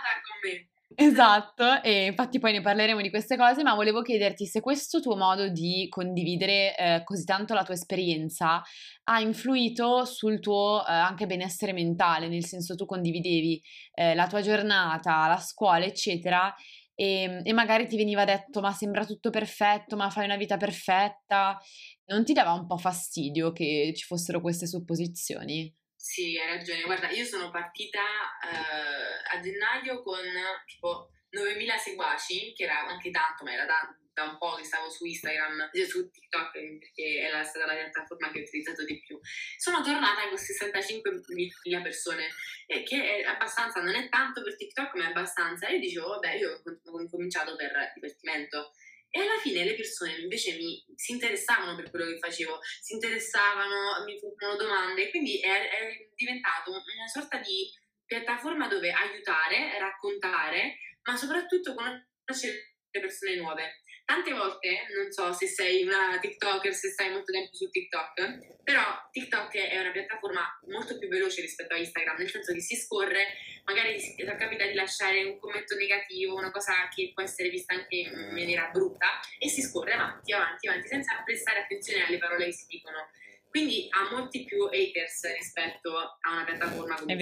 Esatto, 0.98 1.82
e 1.84 2.06
infatti 2.06 2.40
poi 2.40 2.54
ne 2.54 2.62
parleremo 2.62 3.02
di 3.02 3.10
queste 3.10 3.36
cose, 3.36 3.64
ma 3.64 3.74
volevo 3.76 4.02
chiederti 4.02 4.46
se 4.46 4.62
questo 4.62 5.02
tuo 5.02 5.18
modo 5.18 5.50
di 5.50 5.88
condividere 5.90 6.74
eh, 6.78 7.02
così 7.04 7.26
tanto 7.26 7.54
la 7.54 7.64
tua 7.64 7.74
esperienza 7.74 8.62
ha 9.04 9.20
influito 9.20 10.06
sul 10.06 10.40
tuo 10.40 10.86
eh, 10.88 10.92
anche 10.92 11.26
benessere 11.26 11.74
mentale, 11.74 12.30
nel 12.30 12.46
senso 12.46 12.76
tu 12.76 12.86
condividevi 12.86 13.62
eh, 13.94 14.16
la 14.16 14.28
tua 14.28 14.40
giornata, 14.40 15.28
la 15.28 15.38
scuola, 15.38 15.84
eccetera, 15.84 16.54
e, 16.96 17.42
e 17.44 17.54
magari 17.54 17.88
ti 17.88 17.98
veniva 17.98 18.26
detto 18.26 18.62
ma 18.62 18.72
sembra 18.72 19.06
tutto 19.06 19.30
perfetto, 19.30 19.96
ma 19.96 20.10
fai 20.10 20.26
una 20.26 20.38
vita 20.38 20.58
perfetta, 20.58 21.60
non 22.06 22.24
ti 22.24 22.34
dava 22.34 22.54
un 22.54 22.66
po' 22.66 22.78
fastidio 22.78 23.52
che 23.52 23.94
ci 23.96 24.06
fossero 24.06 24.42
queste 24.42 24.66
supposizioni? 24.66 25.74
Sì, 25.96 26.38
hai 26.38 26.58
ragione. 26.58 26.84
Guarda, 26.84 27.10
io 27.10 27.26
sono 27.26 27.50
partita 27.50 28.00
eh, 28.00 29.36
a 29.36 29.40
gennaio 29.40 30.04
con 30.04 30.22
tipo 30.66 31.10
9.000 31.32 31.78
seguaci, 31.78 32.54
che 32.54 32.64
era 32.64 32.86
anche 32.86 33.10
tanto, 33.10 33.44
ma 33.44 33.54
era 33.54 33.66
da, 33.66 33.80
da 34.16 34.24
un 34.24 34.38
po' 34.38 34.56
che 34.56 34.64
stavo 34.64 34.90
su 34.90 35.06
Instagram, 35.06 35.70
eh, 35.74 35.86
su 35.86 36.10
TikTok, 36.10 36.52
perché 36.80 37.18
era 37.20 37.44
stata 37.44 37.66
la 37.66 37.74
piattaforma 37.76 38.32
che 38.32 38.40
ho 38.40 38.44
utilizzato 38.44 38.86
di 38.86 38.98
più. 39.02 39.20
Sono 39.58 39.82
tornata 39.84 40.28
con 40.30 40.38
65.000 40.38 41.82
persone, 41.82 42.30
eh, 42.66 42.84
che 42.84 43.18
è 43.18 43.24
abbastanza, 43.24 43.82
non 43.82 43.94
è 43.94 44.08
tanto 44.08 44.42
per 44.42 44.56
TikTok, 44.56 44.96
ma 44.96 45.04
è 45.04 45.10
abbastanza. 45.10 45.68
E 45.68 45.74
io 45.74 45.80
dicevo, 45.80 46.08
vabbè, 46.08 46.34
io 46.36 46.62
ho 46.64 47.10
cominciato 47.10 47.58
per 47.58 47.92
divertimento. 47.94 48.72
E 49.10 49.20
alla 49.20 49.38
fine 49.40 49.66
le 49.66 49.76
persone 49.76 50.18
invece 50.18 50.56
mi, 50.56 50.82
si 50.96 51.12
interessavano 51.12 51.76
per 51.76 51.90
quello 51.90 52.06
che 52.06 52.18
facevo, 52.18 52.60
si 52.82 52.94
interessavano, 52.94 54.04
mi 54.06 54.18
ponevano 54.18 54.56
domande, 54.58 55.10
quindi 55.10 55.40
è, 55.40 55.70
è 55.70 56.10
diventato 56.16 56.72
una 56.72 57.08
sorta 57.12 57.38
di 57.40 57.70
piattaforma 58.06 58.68
dove 58.68 58.92
aiutare, 58.92 59.78
raccontare, 59.78 60.78
ma 61.04 61.18
soprattutto 61.18 61.74
conoscere 61.74 62.76
le 62.92 63.00
persone 63.00 63.36
nuove. 63.36 63.84
Tante 64.06 64.34
volte, 64.34 64.86
non 64.96 65.12
so 65.12 65.34
se 65.34 65.48
sei 65.48 65.82
una 65.82 66.20
TikToker, 66.22 66.72
se 66.72 66.90
stai 66.90 67.10
molto 67.10 67.32
tempo 67.32 67.56
su 67.56 67.72
TikTok, 67.72 68.64
però 68.64 68.84
TikTok 69.12 69.56
è 69.56 69.80
una 69.80 69.90
piattaforma 69.90 70.60
molto 70.68 71.00
più 71.00 71.08
veloce 71.08 71.42
rispetto 71.42 71.74
a 71.74 71.78
Instagram, 71.78 72.18
nel 72.18 72.30
senso 72.30 72.54
che 72.54 72.62
si 72.62 72.76
scorre, 72.76 73.26
magari 73.64 73.98
ti 73.98 74.24
capita 74.24 74.64
di 74.68 74.76
lasciare 74.76 75.24
un 75.24 75.40
commento 75.40 75.76
negativo, 75.76 76.36
una 76.36 76.52
cosa 76.52 76.88
che 76.94 77.12
può 77.16 77.24
essere 77.24 77.50
vista 77.50 77.74
anche 77.74 77.96
in 77.96 78.30
maniera 78.32 78.70
brutta, 78.72 79.08
e 79.40 79.50
si 79.50 79.64
scorre 79.64 79.94
avanti, 79.94 80.34
avanti, 80.34 80.68
avanti, 80.68 80.88
senza 80.88 81.20
prestare 81.26 81.62
attenzione 81.62 82.06
alle 82.06 82.20
parole 82.20 82.46
che 82.46 82.54
si 82.54 82.68
dicono. 82.68 83.10
Quindi 83.50 83.88
ha 83.90 84.12
molti 84.12 84.46
più 84.46 84.66
haters 84.66 85.34
rispetto 85.34 85.98
a 85.98 86.32
una 86.32 86.44
piattaforma 86.44 86.94
come 86.94 87.14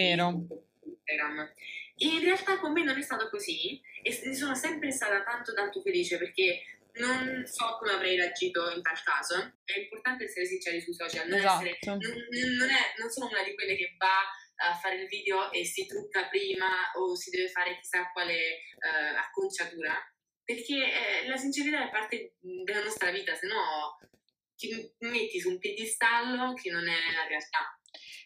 Instagram. 0.86 1.54
E 1.96 2.08
in 2.08 2.22
realtà 2.22 2.58
con 2.58 2.72
me 2.72 2.84
non 2.84 2.98
è 2.98 3.02
stato 3.02 3.30
così 3.30 3.80
e 4.02 4.12
sono 4.34 4.56
sempre 4.56 4.92
stata 4.92 5.22
tanto 5.22 5.54
tanto 5.54 5.80
felice 5.82 6.18
perché 6.18 6.62
non 6.96 7.44
so 7.46 7.78
come 7.80 7.94
avrei 7.94 8.16
reagito 8.16 8.70
in 8.72 8.82
tal 8.82 9.02
caso. 9.04 9.54
È 9.64 9.78
importante 9.80 10.26
essere 10.26 10.46
sinceri 10.46 10.82
sui 10.82 10.94
social, 10.94 11.28
non, 11.28 11.40
essere, 11.40 11.78
Esatto. 11.80 12.08
non, 12.08 12.14
non 12.58 12.70
è- 12.70 12.94
non 12.98 13.10
sono 13.10 13.30
una 13.30 13.44
di 13.44 13.56
quelle 13.56 13.76
che 13.76 13.96
va 13.98 14.22
a 14.68 14.76
fare 14.76 15.02
il 15.02 15.08
video 15.08 15.52
e 15.52 15.66
si 15.66 15.86
trucca 15.88 16.28
prima 16.28 16.92
o 16.96 17.16
si 17.16 17.32
deve 17.32 17.50
fare 17.50 17.80
chissà 17.80 18.12
quale 18.12 18.36
eh, 18.38 19.16
acconciatura, 19.18 19.98
perché 20.44 20.76
eh, 21.24 21.28
la 21.28 21.38
sincerità 21.38 21.88
è 21.88 21.92
parte 21.92 22.36
della 22.40 22.84
nostra 22.84 23.12
vita, 23.12 23.34
se 23.36 23.48
no 23.48 23.98
ti 24.56 24.70
metti 25.00 25.40
su 25.40 25.50
un 25.50 25.58
piedistallo 25.58 26.54
che 26.54 26.70
non 26.70 26.88
è 26.88 27.12
la 27.14 27.28
realtà. 27.28 27.80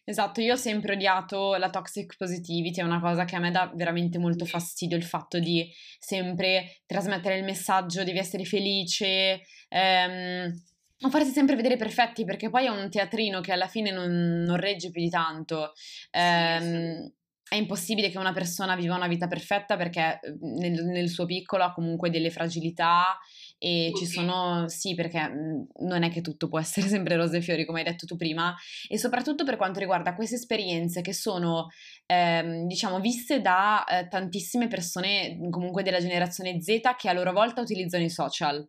Esatto, 0.03 0.41
io 0.41 0.53
ho 0.53 0.57
sempre 0.57 0.93
odiato 0.93 1.55
la 1.55 1.69
toxic 1.69 2.15
positivity, 2.17 2.79
è 2.79 2.83
una 2.83 3.01
cosa 3.01 3.25
che 3.25 3.35
a 3.35 3.39
me 3.39 3.51
dà 3.51 3.71
veramente 3.75 4.17
molto 4.17 4.45
fastidio, 4.45 4.95
il 4.95 5.03
fatto 5.03 5.39
di 5.39 5.69
sempre 5.99 6.81
trasmettere 6.85 7.37
il 7.37 7.43
messaggio, 7.43 8.03
devi 8.03 8.17
essere 8.17 8.45
felice, 8.45 9.41
ehm, 9.67 10.53
o 11.01 11.09
farsi 11.09 11.31
sempre 11.31 11.55
vedere 11.55 11.75
perfetti, 11.75 12.23
perché 12.23 12.49
poi 12.49 12.65
è 12.65 12.69
un 12.69 12.89
teatrino 12.89 13.41
che 13.41 13.51
alla 13.51 13.67
fine 13.67 13.91
non, 13.91 14.43
non 14.43 14.57
regge 14.57 14.89
più 14.89 15.01
di 15.01 15.09
tanto. 15.09 15.73
Ehm, 16.11 17.11
è 17.49 17.55
impossibile 17.55 18.09
che 18.09 18.17
una 18.17 18.33
persona 18.33 18.75
viva 18.75 18.95
una 18.95 19.07
vita 19.07 19.27
perfetta 19.27 19.77
perché 19.77 20.19
eh, 20.21 20.35
nel, 20.41 20.83
nel 20.85 21.09
suo 21.09 21.25
piccolo 21.25 21.63
ha 21.63 21.71
comunque 21.71 22.09
delle 22.09 22.29
fragilità 22.29 23.17
e 23.59 23.91
ci 23.95 24.03
Ok. 24.03 24.09
sono, 24.09 24.67
sì, 24.69 24.93
perché 24.95 25.27
mh, 25.27 25.67
non 25.87 26.03
è 26.03 26.09
che 26.09 26.21
tutto 26.21 26.47
può 26.47 26.59
essere 26.59 26.87
sempre 26.87 27.15
rose 27.15 27.37
e 27.37 27.41
fiori, 27.41 27.65
come 27.65 27.79
hai 27.79 27.85
detto 27.85 28.05
tu 28.05 28.15
prima, 28.15 28.55
e 28.87 28.97
soprattutto 28.97 29.43
per 29.43 29.57
quanto 29.57 29.79
riguarda 29.79 30.13
queste 30.15 30.35
esperienze 30.35 31.01
che 31.01 31.13
sono, 31.13 31.67
ehm, 32.05 32.67
diciamo, 32.67 32.99
viste 32.99 33.41
da 33.41 33.83
eh, 33.85 34.07
tantissime 34.07 34.67
persone 34.67 35.37
comunque 35.49 35.83
della 35.83 35.99
generazione 35.99 36.61
Z 36.61 36.81
che 36.97 37.09
a 37.09 37.13
loro 37.13 37.31
volta 37.33 37.61
utilizzano 37.61 38.03
i 38.03 38.09
social. 38.09 38.67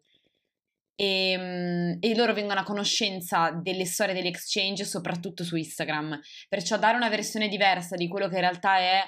E, 1.01 1.37
mm, 1.39 1.93
e 2.01 2.15
loro 2.17 2.33
vengono 2.35 2.61
a 2.61 2.65
conoscenza 2.65 3.51
delle 3.53 3.85
storie 3.85 4.15
dell'exchange 4.15 4.85
soprattutto 4.85 5.45
su 5.45 5.55
Instagram. 5.57 6.19
Perciò 6.49 6.77
dare 6.77 6.97
una 6.97 7.09
versione 7.09 7.49
diversa 7.49 7.95
di 7.95 8.09
quello 8.09 8.27
che 8.29 8.35
in 8.35 8.41
realtà 8.41 8.79
è 8.79 9.03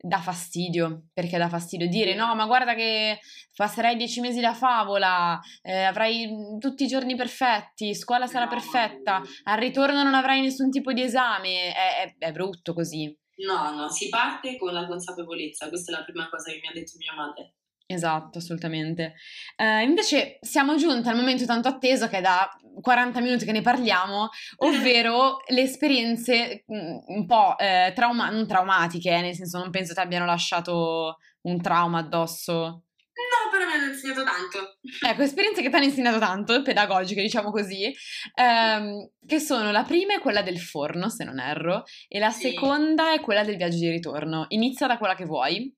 dà 0.00 0.20
fastidio, 0.20 1.08
perché 1.12 1.38
dà 1.38 1.48
fastidio 1.48 1.88
dire 1.88 2.14
no, 2.14 2.34
ma 2.34 2.46
guarda 2.46 2.74
che 2.74 3.18
passerai 3.54 3.96
dieci 3.96 4.20
mesi 4.20 4.40
da 4.40 4.54
favola, 4.54 5.40
eh, 5.62 5.82
avrai 5.82 6.28
tutti 6.60 6.84
i 6.84 6.86
giorni 6.86 7.16
perfetti, 7.16 7.94
scuola 7.94 8.26
sarà 8.26 8.44
No, 8.44 8.50
perfetta, 8.50 9.22
al 9.44 9.58
ritorno 9.58 10.02
non 10.02 10.14
avrai 10.14 10.40
nessun 10.40 10.70
tipo 10.70 10.92
di 10.92 11.02
esame, 11.02 11.72
è, 11.72 12.14
è- 12.16 12.26
è 12.26 12.32
brutto 12.32 12.74
così. 12.74 13.12
No, 13.44 13.74
no, 13.74 13.88
si 13.88 14.08
parte 14.08 14.56
con 14.56 14.72
la 14.72 14.86
consapevolezza, 14.86 15.68
questa 15.68 15.92
è 15.92 15.96
la 15.96 16.04
prima 16.04 16.28
cosa 16.28 16.50
che 16.50 16.58
mi 16.60 16.68
ha 16.68 16.72
detto 16.72 16.92
mia 16.98 17.14
madre. 17.14 17.54
Esatto, 17.90 18.38
assolutamente. 18.38 19.14
Eh, 19.56 19.82
invece 19.82 20.38
siamo 20.42 20.76
giunti 20.76 21.08
al 21.08 21.16
momento 21.16 21.46
tanto 21.46 21.68
atteso 21.68 22.06
che 22.08 22.18
è 22.18 22.20
da 22.20 22.46
40 22.80 23.20
minuti 23.20 23.44
che 23.44 23.52
ne 23.52 23.62
parliamo, 23.62 24.28
ovvero 24.58 25.38
le 25.48 25.62
esperienze 25.62 26.64
mm, 26.72 26.98
un 27.06 27.26
po' 27.26 27.56
eh, 27.58 27.92
trauma- 27.94 28.30
non 28.30 28.46
traumatiche, 28.46 29.10
eh, 29.10 29.20
nel 29.20 29.34
senso 29.34 29.58
non 29.58 29.70
penso 29.70 29.94
ti 29.94 30.00
abbiano 30.00 30.24
lasciato 30.26 31.18
un 31.42 31.60
trauma 31.60 31.98
addosso. 31.98 32.84
No, 33.18 33.50
però 33.50 33.66
mi 33.66 33.72
hanno 33.72 33.90
insegnato 33.92 34.22
tanto. 34.22 34.78
Ecco, 35.04 35.22
esperienze 35.22 35.60
che 35.60 35.68
ti 35.70 35.74
hanno 35.74 35.84
insegnato 35.84 36.18
tanto, 36.20 36.62
pedagogiche, 36.62 37.20
diciamo 37.20 37.50
così, 37.50 37.92
ehm, 38.34 39.10
che 39.26 39.40
sono 39.40 39.72
la 39.72 39.82
prima 39.82 40.14
è 40.14 40.20
quella 40.20 40.42
del 40.42 40.60
forno, 40.60 41.08
se 41.08 41.24
non 41.24 41.40
erro, 41.40 41.82
e 42.06 42.20
la 42.20 42.30
Sì. 42.30 42.50
seconda 42.50 43.12
è 43.12 43.20
quella 43.20 43.42
del 43.42 43.56
viaggio 43.56 43.78
di 43.78 43.90
ritorno. 43.90 44.44
Inizia 44.50 44.86
da 44.86 44.98
quella 44.98 45.16
che 45.16 45.24
vuoi. 45.24 45.74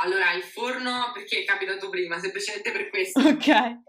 Allora, 0.00 0.32
il 0.34 0.42
forno, 0.42 1.10
perché 1.14 1.40
è 1.40 1.44
capitato 1.44 1.88
prima, 1.88 2.18
semplicemente 2.18 2.70
per 2.70 2.90
questo. 2.90 3.18
Ok. 3.18 3.48
Eh, 3.48 3.80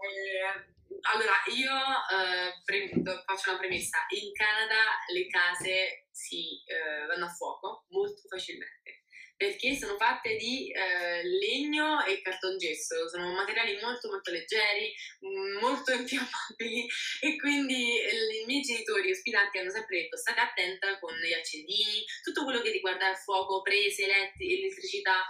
allora, 1.02 1.34
io 1.54 1.72
eh, 1.72 3.22
faccio 3.24 3.50
una 3.50 3.58
premessa. 3.58 3.98
In 4.10 4.32
Canada 4.32 4.98
le 5.12 5.26
case 5.26 6.06
si 6.10 6.62
eh, 6.64 7.06
vanno 7.06 7.26
a 7.26 7.30
fuoco 7.30 7.86
molto 7.88 8.22
facilmente 8.28 9.00
perché 9.40 9.74
sono 9.74 9.96
fatte 9.96 10.36
di 10.36 10.70
eh, 10.70 11.24
legno 11.24 12.04
e 12.04 12.20
cartongesso, 12.20 13.08
sono 13.08 13.32
materiali 13.32 13.80
molto 13.80 14.10
molto 14.10 14.30
leggeri, 14.30 14.92
mh, 15.20 15.60
molto 15.62 15.92
infiammabili 15.96 16.86
e 17.22 17.36
quindi 17.38 17.98
eh, 17.98 18.42
i 18.42 18.44
miei 18.44 18.60
genitori 18.60 19.10
ospitanti 19.10 19.56
hanno 19.56 19.70
sempre 19.70 20.02
detto 20.02 20.18
state 20.18 20.40
attenta 20.40 20.98
con 20.98 21.14
gli 21.16 21.32
accendini, 21.32 22.04
tutto 22.22 22.44
quello 22.44 22.60
che 22.60 22.70
riguarda 22.70 23.08
il 23.08 23.16
fuoco, 23.16 23.62
prese, 23.62 24.06
letti, 24.06 24.58
elettricità. 24.58 25.24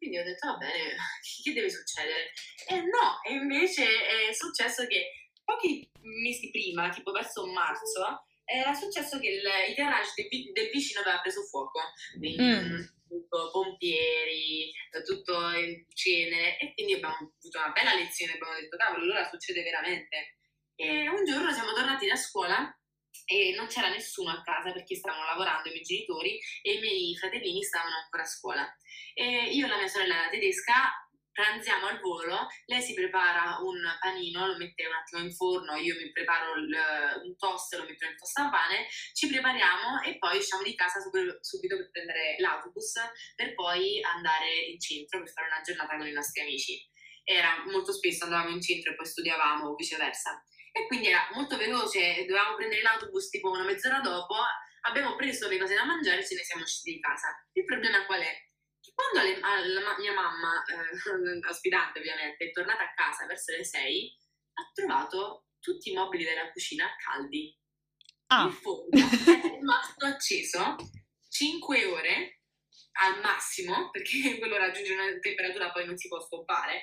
Quindi 0.00 0.16
ho 0.16 0.24
detto 0.24 0.46
va 0.48 0.56
bene, 0.56 0.96
che 1.44 1.52
deve 1.52 1.68
succedere? 1.68 2.32
E 2.66 2.76
no, 2.80 3.20
e 3.28 3.34
invece 3.34 3.84
è 3.84 4.32
successo 4.32 4.86
che 4.86 5.28
pochi 5.44 5.86
mesi 6.00 6.48
prima, 6.50 6.88
tipo 6.88 7.10
verso 7.12 7.44
marzo, 7.46 8.24
era 8.46 8.72
successo 8.72 9.20
che 9.20 9.28
il, 9.28 9.42
il 9.68 9.74
garage 9.74 10.12
del, 10.16 10.52
del 10.54 10.70
vicino 10.72 11.00
aveva 11.00 11.20
preso 11.20 11.42
fuoco. 11.42 11.80
Quindi 12.16 12.38
Mm. 12.40 12.82
tutto 13.06 13.50
pompieri, 13.50 14.72
tutto 15.04 15.50
in 15.50 15.84
cenere. 15.92 16.56
E 16.58 16.72
quindi 16.72 16.94
abbiamo 16.94 17.14
avuto 17.16 17.58
una 17.58 17.70
bella 17.72 17.94
lezione, 17.94 18.32
abbiamo 18.32 18.54
detto 18.54 18.76
cavolo, 18.78 19.02
allora 19.02 19.28
succede 19.28 19.62
veramente. 19.62 20.38
E 20.76 21.08
un 21.10 21.24
giorno 21.26 21.52
siamo 21.52 21.72
tornati 21.74 22.06
da 22.06 22.16
scuola 22.16 22.74
e 23.26 23.54
non 23.56 23.66
c'era 23.66 23.88
nessuno 23.88 24.30
a 24.30 24.42
casa 24.42 24.72
perché 24.72 24.96
stavano 24.96 25.24
lavorando 25.24 25.68
i 25.68 25.72
miei 25.72 25.84
genitori 25.84 26.38
e 26.62 26.72
i 26.74 26.80
miei 26.80 27.16
fratellini 27.16 27.62
stavano 27.62 27.96
ancora 27.96 28.22
a 28.22 28.26
scuola. 28.26 28.76
E 29.14 29.50
io 29.52 29.66
e 29.66 29.68
la 29.68 29.76
mia 29.76 29.88
sorella 29.88 30.28
tedesca 30.30 30.90
pranziamo 31.32 31.86
al 31.86 32.00
volo, 32.00 32.48
lei 32.66 32.82
si 32.82 32.92
prepara 32.92 33.58
un 33.62 33.80
panino, 34.00 34.46
lo 34.46 34.56
mette 34.56 34.86
un 34.86 34.92
attimo 34.92 35.22
in 35.22 35.32
forno, 35.32 35.76
io 35.76 35.94
mi 35.94 36.10
preparo 36.12 36.56
il- 36.56 37.22
un 37.24 37.36
toast, 37.36 37.72
lo 37.76 37.84
metto 37.84 38.04
nel 38.04 38.16
tostapane, 38.16 38.86
ci 39.14 39.28
prepariamo 39.28 40.02
e 40.02 40.18
poi 40.18 40.38
usciamo 40.38 40.62
di 40.62 40.74
casa 40.74 41.00
subito, 41.00 41.38
subito 41.40 41.76
per 41.76 41.90
prendere 41.90 42.36
l'autobus 42.38 42.92
per 43.36 43.54
poi 43.54 44.02
andare 44.02 44.66
in 44.68 44.78
centro 44.80 45.22
per 45.22 45.32
fare 45.32 45.46
una 45.46 45.62
giornata 45.62 45.96
con 45.96 46.06
i 46.06 46.12
nostri 46.12 46.42
amici. 46.42 46.88
Era 47.24 47.64
molto 47.70 47.92
spesso 47.92 48.24
andavamo 48.24 48.50
in 48.50 48.60
centro 48.60 48.92
e 48.92 48.96
poi 48.96 49.06
studiavamo 49.06 49.68
o 49.68 49.74
viceversa. 49.74 50.42
E 50.72 50.86
quindi 50.86 51.08
era 51.08 51.28
molto 51.32 51.56
veloce, 51.56 52.24
dovevamo 52.26 52.56
prendere 52.56 52.82
l'autobus 52.82 53.28
tipo 53.28 53.50
una 53.50 53.64
mezz'ora 53.64 54.00
dopo, 54.00 54.34
abbiamo 54.82 55.16
preso 55.16 55.48
le 55.48 55.58
cose 55.58 55.74
da 55.74 55.84
mangiare 55.84 56.20
e 56.20 56.26
ce 56.26 56.34
ne 56.34 56.44
siamo 56.44 56.62
usciti 56.62 56.92
di 56.92 57.00
casa. 57.00 57.28
Il 57.52 57.64
problema 57.64 58.04
qual 58.06 58.20
è? 58.20 58.32
Che 58.80 58.92
quando 58.94 59.28
le- 59.28 59.40
alla 59.40 59.98
mia 59.98 60.12
mamma, 60.14 60.62
eh, 60.64 60.92
ospitante 61.48 61.98
ovviamente, 61.98 62.44
è 62.44 62.50
tornata 62.52 62.84
a 62.84 62.94
casa 62.94 63.26
verso 63.26 63.52
le 63.52 63.64
6, 63.64 64.16
ha 64.54 64.70
trovato 64.72 65.46
tutti 65.60 65.90
i 65.90 65.94
mobili 65.94 66.24
della 66.24 66.50
cucina 66.50 66.88
caldi. 67.02 67.56
Ah, 68.28 68.46
Il 68.46 68.52
forno 68.52 68.88
è 68.92 69.48
rimasto 69.58 70.06
acceso 70.06 70.76
5 71.28 71.84
ore 71.86 72.42
al 73.00 73.20
massimo, 73.20 73.90
perché 73.90 74.38
quello 74.38 74.56
raggiunge 74.56 74.92
una 74.94 75.18
temperatura 75.18 75.70
poi 75.72 75.86
non 75.86 75.96
si 75.96 76.08
può 76.08 76.20
stoppare, 76.20 76.82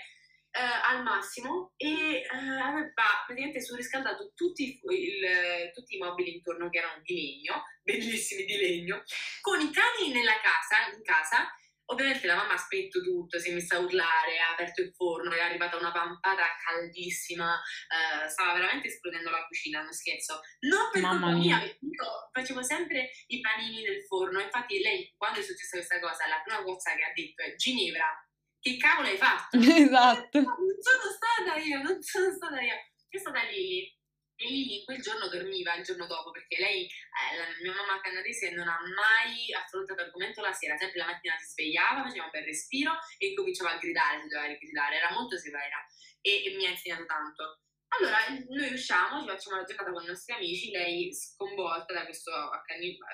eh, 0.57 0.95
al 0.95 1.03
massimo 1.03 1.73
e 1.77 2.21
eh, 2.21 2.27
aveva 2.31 2.91
praticamente 3.25 3.61
surriscaldato 3.61 4.31
tutti, 4.33 4.79
il- 4.89 5.71
tutti 5.73 5.95
i 5.95 5.99
mobili 5.99 6.33
intorno 6.33 6.69
che 6.69 6.79
erano 6.79 7.01
di 7.03 7.13
legno, 7.13 7.63
bellissimi 7.83 8.43
di 8.43 8.57
legno, 8.57 9.03
con 9.41 9.61
i 9.61 9.71
cani 9.71 10.11
nella 10.11 10.39
casa, 10.41 10.95
in 10.95 11.03
casa. 11.03 11.47
Ovviamente 11.89 12.27
la 12.27 12.35
mamma 12.35 12.55
ha 12.55 12.57
spento 12.57 13.01
tutto, 13.01 13.39
si 13.39 13.49
è 13.49 13.53
messa 13.53 13.77
a 13.77 13.79
urlare, 13.79 14.39
ha 14.39 14.51
aperto 14.51 14.81
il 14.81 14.91
forno, 14.93 15.31
è 15.31 15.39
arrivata 15.39 15.77
una 15.77 15.93
pampata 15.93 16.43
caldissima, 16.65 17.55
eh, 17.55 18.27
stava 18.27 18.55
veramente 18.55 18.89
esplodendo 18.89 19.29
la 19.29 19.45
cucina, 19.45 19.81
non 19.83 19.93
scherzo. 19.93 20.41
Non 20.67 20.89
per 20.91 21.01
Mamma 21.01 21.31
colpa 21.31 21.37
mia, 21.37 21.63
io 21.63 22.29
facevo 22.33 22.61
sempre 22.61 23.09
i 23.27 23.39
panini 23.39 23.83
nel 23.83 24.03
forno, 24.03 24.41
infatti 24.41 24.79
lei 24.79 25.13
quando 25.15 25.39
è 25.39 25.43
successa 25.43 25.77
questa 25.77 26.01
cosa, 26.01 26.27
la 26.27 26.41
prima 26.43 26.61
cosa 26.61 26.93
che 26.93 27.03
ha 27.03 27.13
detto 27.15 27.43
è 27.43 27.55
Ginevra, 27.55 28.26
che 28.67 28.77
cavolo 28.77 29.07
hai 29.07 29.17
fatto? 29.17 29.55
esatto. 29.63 30.39
non 30.39 30.75
sono 30.79 31.07
stata 31.15 31.55
io, 31.59 31.81
non 31.81 32.01
sono 32.01 32.31
stata 32.31 32.59
io. 32.59 32.75
Io 33.09 33.19
sono 33.19 33.35
stata 33.35 33.49
Lily. 33.49 33.95
E 34.39 34.45
Lily 34.45 34.83
quel 34.83 35.01
giorno 35.01 35.27
dormiva 35.29 35.73
il 35.75 35.83
giorno 35.83 36.05
dopo 36.05 36.29
perché 36.29 36.59
lei, 36.59 36.85
eh, 36.85 37.37
la 37.37 37.47
mia 37.63 37.73
mamma 37.73 38.01
canadese, 38.01 38.51
non 38.51 38.67
ha 38.67 38.77
mai 38.93 39.51
affrontato 39.53 40.01
l'argomento 40.01 40.41
la 40.41 40.51
sera. 40.51 40.77
Sempre 40.77 40.99
la 40.99 41.07
mattina 41.07 41.35
si 41.39 41.53
svegliava, 41.53 42.03
faceva 42.03 42.25
un 42.25 42.31
bel 42.31 42.43
respiro 42.43 42.93
e 43.17 43.27
incominciava 43.27 43.71
a 43.71 43.77
gridare 43.77 44.21
se 44.21 44.27
doveva 44.27 44.53
gridare. 44.53 44.97
Era 44.97 45.13
molto 45.13 45.37
severa 45.37 45.79
e, 46.21 46.43
e 46.45 46.55
mi 46.55 46.65
ha 46.65 46.69
insegnato 46.69 47.05
tanto. 47.05 47.61
Allora, 47.97 48.17
noi 48.49 48.73
usciamo, 48.73 49.21
ci 49.21 49.27
facciamo 49.27 49.55
la 49.55 49.63
giornata 49.63 49.91
con 49.91 50.03
i 50.03 50.07
nostri 50.07 50.33
amici, 50.33 50.71
lei 50.71 51.13
sconvolta 51.13 51.93
da 51.93 52.03
questo 52.03 52.31
accadimento. 52.31 53.05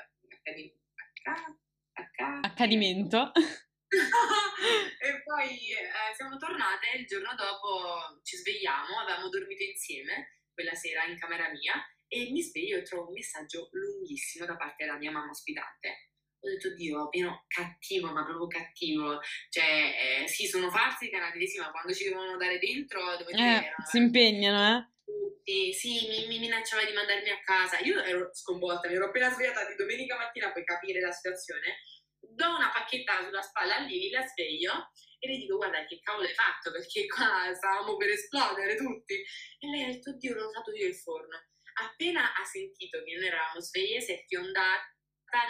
Accadimento. 2.42 3.32
E 3.94 5.22
poi 5.24 5.50
eh, 5.72 6.16
siamo 6.16 6.38
tornate 6.38 6.98
il 6.98 7.06
giorno 7.06 7.34
dopo 7.36 8.20
ci 8.24 8.38
svegliamo, 8.38 9.00
avevamo 9.00 9.30
dormito 9.30 9.64
insieme 9.64 10.40
quella 10.54 10.74
sera 10.74 11.06
in 11.06 11.18
camera 11.18 11.50
mia 11.50 11.74
e 12.08 12.30
mi 12.32 12.42
sveglio 12.42 12.78
e 12.78 12.84
trovo 12.84 13.08
un 13.08 13.14
messaggio 13.14 13.70
lunghissimo 13.72 14.46
da 14.46 14.56
parte 14.56 14.86
della 14.86 14.98
mia 14.98 15.12
mamma 15.12 15.32
ospitante. 15.32 16.10
Ho 16.44 16.50
detto, 16.50 16.76
Dio, 16.76 17.08
pieno 17.08 17.46
cattivo, 17.48 18.12
ma 18.12 18.26
proprio 18.26 18.48
cattivo. 18.48 19.20
Cioè, 19.50 20.24
eh, 20.24 20.28
sì, 20.28 20.46
sono 20.46 20.70
falsi 20.70 21.06
i 21.06 21.10
canadesi, 21.10 21.58
ma 21.58 21.72
quando 21.72 21.94
ci 21.94 22.04
devono 22.04 22.36
dare 22.36 22.60
dentro, 22.60 23.16
devo 23.16 23.32
dire, 23.32 23.60
Eh, 23.60 23.74
si 23.90 23.98
impegnano, 23.98 24.78
eh. 24.78 24.92
tutti. 25.06 25.72
Sì, 25.72 26.06
mi, 26.10 26.28
mi 26.28 26.40
minacciava 26.40 26.84
di 26.84 26.92
mandarmi 26.92 27.30
a 27.30 27.40
casa. 27.42 27.80
Io 27.80 28.04
ero 28.04 28.30
sconvolta, 28.34 28.90
mi 28.90 28.96
ero 28.96 29.06
appena 29.06 29.30
svegliata 29.30 29.66
di 29.70 29.76
domenica 29.76 30.18
mattina 30.18 30.52
per 30.52 30.66
capire 30.66 31.00
la 31.00 31.12
situazione. 31.12 31.80
Do 32.34 32.56
una 32.56 32.72
pacchetta 32.72 33.24
sulla 33.24 33.42
spalla 33.42 33.78
a 33.78 33.80
Lili, 33.86 34.10
la 34.10 34.26
sveglio 34.26 34.90
e 35.20 35.28
le 35.28 35.38
dico 35.38 35.58
guarda 35.58 35.86
che 35.86 36.00
cavolo 36.02 36.26
hai 36.26 36.34
fatto 36.34 36.72
perché 36.72 37.06
qua 37.06 37.54
stavamo 37.54 37.96
per 37.96 38.10
esplodere 38.10 38.76
tutti. 38.76 39.14
E 39.14 39.68
lei 39.70 39.84
ha 39.84 39.88
detto 39.88 40.10
oddio 40.10 40.34
l'ho 40.34 40.48
usato 40.48 40.72
io 40.72 40.88
il 40.88 40.96
forno. 40.96 41.38
Appena 41.74 42.34
ha 42.34 42.44
sentito 42.44 43.04
che 43.04 43.16
noi 43.16 43.28
eravamo 43.28 43.62
sveglie 43.62 44.02
si 44.02 44.14
è 44.14 44.24
fiondata 44.28 44.92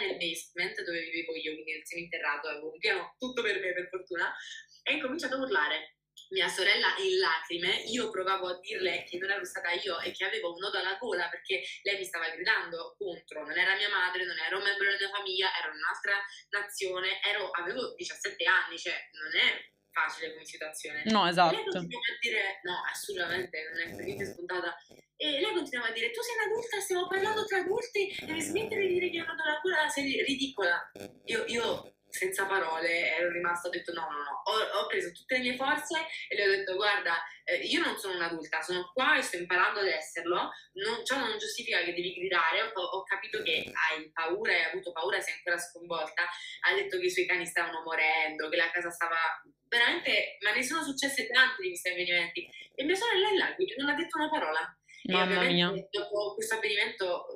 nel 0.00 0.16
basement 0.16 0.82
dove 0.82 1.00
vivevo 1.00 1.36
io, 1.36 1.52
quindi 1.52 1.72
nel 1.72 1.86
seminterrato, 1.86 2.48
avevo 2.48 2.72
un 2.72 2.78
piano 2.78 3.14
tutto 3.18 3.42
per 3.42 3.60
me 3.60 3.72
per 3.74 3.88
fortuna, 3.88 4.34
e 4.82 4.92
ha 4.92 4.94
incominciato 4.94 5.34
a 5.34 5.38
urlare 5.38 5.96
mia 6.34 6.48
sorella 6.48 6.92
in 6.98 7.18
lacrime, 7.18 7.86
io 7.86 8.10
provavo 8.10 8.48
a 8.48 8.58
dirle 8.58 9.04
che 9.04 9.16
non 9.18 9.30
ero 9.30 9.44
stata 9.44 9.70
io 9.70 10.00
e 10.00 10.10
che 10.10 10.24
avevo 10.24 10.52
un 10.52 10.58
nodo 10.58 10.78
alla 10.78 10.98
gola 10.98 11.28
perché 11.28 11.62
lei 11.82 11.96
mi 11.96 12.04
stava 12.04 12.28
gridando 12.30 12.96
contro, 12.98 13.46
non 13.46 13.56
era 13.56 13.76
mia 13.76 13.88
madre, 13.88 14.26
non 14.26 14.36
ero 14.36 14.58
un 14.58 14.64
membro 14.64 14.84
della 14.84 14.98
mia 14.98 15.14
famiglia, 15.14 15.48
ero 15.56 15.70
un'altra 15.72 16.18
nazione, 16.50 17.22
ero, 17.22 17.50
avevo 17.50 17.94
17 17.94 18.44
anni, 18.44 18.76
cioè 18.76 18.98
non 19.14 19.30
è 19.30 19.72
facile 19.94 20.32
come 20.32 20.44
situazione. 20.44 21.02
No, 21.06 21.20
E 21.20 21.22
lei 21.22 21.30
esatto. 21.30 21.54
continuava 21.70 22.10
a 22.10 22.18
dire, 22.20 22.60
no, 22.64 22.82
assolutamente, 22.90 23.70
non 23.70 23.78
è 23.78 23.94
per 23.94 24.04
niente 24.04 24.26
scontata. 24.34 24.76
E 25.16 25.40
lei 25.40 25.54
continuava 25.54 25.88
a 25.88 25.92
dire, 25.92 26.10
tu 26.10 26.20
sei 26.20 26.34
un'adulta, 26.34 26.80
stiamo 26.80 27.06
parlando 27.06 27.44
tra 27.46 27.58
adulti, 27.58 28.12
devi 28.26 28.40
smettere 28.40 28.88
di 28.88 28.94
dire 28.94 29.08
che 29.08 29.16
io 29.16 29.24
non 29.24 29.36
do 29.36 29.44
la 29.44 29.60
cura, 29.60 29.88
sei 29.88 30.20
ridicola. 30.24 30.90
Io, 31.26 31.44
io 31.46 31.93
senza 32.14 32.46
parole 32.46 33.16
ero 33.16 33.28
rimasta, 33.28 33.66
ho 33.66 33.70
detto 33.72 33.92
no, 33.92 34.02
no, 34.02 34.22
no, 34.22 34.42
ho, 34.44 34.78
ho 34.78 34.86
preso 34.86 35.10
tutte 35.10 35.34
le 35.34 35.40
mie 35.40 35.56
forze 35.56 36.06
e 36.28 36.36
le 36.36 36.44
ho 36.44 36.50
detto 36.50 36.76
guarda, 36.76 37.18
eh, 37.42 37.56
io 37.56 37.82
non 37.82 37.98
sono 37.98 38.14
un'adulta, 38.14 38.62
sono 38.62 38.88
qua 38.94 39.18
e 39.18 39.22
sto 39.22 39.36
imparando 39.36 39.80
ad 39.80 39.88
esserlo, 39.88 40.52
non, 40.74 41.04
ciò 41.04 41.18
non 41.18 41.36
giustifica 41.38 41.82
che 41.82 41.92
devi 41.92 42.14
gridare, 42.14 42.62
ho, 42.62 42.80
ho 42.80 43.02
capito 43.02 43.42
che 43.42 43.66
hai 43.66 44.08
paura, 44.12 44.52
hai 44.52 44.62
avuto 44.62 44.92
paura, 44.92 45.20
sei 45.20 45.34
ancora 45.34 45.58
sconvolta, 45.58 46.22
ha 46.22 46.74
detto 46.74 47.00
che 47.00 47.06
i 47.06 47.10
suoi 47.10 47.26
cani 47.26 47.46
stavano 47.46 47.82
morendo, 47.82 48.48
che 48.48 48.56
la 48.56 48.70
casa 48.70 48.90
stava 48.90 49.18
veramente, 49.66 50.38
ma 50.42 50.52
ne 50.52 50.62
sono 50.62 50.84
successe 50.84 51.26
tante 51.26 51.62
di 51.62 51.68
questi 51.70 51.88
avvenimenti 51.88 52.48
e 52.76 52.84
mia 52.84 52.94
sorella 52.94 53.28
è 53.28 53.36
là, 53.36 53.54
quindi 53.56 53.74
non 53.76 53.88
ha 53.88 53.94
detto 53.94 54.18
una 54.18 54.30
parola. 54.30 54.78
E 55.02 55.12
Mamma 55.12 55.40
mia. 55.40 55.66
ovviamente 55.66 55.88
dopo 55.90 56.34
questo 56.34 56.54
avvenimento 56.54 57.26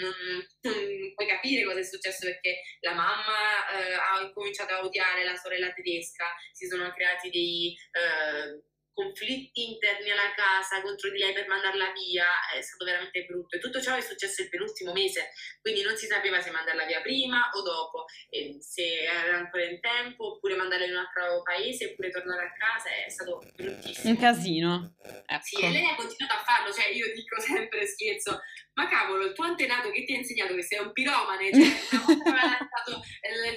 non, 0.00 0.14
non 0.62 1.14
puoi 1.14 1.28
capire 1.28 1.64
cosa 1.64 1.80
è 1.80 1.84
successo 1.84 2.26
perché 2.26 2.60
la 2.80 2.94
mamma 2.94 3.68
eh, 3.72 3.92
ha 3.92 4.20
incominciato 4.20 4.74
a 4.74 4.84
odiare 4.84 5.24
la 5.24 5.36
sorella 5.36 5.72
tedesca, 5.72 6.26
si 6.52 6.66
sono 6.66 6.92
creati 6.92 7.30
dei, 7.30 7.76
eh, 7.92 8.62
conflitti 8.94 9.74
interni 9.74 10.10
alla 10.10 10.32
casa 10.34 10.80
contro 10.80 11.10
di 11.10 11.18
lei 11.18 11.34
per 11.34 11.48
mandarla 11.48 11.92
via, 11.92 12.26
è 12.56 12.62
stato 12.62 12.84
veramente 12.84 13.24
brutto. 13.24 13.56
E 13.56 13.58
tutto 13.58 13.82
ciò 13.82 13.94
è 13.94 14.00
successo 14.00 14.42
il 14.42 14.48
penultimo 14.48 14.92
mese, 14.92 15.32
quindi 15.60 15.82
non 15.82 15.96
si 15.96 16.06
sapeva 16.06 16.40
se 16.40 16.50
mandarla 16.50 16.86
via 16.86 17.02
prima 17.02 17.50
o 17.52 17.60
dopo, 17.60 18.04
se 18.60 19.02
era 19.02 19.36
ancora 19.36 19.64
in 19.64 19.80
tempo, 19.80 20.36
oppure 20.36 20.54
mandarla 20.54 20.86
in 20.86 20.92
un 20.92 20.98
altro 20.98 21.42
paese, 21.42 21.90
oppure 21.90 22.10
tornare 22.10 22.46
a 22.46 22.52
casa, 22.52 22.88
è 22.88 23.10
stato 23.10 23.42
bruttissimo. 23.54 24.10
Un 24.10 24.18
casino. 24.18 24.94
Ecco. 25.26 25.42
Sì, 25.42 25.60
e 25.60 25.70
lei 25.70 25.84
ha 25.84 25.96
continuato 25.96 26.34
a 26.34 26.44
farlo, 26.44 26.72
cioè 26.72 26.88
io 26.88 27.12
dico 27.12 27.38
sempre 27.40 27.84
scherzo, 27.86 28.40
ma 28.74 28.88
cavolo, 28.88 29.26
il 29.26 29.32
tuo 29.32 29.44
antenato 29.44 29.90
che 29.90 30.04
ti 30.04 30.14
ha 30.14 30.18
insegnato 30.18 30.54
che 30.54 30.62
sei 30.62 30.80
un 30.80 30.92
piromane, 30.92 31.52
cioè 31.52 31.62
una 31.90 32.04
volta 32.06 32.30
aveva 32.30 32.46
lanciato 32.46 33.02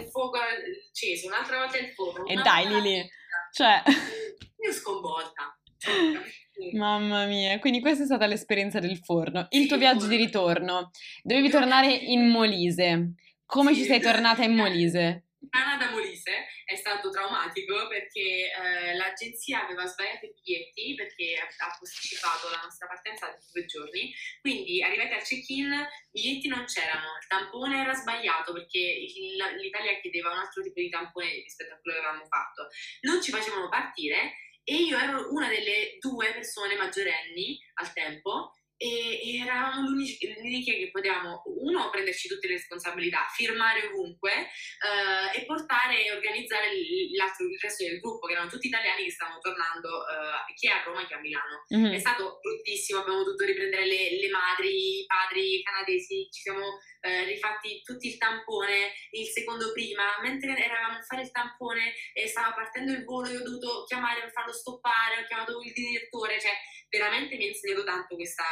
il 0.01 0.09
fuoco 0.09 0.37
acceso, 0.37 1.27
un'altra 1.27 1.57
volta 1.57 1.77
il 1.77 1.91
fuoco. 1.93 2.25
E 2.25 2.35
dai 2.35 2.67
Lili, 2.67 3.09
cioè... 3.51 3.81
Io 3.85 4.71
sconvolta. 4.71 5.57
Mamma 6.73 7.25
mia, 7.25 7.59
quindi 7.59 7.81
questa 7.81 8.03
è 8.03 8.05
stata 8.05 8.25
l'esperienza 8.25 8.79
del 8.79 8.97
forno. 8.97 9.45
Il 9.49 9.67
tuo 9.67 9.77
viaggio 9.77 10.07
di 10.07 10.15
ritorno, 10.15 10.91
dovevi 11.21 11.49
tornare 11.49 11.91
in 11.93 12.29
Molise. 12.29 13.13
Come 13.45 13.75
ci 13.75 13.83
sei 13.83 14.01
tornata 14.01 14.43
in 14.43 14.55
Molise? 14.55 15.25
Canada 15.49 15.91
Molise 15.91 16.46
è 16.67 16.75
stato 16.75 17.09
traumatico 17.11 17.87
perché 17.87 18.51
eh, 18.51 18.93
l'agenzia 18.97 19.63
aveva 19.63 19.85
sbagliato 19.85 20.25
i 20.25 20.33
biglietti 20.33 20.95
perché 20.95 21.35
ha 21.39 21.77
posticipato 21.79 22.49
la 22.49 22.59
nostra 22.61 22.87
partenza 22.87 23.29
di 23.31 23.39
due 23.53 23.65
giorni, 23.65 24.13
quindi 24.41 24.83
arrivati 24.83 25.13
al 25.13 25.23
check-in 25.23 25.71
i 25.71 25.87
biglietti 26.11 26.49
non 26.49 26.65
c'erano, 26.65 27.15
il 27.21 27.27
tampone 27.27 27.79
era 27.79 27.93
sbagliato 27.93 28.51
perché 28.51 28.79
il, 28.79 29.37
l'Italia 29.61 29.97
chiedeva 30.01 30.33
un 30.33 30.39
altro 30.39 30.61
tipo 30.61 30.81
di 30.81 30.89
tampone 30.89 31.31
rispetto 31.41 31.73
a 31.73 31.79
quello 31.79 31.99
che 31.99 32.03
avevamo 32.03 32.27
fatto, 32.27 32.67
non 33.07 33.21
ci 33.21 33.31
facevano 33.31 33.69
partire 33.69 34.35
e 34.65 34.75
io 34.75 34.97
ero 34.97 35.31
una 35.31 35.47
delle 35.47 35.95
due 36.01 36.33
persone 36.33 36.75
maggiorenni 36.75 37.57
al 37.75 37.93
tempo 37.93 38.51
e 38.77 39.41
eravamo 39.41 39.89
l'unica 39.89 40.71
che 40.71 40.89
potevamo, 40.91 41.41
uno, 41.61 41.89
prenderci 41.89 42.27
tutte 42.27 42.47
le 42.47 42.53
responsabilità, 42.53 43.25
firmare 43.35 43.87
ovunque 43.87 44.31
eh, 44.31 45.39
e 45.39 45.45
portare 45.45 46.05
e 46.05 46.11
organizzare 46.11 46.73
il 46.75 47.17
resto 47.59 47.83
del 47.83 47.99
gruppo, 47.99 48.27
che 48.27 48.33
erano 48.33 48.49
tutti 48.49 48.67
italiani 48.67 49.05
che 49.05 49.11
stavano 49.11 49.39
tornando 49.39 50.05
eh, 50.07 50.53
chi 50.53 50.67
a 50.67 50.83
Roma 50.83 51.05
che 51.07 51.15
a 51.15 51.19
Milano. 51.19 51.65
Mm-hmm. 51.73 51.93
È 51.93 51.99
stato 51.99 52.39
bruttissimo, 52.39 53.01
abbiamo 53.01 53.23
dovuto 53.23 53.45
riprendere 53.45 53.85
le, 53.85 54.19
le 54.19 54.29
madri, 54.29 55.01
i 55.01 55.05
padri 55.05 55.61
canadesi, 55.63 56.29
ci 56.31 56.41
siamo 56.41 56.77
eh, 57.07 57.23
rifatti 57.23 57.81
tutti 57.83 58.07
il 58.07 58.17
tampone 58.17 58.91
il 59.11 59.27
secondo 59.27 59.71
prima, 59.71 60.19
mentre 60.21 60.55
eravamo 60.57 60.97
a 60.97 61.01
fare 61.01 61.21
il 61.21 61.31
tampone 61.31 61.93
e 62.13 62.27
stava 62.27 62.53
partendo 62.53 62.91
il 62.91 63.05
volo, 63.05 63.29
io 63.29 63.39
ho 63.39 63.43
dovuto 63.43 63.85
chiamare 63.85 64.19
per 64.21 64.31
farlo 64.31 64.51
stoppare, 64.51 65.21
ho 65.21 65.25
chiamato 65.25 65.61
il 65.61 65.71
direttore, 65.71 66.39
cioè 66.39 66.51
veramente 66.89 67.35
mi 67.37 67.45
ha 67.45 67.47
insegnato 67.47 67.83
tanto 67.83 68.15
questa, 68.15 68.43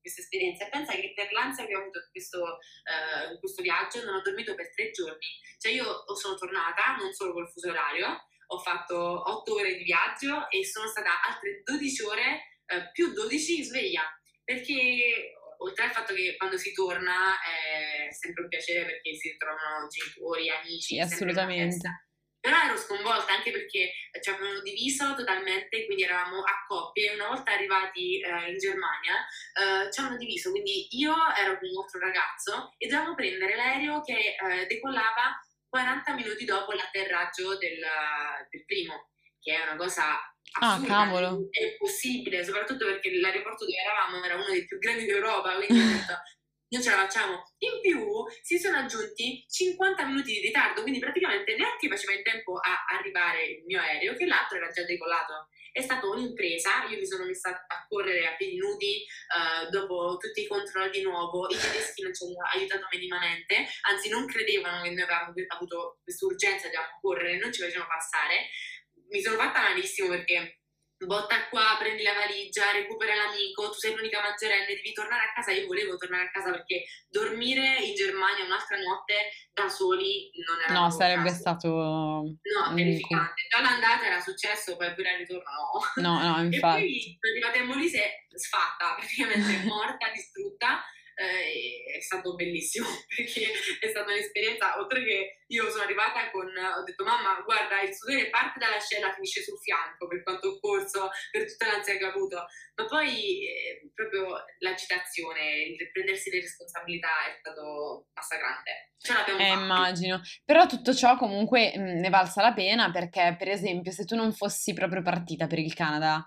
questa 0.00 0.20
esperienza. 0.20 0.66
E 0.66 0.70
pensa 0.70 0.92
che 0.92 1.12
per 1.14 1.32
l'ansia 1.32 1.66
che 1.66 1.74
ho 1.74 1.80
avuto 1.80 2.06
questo, 2.10 2.58
in 3.32 3.38
questo 3.40 3.62
viaggio 3.62 4.04
non 4.04 4.16
ho 4.16 4.22
dormito 4.22 4.54
per 4.54 4.72
tre 4.72 4.90
giorni, 4.90 5.26
cioè 5.58 5.72
io 5.72 6.04
sono 6.14 6.36
tornata 6.36 6.96
non 6.96 7.12
solo 7.12 7.32
col 7.32 7.50
fuso 7.50 7.70
orario, 7.70 8.28
ho 8.50 8.58
fatto 8.58 8.96
otto 8.96 9.54
ore 9.54 9.76
di 9.76 9.84
viaggio 9.84 10.48
e 10.50 10.64
sono 10.64 10.86
stata 10.86 11.22
altre 11.22 11.62
12 11.64 12.02
ore 12.04 12.60
uh, 12.66 12.90
più 12.92 13.12
12 13.12 13.64
sveglia. 13.64 14.02
Perché 14.42 15.34
oltre 15.58 15.84
al 15.84 15.92
fatto 15.92 16.14
che 16.14 16.36
quando 16.36 16.56
si 16.56 16.72
torna 16.72 17.34
è 17.40 18.12
sempre 18.12 18.42
un 18.42 18.48
piacere 18.48 18.84
perché 18.84 19.14
si 19.14 19.30
ritrovano 19.30 19.86
genitori, 19.88 20.50
amici. 20.50 20.94
Sì, 20.94 21.00
assolutamente. 21.00 22.06
Però 22.40 22.56
ero 22.56 22.76
sconvolta 22.76 23.32
anche 23.32 23.50
perché 23.50 23.92
ci 24.22 24.30
avevano 24.30 24.60
diviso 24.60 25.14
totalmente, 25.14 25.84
quindi 25.86 26.04
eravamo 26.04 26.38
a 26.38 26.64
coppie. 26.66 27.14
Una 27.14 27.28
volta 27.28 27.52
arrivati 27.52 28.20
eh, 28.20 28.50
in 28.50 28.58
Germania 28.58 29.26
eh, 29.58 29.92
ci 29.92 30.00
hanno 30.00 30.16
diviso, 30.16 30.50
quindi 30.50 30.86
io 30.90 31.12
ero 31.36 31.58
con 31.58 31.68
un 31.68 31.82
altro 31.82 31.98
ragazzo 31.98 32.74
e 32.78 32.86
dovevamo 32.86 33.14
prendere 33.16 33.56
l'aereo 33.56 34.00
che 34.02 34.36
eh, 34.36 34.66
decollava 34.66 35.36
40 35.68 36.14
minuti 36.14 36.44
dopo 36.44 36.72
l'atterraggio 36.72 37.58
del, 37.58 37.84
del 38.50 38.64
primo, 38.64 39.10
che 39.40 39.54
è 39.54 39.62
una 39.62 39.76
cosa 39.76 40.16
Ah, 40.60 40.80
cavolo. 40.84 41.48
è 41.50 41.76
possibile, 41.76 42.44
soprattutto 42.44 42.86
perché 42.86 43.18
l'aeroporto 43.18 43.64
dove 43.64 43.76
eravamo 43.76 44.24
era 44.24 44.34
uno 44.34 44.50
dei 44.50 44.64
più 44.64 44.78
grandi 44.78 45.04
d'Europa, 45.04 45.54
quindi 45.54 45.82
ho 45.82 45.86
detto, 45.86 46.14
non 46.70 46.82
ce 46.82 46.90
la 46.90 46.96
facciamo. 46.96 47.42
In 47.58 47.80
più 47.80 48.24
si 48.42 48.58
sono 48.58 48.78
aggiunti 48.78 49.44
50 49.48 50.04
minuti 50.06 50.32
di 50.32 50.40
ritardo, 50.40 50.82
quindi 50.82 50.98
praticamente 50.98 51.56
neanche 51.56 51.88
faceva 51.88 52.12
in 52.12 52.22
tempo 52.22 52.56
a 52.56 52.84
arrivare 52.96 53.44
il 53.46 53.64
mio 53.66 53.80
aereo, 53.80 54.14
che 54.14 54.26
l'altro 54.26 54.58
era 54.58 54.70
già 54.70 54.84
decollato. 54.84 55.48
È 55.72 55.80
stata 55.80 56.06
un'impresa, 56.06 56.86
io 56.88 56.98
mi 56.98 57.06
sono 57.06 57.24
messa 57.24 57.50
a 57.50 57.86
correre 57.88 58.26
a 58.26 58.34
piedi 58.36 58.56
nudi 58.56 59.04
uh, 59.30 59.70
dopo 59.70 60.16
tutti 60.18 60.42
i 60.42 60.46
controlli 60.46 60.90
di 60.90 61.02
nuovo, 61.02 61.46
i 61.48 61.56
tedeschi 61.56 62.02
non 62.02 62.12
ci 62.12 62.24
hanno 62.24 62.48
aiutato 62.52 62.86
minimamente, 62.90 63.66
anzi 63.88 64.08
non 64.08 64.26
credevano 64.26 64.82
che 64.82 64.90
noi 64.90 65.02
avevamo 65.02 65.32
avuto 65.48 65.98
questa 66.02 66.26
urgenza 66.26 66.68
di 66.68 66.76
correre, 67.00 67.38
non 67.38 67.52
ci 67.52 67.60
facevano 67.60 67.88
passare 67.88 68.48
mi 69.10 69.20
sono 69.20 69.36
fatta 69.36 69.62
malissimo 69.62 70.08
perché 70.08 70.58
botta 70.98 71.48
qua, 71.48 71.76
prendi 71.78 72.02
la 72.02 72.12
valigia, 72.14 72.72
recupera 72.72 73.14
l'amico, 73.14 73.70
tu 73.70 73.78
sei 73.78 73.94
l'unica 73.94 74.20
maggiorenne, 74.20 74.66
devi 74.66 74.92
tornare 74.92 75.28
a 75.28 75.32
casa. 75.32 75.52
Io 75.52 75.66
volevo 75.66 75.96
tornare 75.96 76.24
a 76.24 76.30
casa 76.30 76.50
perché 76.50 76.84
dormire 77.08 77.76
in 77.78 77.94
Germania 77.94 78.44
un'altra 78.44 78.76
notte 78.78 79.30
da 79.52 79.68
soli 79.68 80.30
non 80.44 80.60
era 80.60 80.72
No, 80.72 80.90
sarebbe 80.90 81.28
caso. 81.28 81.38
stato 81.38 81.68
No, 81.68 82.74
terrificante. 82.74 83.46
Già 83.48 83.60
l'andata 83.60 84.06
era 84.06 84.20
successo, 84.20 84.76
poi 84.76 84.92
pure 84.94 85.10
al 85.12 85.18
ritorno 85.18 85.44
no. 85.94 86.02
No, 86.02 86.36
no, 86.36 86.42
infatti. 86.42 86.56
E 86.58 87.18
poi 87.18 87.18
sono 87.20 87.32
arrivata 87.32 87.64
Molise 87.64 88.26
sfatta, 88.34 88.94
praticamente 88.98 89.64
morta, 89.66 90.10
distrutta 90.12 90.82
eh, 91.18 91.98
è 91.98 92.00
stato 92.00 92.34
bellissimo 92.34 92.86
perché 93.10 93.50
è 93.80 93.88
stata 93.88 94.10
un'esperienza, 94.10 94.78
oltre 94.78 95.02
che 95.04 95.42
io 95.48 95.68
sono 95.68 95.82
arrivata 95.82 96.30
con, 96.30 96.46
ho 96.46 96.84
detto 96.84 97.04
mamma 97.04 97.42
guarda 97.42 97.80
il 97.82 97.92
sudore 97.92 98.30
parte 98.30 98.60
dalla 98.60 98.78
scena 98.78 99.12
finisce 99.12 99.42
sul 99.42 99.58
fianco 99.58 100.06
per 100.06 100.22
quanto 100.22 100.48
ho 100.48 100.60
corso, 100.60 101.10
per 101.32 101.50
tutta 101.50 101.66
l'ansia 101.66 101.96
che 101.96 102.04
ho 102.04 102.10
avuto, 102.10 102.46
ma 102.76 102.86
poi 102.86 103.48
eh, 103.48 103.90
proprio 103.94 104.44
l'agitazione, 104.58 105.74
il 105.76 105.90
prendersi 105.90 106.30
le 106.30 106.40
responsabilità 106.40 107.08
è 107.26 107.36
stato 107.40 108.06
massacrante. 108.14 108.92
Ce 108.98 109.12
l'abbiamo 109.12 109.40
eh, 109.40 109.62
immagino, 109.62 110.20
però 110.44 110.66
tutto 110.66 110.94
ciò 110.94 111.16
comunque 111.16 111.72
mh, 111.74 111.80
mm, 111.80 111.98
ne 111.98 112.08
valsa 112.10 112.42
la 112.42 112.52
pena 112.52 112.90
perché 112.90 113.34
per 113.36 113.48
esempio 113.48 113.90
se 113.90 114.04
tu 114.04 114.14
non 114.14 114.32
fossi 114.32 114.72
proprio 114.72 115.02
partita 115.02 115.48
per 115.48 115.58
il 115.58 115.74
Canada, 115.74 116.24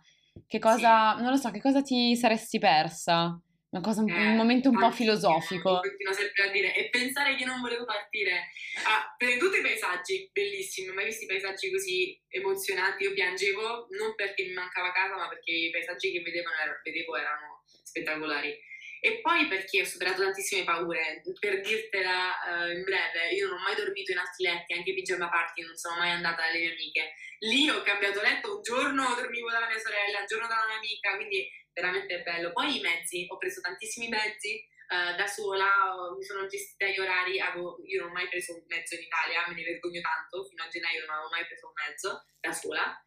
che 0.48 0.60
cosa, 0.60 1.16
sì. 1.16 1.22
non 1.22 1.32
lo 1.32 1.38
so, 1.38 1.50
che 1.52 1.62
cosa 1.62 1.82
ti 1.82 2.16
saresti 2.16 2.60
persa? 2.60 3.40
Una 3.72 3.82
cosa, 3.82 4.04
eh, 4.04 4.12
un 4.12 4.36
momento 4.36 4.68
un 4.68 4.78
po' 4.78 4.92
filosofico. 4.92 5.80
Continuo 5.80 6.12
sempre 6.12 6.44
a 6.44 6.52
dire, 6.52 6.76
e 6.76 6.90
pensare 6.90 7.36
che 7.36 7.46
non 7.46 7.62
volevo 7.62 7.86
partire. 7.86 8.52
Ah, 8.84 9.16
per 9.18 9.38
tutti 9.38 9.60
i 9.60 9.62
paesaggi, 9.62 10.30
bellissimi, 10.34 10.92
mai 10.92 11.06
visti 11.06 11.26
paesaggi 11.26 11.72
così 11.72 12.22
emozionanti. 12.28 13.04
Io 13.04 13.14
piangevo 13.14 13.88
non 13.92 14.14
perché 14.16 14.44
mi 14.44 14.52
mancava 14.52 14.92
casa, 14.92 15.16
ma 15.16 15.30
perché 15.30 15.52
i 15.52 15.70
paesaggi 15.72 16.12
che 16.12 16.20
vedevano, 16.20 16.56
vedevo 16.84 17.16
erano 17.16 17.64
spettacolari. 17.66 18.60
E 19.04 19.20
poi 19.22 19.48
perché 19.48 19.82
ho 19.82 19.86
superato 19.86 20.22
tantissime 20.22 20.66
paure. 20.66 21.24
Per 21.40 21.62
dirtela 21.62 22.38
uh, 22.44 22.76
in 22.76 22.84
breve, 22.84 23.32
io 23.32 23.48
non 23.48 23.58
ho 23.58 23.64
mai 23.64 23.76
dormito 23.76 24.12
in 24.12 24.18
altri 24.18 24.44
letti, 24.44 24.74
anche 24.74 24.94
pigiama 24.94 25.30
party, 25.30 25.64
non 25.64 25.78
sono 25.78 25.96
mai 25.96 26.12
andata 26.12 26.44
dalle 26.44 26.60
mie 26.60 26.74
amiche. 26.74 27.14
Lì 27.40 27.70
ho 27.70 27.82
cambiato 27.82 28.22
letto, 28.22 28.58
un 28.58 28.62
giorno 28.62 29.16
dormivo 29.16 29.50
dalla 29.50 29.68
mia 29.68 29.80
sorella, 29.80 30.20
un 30.20 30.28
giorno 30.28 30.46
dalla 30.46 30.68
mia 30.68 30.78
amica, 30.78 31.16
quindi 31.16 31.50
veramente 31.74 32.22
bello. 32.22 32.52
Poi 32.52 32.78
i 32.78 32.82
mezzi, 32.82 33.26
ho 33.28 33.38
preso 33.38 33.62
tantissimi 33.62 34.08
mezzi 34.08 34.64
uh, 34.90 35.16
da 35.16 35.28
sola, 35.28 35.70
mi 36.16 36.24
sono 36.24 36.48
gestita 36.48 36.86
gli 36.86 37.00
orari, 37.00 37.40
avevo, 37.40 37.78
io 37.86 38.02
non 38.02 38.10
ho 38.10 38.14
mai 38.14 38.28
preso 38.28 38.54
un 38.54 38.64
mezzo 38.68 38.96
in 38.96 39.02
Italia, 39.02 39.48
me 39.48 39.56
ne 39.56 39.64
vergogno 39.64 40.02
tanto, 40.02 40.46
fino 40.46 40.64
a 40.64 40.68
gennaio 40.68 41.06
non 41.06 41.16
avevo 41.16 41.30
mai 41.30 41.46
preso 41.46 41.68
un 41.68 41.74
mezzo 41.76 42.26
da 42.40 42.52
sola. 42.52 43.04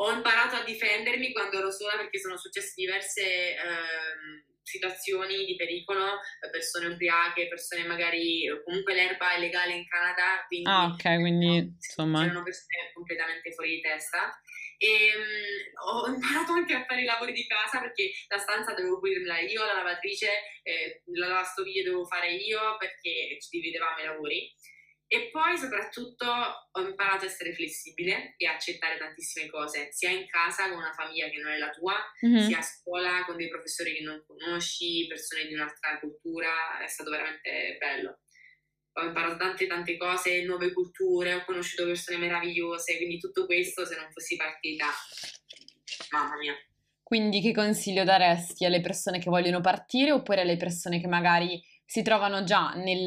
Ho 0.00 0.12
imparato 0.12 0.54
a 0.54 0.62
difendermi 0.62 1.32
quando 1.32 1.58
ero 1.58 1.70
sola 1.72 1.96
perché 1.96 2.20
sono 2.20 2.36
successe 2.36 2.74
diverse 2.76 3.56
uh, 3.58 4.57
situazioni 4.68 5.44
di 5.44 5.56
pericolo, 5.56 6.20
persone 6.50 6.88
ubriache, 6.88 7.48
persone 7.48 7.86
magari 7.86 8.44
comunque 8.64 8.94
l'erba 8.94 9.32
è 9.32 9.40
legale 9.40 9.74
in 9.74 9.86
Canada, 9.88 10.44
quindi, 10.46 10.68
ah, 10.68 10.84
ok, 10.92 11.02
quindi 11.20 11.46
no, 11.46 11.74
insomma 11.74 12.22
c'erano 12.22 12.42
persone 12.42 12.90
completamente 12.92 13.52
fuori 13.52 13.76
di 13.76 13.80
testa 13.80 14.38
e 14.76 15.10
um, 15.16 15.90
ho 15.90 16.06
imparato 16.06 16.52
anche 16.52 16.74
a 16.74 16.84
fare 16.84 17.02
i 17.02 17.04
lavori 17.04 17.32
di 17.32 17.46
casa 17.46 17.80
perché 17.80 18.12
la 18.28 18.38
stanza 18.38 18.74
dovevo 18.74 19.00
pulirla 19.00 19.40
io, 19.40 19.64
la 19.64 19.74
lavatrice, 19.74 20.28
eh, 20.62 21.02
la 21.14 21.26
lavastoviglie 21.28 21.82
dovevo 21.82 22.04
fare 22.04 22.32
io 22.32 22.76
perché 22.78 23.38
ci 23.40 23.48
dividevamo 23.50 23.98
i 23.98 24.04
lavori. 24.04 24.54
E 25.10 25.30
poi 25.32 25.56
soprattutto 25.56 26.26
ho 26.26 26.80
imparato 26.80 27.24
a 27.24 27.28
essere 27.28 27.54
flessibile 27.54 28.34
e 28.36 28.46
accettare 28.46 28.98
tantissime 28.98 29.48
cose, 29.48 29.88
sia 29.90 30.10
in 30.10 30.26
casa 30.26 30.68
con 30.68 30.78
una 30.78 30.92
famiglia 30.92 31.28
che 31.30 31.40
non 31.40 31.50
è 31.50 31.56
la 31.56 31.70
tua, 31.70 31.94
mm-hmm. 32.26 32.46
sia 32.46 32.58
a 32.58 32.62
scuola 32.62 33.24
con 33.24 33.36
dei 33.36 33.48
professori 33.48 33.94
che 33.94 34.02
non 34.02 34.22
conosci, 34.26 35.06
persone 35.08 35.46
di 35.46 35.54
un'altra 35.54 35.98
cultura, 35.98 36.78
è 36.84 36.86
stato 36.86 37.10
veramente 37.10 37.76
bello 37.78 38.18
ho 38.98 39.06
imparato 39.06 39.36
tante 39.36 39.66
tante 39.66 39.96
cose, 39.96 40.42
nuove 40.44 40.72
culture, 40.72 41.34
ho 41.34 41.44
conosciuto 41.44 41.86
persone 41.86 42.18
meravigliose, 42.18 42.96
quindi 42.96 43.18
tutto 43.18 43.46
questo 43.46 43.86
se 43.86 43.96
non 43.96 44.10
fossi 44.10 44.36
partita 44.36 44.86
mamma 46.10 46.36
mia. 46.36 46.54
Quindi 47.02 47.40
che 47.40 47.52
consiglio 47.52 48.04
daresti 48.04 48.64
alle 48.64 48.80
persone 48.80 49.18
che 49.18 49.30
vogliono 49.30 49.60
partire 49.60 50.12
oppure 50.12 50.42
alle 50.42 50.56
persone 50.56 51.00
che 51.00 51.06
magari 51.06 51.62
si 51.88 52.02
trovano 52.02 52.44
già 52.44 52.74
nel, 52.74 53.06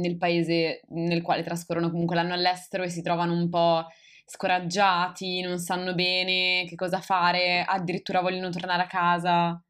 nel 0.00 0.16
paese 0.16 0.82
nel 0.90 1.22
quale 1.22 1.42
trascorrono 1.42 1.90
comunque 1.90 2.14
l'anno 2.14 2.34
all'estero 2.34 2.84
e 2.84 2.88
si 2.88 3.02
trovano 3.02 3.32
un 3.32 3.48
po' 3.48 3.84
scoraggiati, 4.24 5.40
non 5.40 5.58
sanno 5.58 5.92
bene 5.92 6.64
che 6.68 6.76
cosa 6.76 7.00
fare, 7.00 7.64
addirittura 7.66 8.20
vogliono 8.20 8.50
tornare 8.50 8.82
a 8.84 8.86
casa? 8.86 9.60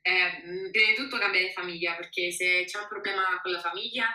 Eh, 0.00 0.70
prima 0.70 0.88
di 0.88 0.96
tutto 0.96 1.18
cambiare 1.18 1.52
famiglia, 1.52 1.94
perché 1.96 2.30
se 2.30 2.64
c'è 2.64 2.78
un 2.78 2.88
problema 2.88 3.38
con 3.42 3.52
la 3.52 3.60
famiglia, 3.60 4.06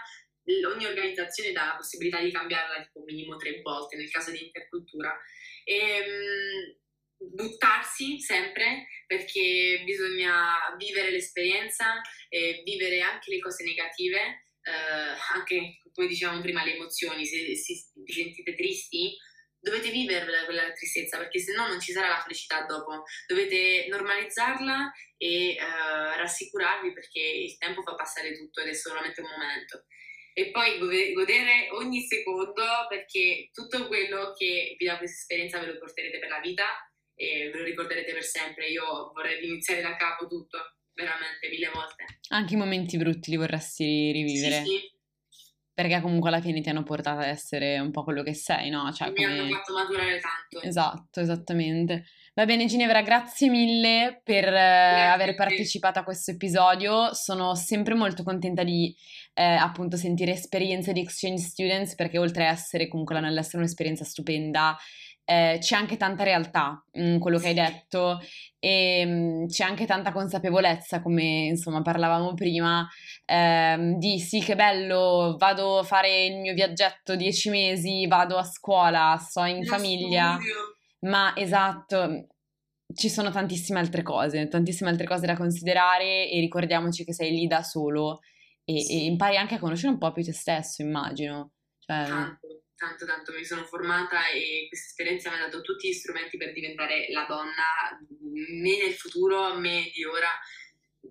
ogni 0.73 0.85
organizzazione 0.87 1.51
dà 1.51 1.65
la 1.65 1.75
possibilità 1.75 2.19
di 2.19 2.31
cambiarla 2.31 2.81
tipo 2.81 3.03
minimo 3.05 3.35
tre 3.35 3.61
volte 3.61 3.95
nel 3.95 4.09
caso 4.09 4.31
di 4.31 4.43
intercultura. 4.43 5.15
E, 5.63 5.77
ehm, 5.77 6.77
buttarsi 7.35 8.19
sempre 8.19 8.87
perché 9.11 9.81
bisogna 9.83 10.73
vivere 10.77 11.11
l'esperienza 11.11 11.99
e 12.29 12.61
vivere 12.63 13.01
anche 13.01 13.29
le 13.29 13.39
cose 13.39 13.65
negative, 13.65 14.45
eh, 14.63 15.33
anche 15.33 15.81
come 15.91 16.07
dicevamo 16.07 16.39
prima 16.39 16.63
le 16.63 16.75
emozioni, 16.75 17.25
se, 17.25 17.53
se 17.57 17.73
vi 17.93 18.13
sentite 18.13 18.55
tristi 18.55 19.13
dovete 19.59 19.91
vivere 19.91 20.45
quella 20.45 20.71
tristezza 20.71 21.17
perché 21.17 21.39
se 21.39 21.53
no 21.53 21.67
non 21.67 21.81
ci 21.81 21.91
sarà 21.91 22.07
la 22.07 22.21
felicità 22.21 22.63
dopo, 22.63 23.03
dovete 23.27 23.87
normalizzarla 23.89 24.91
e 25.17 25.57
uh, 25.59 26.17
rassicurarvi 26.17 26.93
perché 26.93 27.19
il 27.19 27.57
tempo 27.57 27.83
fa 27.83 27.93
passare 27.93 28.35
tutto 28.35 28.61
ed 28.61 28.69
è 28.69 28.73
solamente 28.73 29.19
un 29.21 29.27
momento. 29.29 29.85
E 30.33 30.49
poi 30.51 30.79
godere 31.13 31.67
ogni 31.73 32.01
secondo 32.07 32.63
perché 32.87 33.49
tutto 33.51 33.87
quello 33.87 34.33
che 34.35 34.75
vi 34.79 34.85
dà 34.85 34.97
questa 34.97 35.17
esperienza 35.19 35.59
ve 35.59 35.73
lo 35.73 35.77
porterete 35.77 36.17
per 36.17 36.29
la 36.29 36.39
vita 36.39 36.90
e 37.21 37.49
ve 37.51 37.57
lo 37.59 37.63
ricorderete 37.63 38.13
per 38.13 38.23
sempre. 38.23 38.67
Io 38.67 39.11
vorrei 39.13 39.45
iniziare 39.45 39.81
da 39.81 39.95
capo 39.95 40.25
tutto, 40.27 40.57
veramente 40.93 41.49
mille 41.49 41.69
volte. 41.69 42.05
Anche 42.29 42.55
i 42.55 42.57
momenti 42.57 42.97
brutti 42.97 43.29
li 43.29 43.37
vorresti 43.37 44.11
rivivere? 44.11 44.63
Sì, 44.63 44.65
sì 44.65 44.99
perché 45.73 46.01
comunque 46.01 46.29
alla 46.29 46.41
fine 46.41 46.61
ti 46.61 46.69
hanno 46.69 46.83
portato 46.83 47.21
ad 47.21 47.27
essere 47.27 47.79
un 47.79 47.91
po' 47.91 48.03
quello 48.03 48.23
che 48.23 48.33
sei, 48.33 48.69
no? 48.69 48.91
Cioè, 48.91 49.09
Mi 49.09 49.15
come... 49.15 49.39
hanno 49.39 49.49
fatto 49.49 49.73
maturare 49.73 50.19
tanto. 50.19 50.67
Esatto, 50.67 51.19
esattamente. 51.21 52.05
Va 52.33 52.45
bene 52.45 52.65
Ginevra, 52.65 53.01
grazie 53.01 53.49
mille 53.49 54.21
per 54.23 54.45
eh, 54.45 54.51
grazie 54.51 55.07
aver 55.11 55.35
partecipato 55.35 55.99
a 55.99 56.03
questo 56.03 56.31
episodio. 56.31 57.13
Sono 57.13 57.55
sempre 57.55 57.93
molto 57.93 58.23
contenta 58.23 58.63
di 58.63 58.95
eh, 59.33 59.43
appunto 59.43 59.97
sentire 59.97 60.33
esperienze 60.33 60.93
di 60.93 61.01
exchange 61.01 61.41
students 61.41 61.95
perché 61.95 62.17
oltre 62.17 62.47
a 62.47 62.51
essere 62.51 62.87
comunque 62.87 63.15
l'anno 63.15 63.27
all'estero 63.27 63.59
un'esperienza 63.59 64.03
stupenda, 64.03 64.77
eh, 65.25 65.57
c'è 65.59 65.75
anche 65.75 65.97
tanta 65.97 66.23
realtà 66.23 66.83
in 66.93 67.19
quello 67.19 67.37
che 67.37 67.49
hai 67.49 67.53
detto 67.53 68.19
e 68.59 69.05
mh, 69.05 69.43
mm, 69.43 69.45
c'è 69.47 69.63
anche 69.63 69.85
tanta 69.85 70.11
consapevolezza, 70.11 71.01
come 71.01 71.45
insomma 71.45 71.81
parlavamo 71.81 72.33
prima, 72.33 72.87
ehm, 73.25 73.97
di 73.97 74.19
sì 74.19 74.41
che 74.41 74.55
bello, 74.55 75.35
vado 75.37 75.79
a 75.79 75.83
fare 75.83 76.25
il 76.25 76.37
mio 76.37 76.53
viaggetto 76.53 77.15
dieci 77.15 77.49
mesi, 77.49 78.07
vado 78.07 78.37
a 78.37 78.43
scuola, 78.43 79.17
sto 79.17 79.43
in 79.45 79.63
famiglia, 79.63 80.33
studio. 80.33 81.09
ma 81.09 81.33
esatto, 81.35 82.27
ci 82.93 83.09
sono 83.09 83.31
tantissime 83.31 83.79
altre 83.79 84.01
cose, 84.03 84.47
tantissime 84.47 84.89
altre 84.89 85.07
cose 85.07 85.25
da 85.25 85.37
considerare 85.37 86.29
e 86.29 86.39
ricordiamoci 86.39 87.05
che 87.05 87.13
sei 87.13 87.31
lì 87.31 87.47
da 87.47 87.63
solo 87.63 88.19
e, 88.65 88.79
sì. 88.81 88.93
e 88.93 89.05
impari 89.05 89.37
anche 89.37 89.55
a 89.55 89.59
conoscere 89.59 89.93
un 89.93 89.97
po' 89.97 90.11
più 90.11 90.23
te 90.23 90.33
stesso, 90.33 90.81
immagino. 90.81 91.51
Cioè, 91.79 92.05
tanto 92.05 92.50
tanto 92.81 93.05
tanto 93.05 93.31
mi 93.31 93.45
sono 93.45 93.63
formata 93.63 94.27
e 94.29 94.65
questa 94.67 94.87
esperienza 94.87 95.29
mi 95.29 95.37
ha 95.37 95.45
dato 95.45 95.61
tutti 95.61 95.87
gli 95.87 95.93
strumenti 95.93 96.37
per 96.37 96.51
diventare 96.51 97.05
la 97.11 97.25
donna 97.27 97.95
me 98.33 98.77
nel 98.83 98.93
futuro, 98.93 99.53
me 99.59 99.91
di 99.93 100.03
ora. 100.03 100.29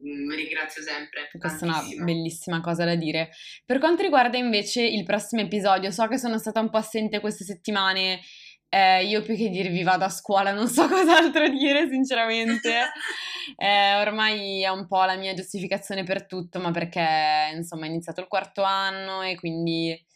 Mi 0.03 0.25
mm, 0.25 0.31
ringrazio 0.31 0.83
sempre. 0.83 1.29
Questa 1.37 1.67
tantissimo. 1.67 1.93
è 1.93 1.97
una 1.97 2.05
bellissima 2.05 2.61
cosa 2.61 2.85
da 2.85 2.97
dire. 2.97 3.31
Per 3.65 3.79
quanto 3.79 4.03
riguarda 4.03 4.37
invece 4.37 4.83
il 4.83 5.05
prossimo 5.05 5.43
episodio, 5.43 5.91
so 5.91 6.07
che 6.09 6.19
sono 6.19 6.39
stata 6.39 6.61
un 6.61 6.71
po' 6.71 6.79
assente 6.79 7.21
queste 7.21 7.45
settimane. 7.45 8.21
Eh, 8.69 9.05
io 9.05 9.23
più 9.23 9.37
che 9.37 9.49
dirvi 9.49 9.83
vado 9.83 10.05
a 10.05 10.09
scuola, 10.09 10.53
non 10.53 10.69
so 10.69 10.87
cos'altro 10.89 11.49
dire, 11.49 11.89
sinceramente. 11.89 12.83
eh, 13.57 13.95
ormai 13.97 14.63
è 14.63 14.69
un 14.69 14.87
po' 14.87 15.05
la 15.05 15.17
mia 15.17 15.35
giustificazione 15.35 16.03
per 16.05 16.27
tutto, 16.27 16.61
ma 16.61 16.71
perché 16.71 17.53
insomma 17.55 17.87
è 17.87 17.89
iniziato 17.89 18.21
il 18.21 18.29
quarto 18.29 18.63
anno 18.63 19.23
e 19.23 19.35
quindi 19.35 20.09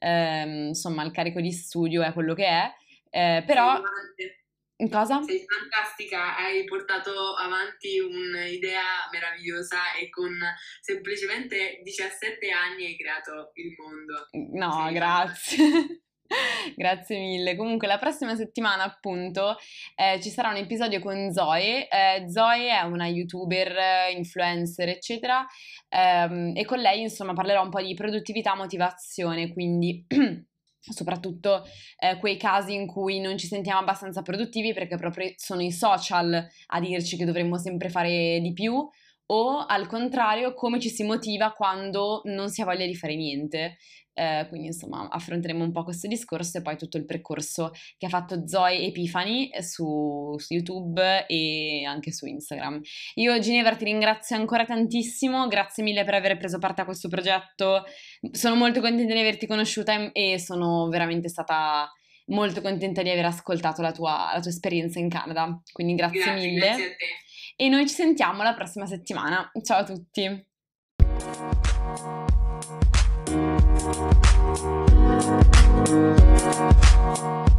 ehm, 0.00 0.68
insomma 0.68 1.04
il 1.04 1.12
carico 1.12 1.40
di 1.40 1.52
studio 1.52 2.02
è 2.02 2.12
quello 2.12 2.34
che 2.34 2.46
è, 2.46 2.74
eh, 3.10 3.44
però... 3.46 3.80
Cosa? 4.90 5.20
Sei 5.20 5.44
fantastica, 5.46 6.38
hai 6.38 6.64
portato 6.64 7.34
avanti 7.34 7.98
un'idea 7.98 9.10
meravigliosa 9.12 9.92
e 9.92 10.08
con 10.08 10.34
semplicemente 10.80 11.80
17 11.82 12.50
anni 12.50 12.86
hai 12.86 12.96
creato 12.96 13.50
il 13.56 13.74
mondo. 13.76 14.28
No, 14.58 14.84
Sei 14.84 14.94
grazie. 14.94 16.02
Grazie 16.76 17.18
mille. 17.18 17.56
Comunque, 17.56 17.86
la 17.86 17.98
prossima 17.98 18.34
settimana, 18.36 18.84
appunto, 18.84 19.56
eh, 19.96 20.20
ci 20.20 20.30
sarà 20.30 20.50
un 20.50 20.56
episodio 20.56 21.00
con 21.00 21.32
Zoe. 21.32 21.88
Eh, 21.88 22.28
Zoe 22.30 22.68
è 22.68 22.82
una 22.82 23.06
youtuber, 23.06 24.12
influencer, 24.16 24.88
eccetera, 24.88 25.44
ehm, 25.88 26.52
e 26.54 26.64
con 26.64 26.78
lei, 26.78 27.00
insomma, 27.02 27.32
parlerò 27.32 27.62
un 27.62 27.70
po' 27.70 27.82
di 27.82 27.94
produttività, 27.94 28.54
motivazione, 28.54 29.52
quindi. 29.52 30.04
soprattutto 30.82 31.62
eh, 31.98 32.16
quei 32.16 32.38
casi 32.38 32.72
in 32.72 32.86
cui 32.86 33.20
non 33.20 33.36
ci 33.36 33.46
sentiamo 33.46 33.80
abbastanza 33.80 34.22
produttivi 34.22 34.72
perché 34.72 34.96
proprio 34.96 35.30
sono 35.36 35.60
i 35.60 35.70
social 35.70 36.48
a 36.68 36.80
dirci 36.80 37.18
che 37.18 37.26
dovremmo 37.26 37.58
sempre 37.58 37.90
fare 37.90 38.40
di 38.40 38.54
più 38.54 38.88
o 39.32 39.64
al 39.64 39.86
contrario 39.86 40.54
come 40.54 40.80
ci 40.80 40.88
si 40.88 41.04
motiva 41.04 41.52
quando 41.52 42.22
non 42.24 42.48
si 42.50 42.62
ha 42.62 42.64
voglia 42.64 42.86
di 42.86 42.96
fare 42.96 43.14
niente. 43.14 43.76
Eh, 44.12 44.46
quindi 44.48 44.66
insomma 44.66 45.08
affronteremo 45.08 45.62
un 45.62 45.72
po' 45.72 45.84
questo 45.84 46.08
discorso 46.08 46.58
e 46.58 46.62
poi 46.62 46.76
tutto 46.76 46.96
il 46.96 47.06
percorso 47.06 47.70
che 47.96 48.06
ha 48.06 48.08
fatto 48.08 48.46
Zoe 48.46 48.82
Epifani 48.82 49.50
su, 49.60 50.34
su 50.36 50.52
YouTube 50.52 51.26
e 51.26 51.84
anche 51.84 52.12
su 52.12 52.26
Instagram. 52.26 52.80
Io 53.14 53.38
Ginevra 53.38 53.76
ti 53.76 53.84
ringrazio 53.84 54.36
ancora 54.36 54.64
tantissimo, 54.64 55.46
grazie 55.46 55.82
mille 55.82 56.04
per 56.04 56.14
aver 56.14 56.36
preso 56.36 56.58
parte 56.58 56.82
a 56.82 56.84
questo 56.84 57.08
progetto, 57.08 57.84
sono 58.32 58.56
molto 58.56 58.80
contenta 58.80 59.14
di 59.14 59.20
averti 59.20 59.46
conosciuta 59.46 60.12
e 60.12 60.38
sono 60.38 60.88
veramente 60.88 61.28
stata 61.28 61.90
molto 62.26 62.60
contenta 62.60 63.02
di 63.02 63.10
aver 63.10 63.26
ascoltato 63.26 63.80
la 63.82 63.92
tua, 63.92 64.30
la 64.34 64.40
tua 64.40 64.50
esperienza 64.50 64.98
in 64.98 65.08
Canada, 65.08 65.60
quindi 65.72 65.94
grazie, 65.94 66.22
grazie 66.22 66.46
mille. 66.46 66.66
Grazie. 66.66 66.96
E 67.56 67.68
noi 67.68 67.86
ci 67.86 67.94
sentiamo 67.94 68.42
la 68.42 68.54
prossima 68.54 68.86
settimana. 68.86 69.50
Ciao 69.62 69.80
a 69.80 69.84
tutti. 69.84 70.46
Thank 74.00 74.28
you. 77.18 77.49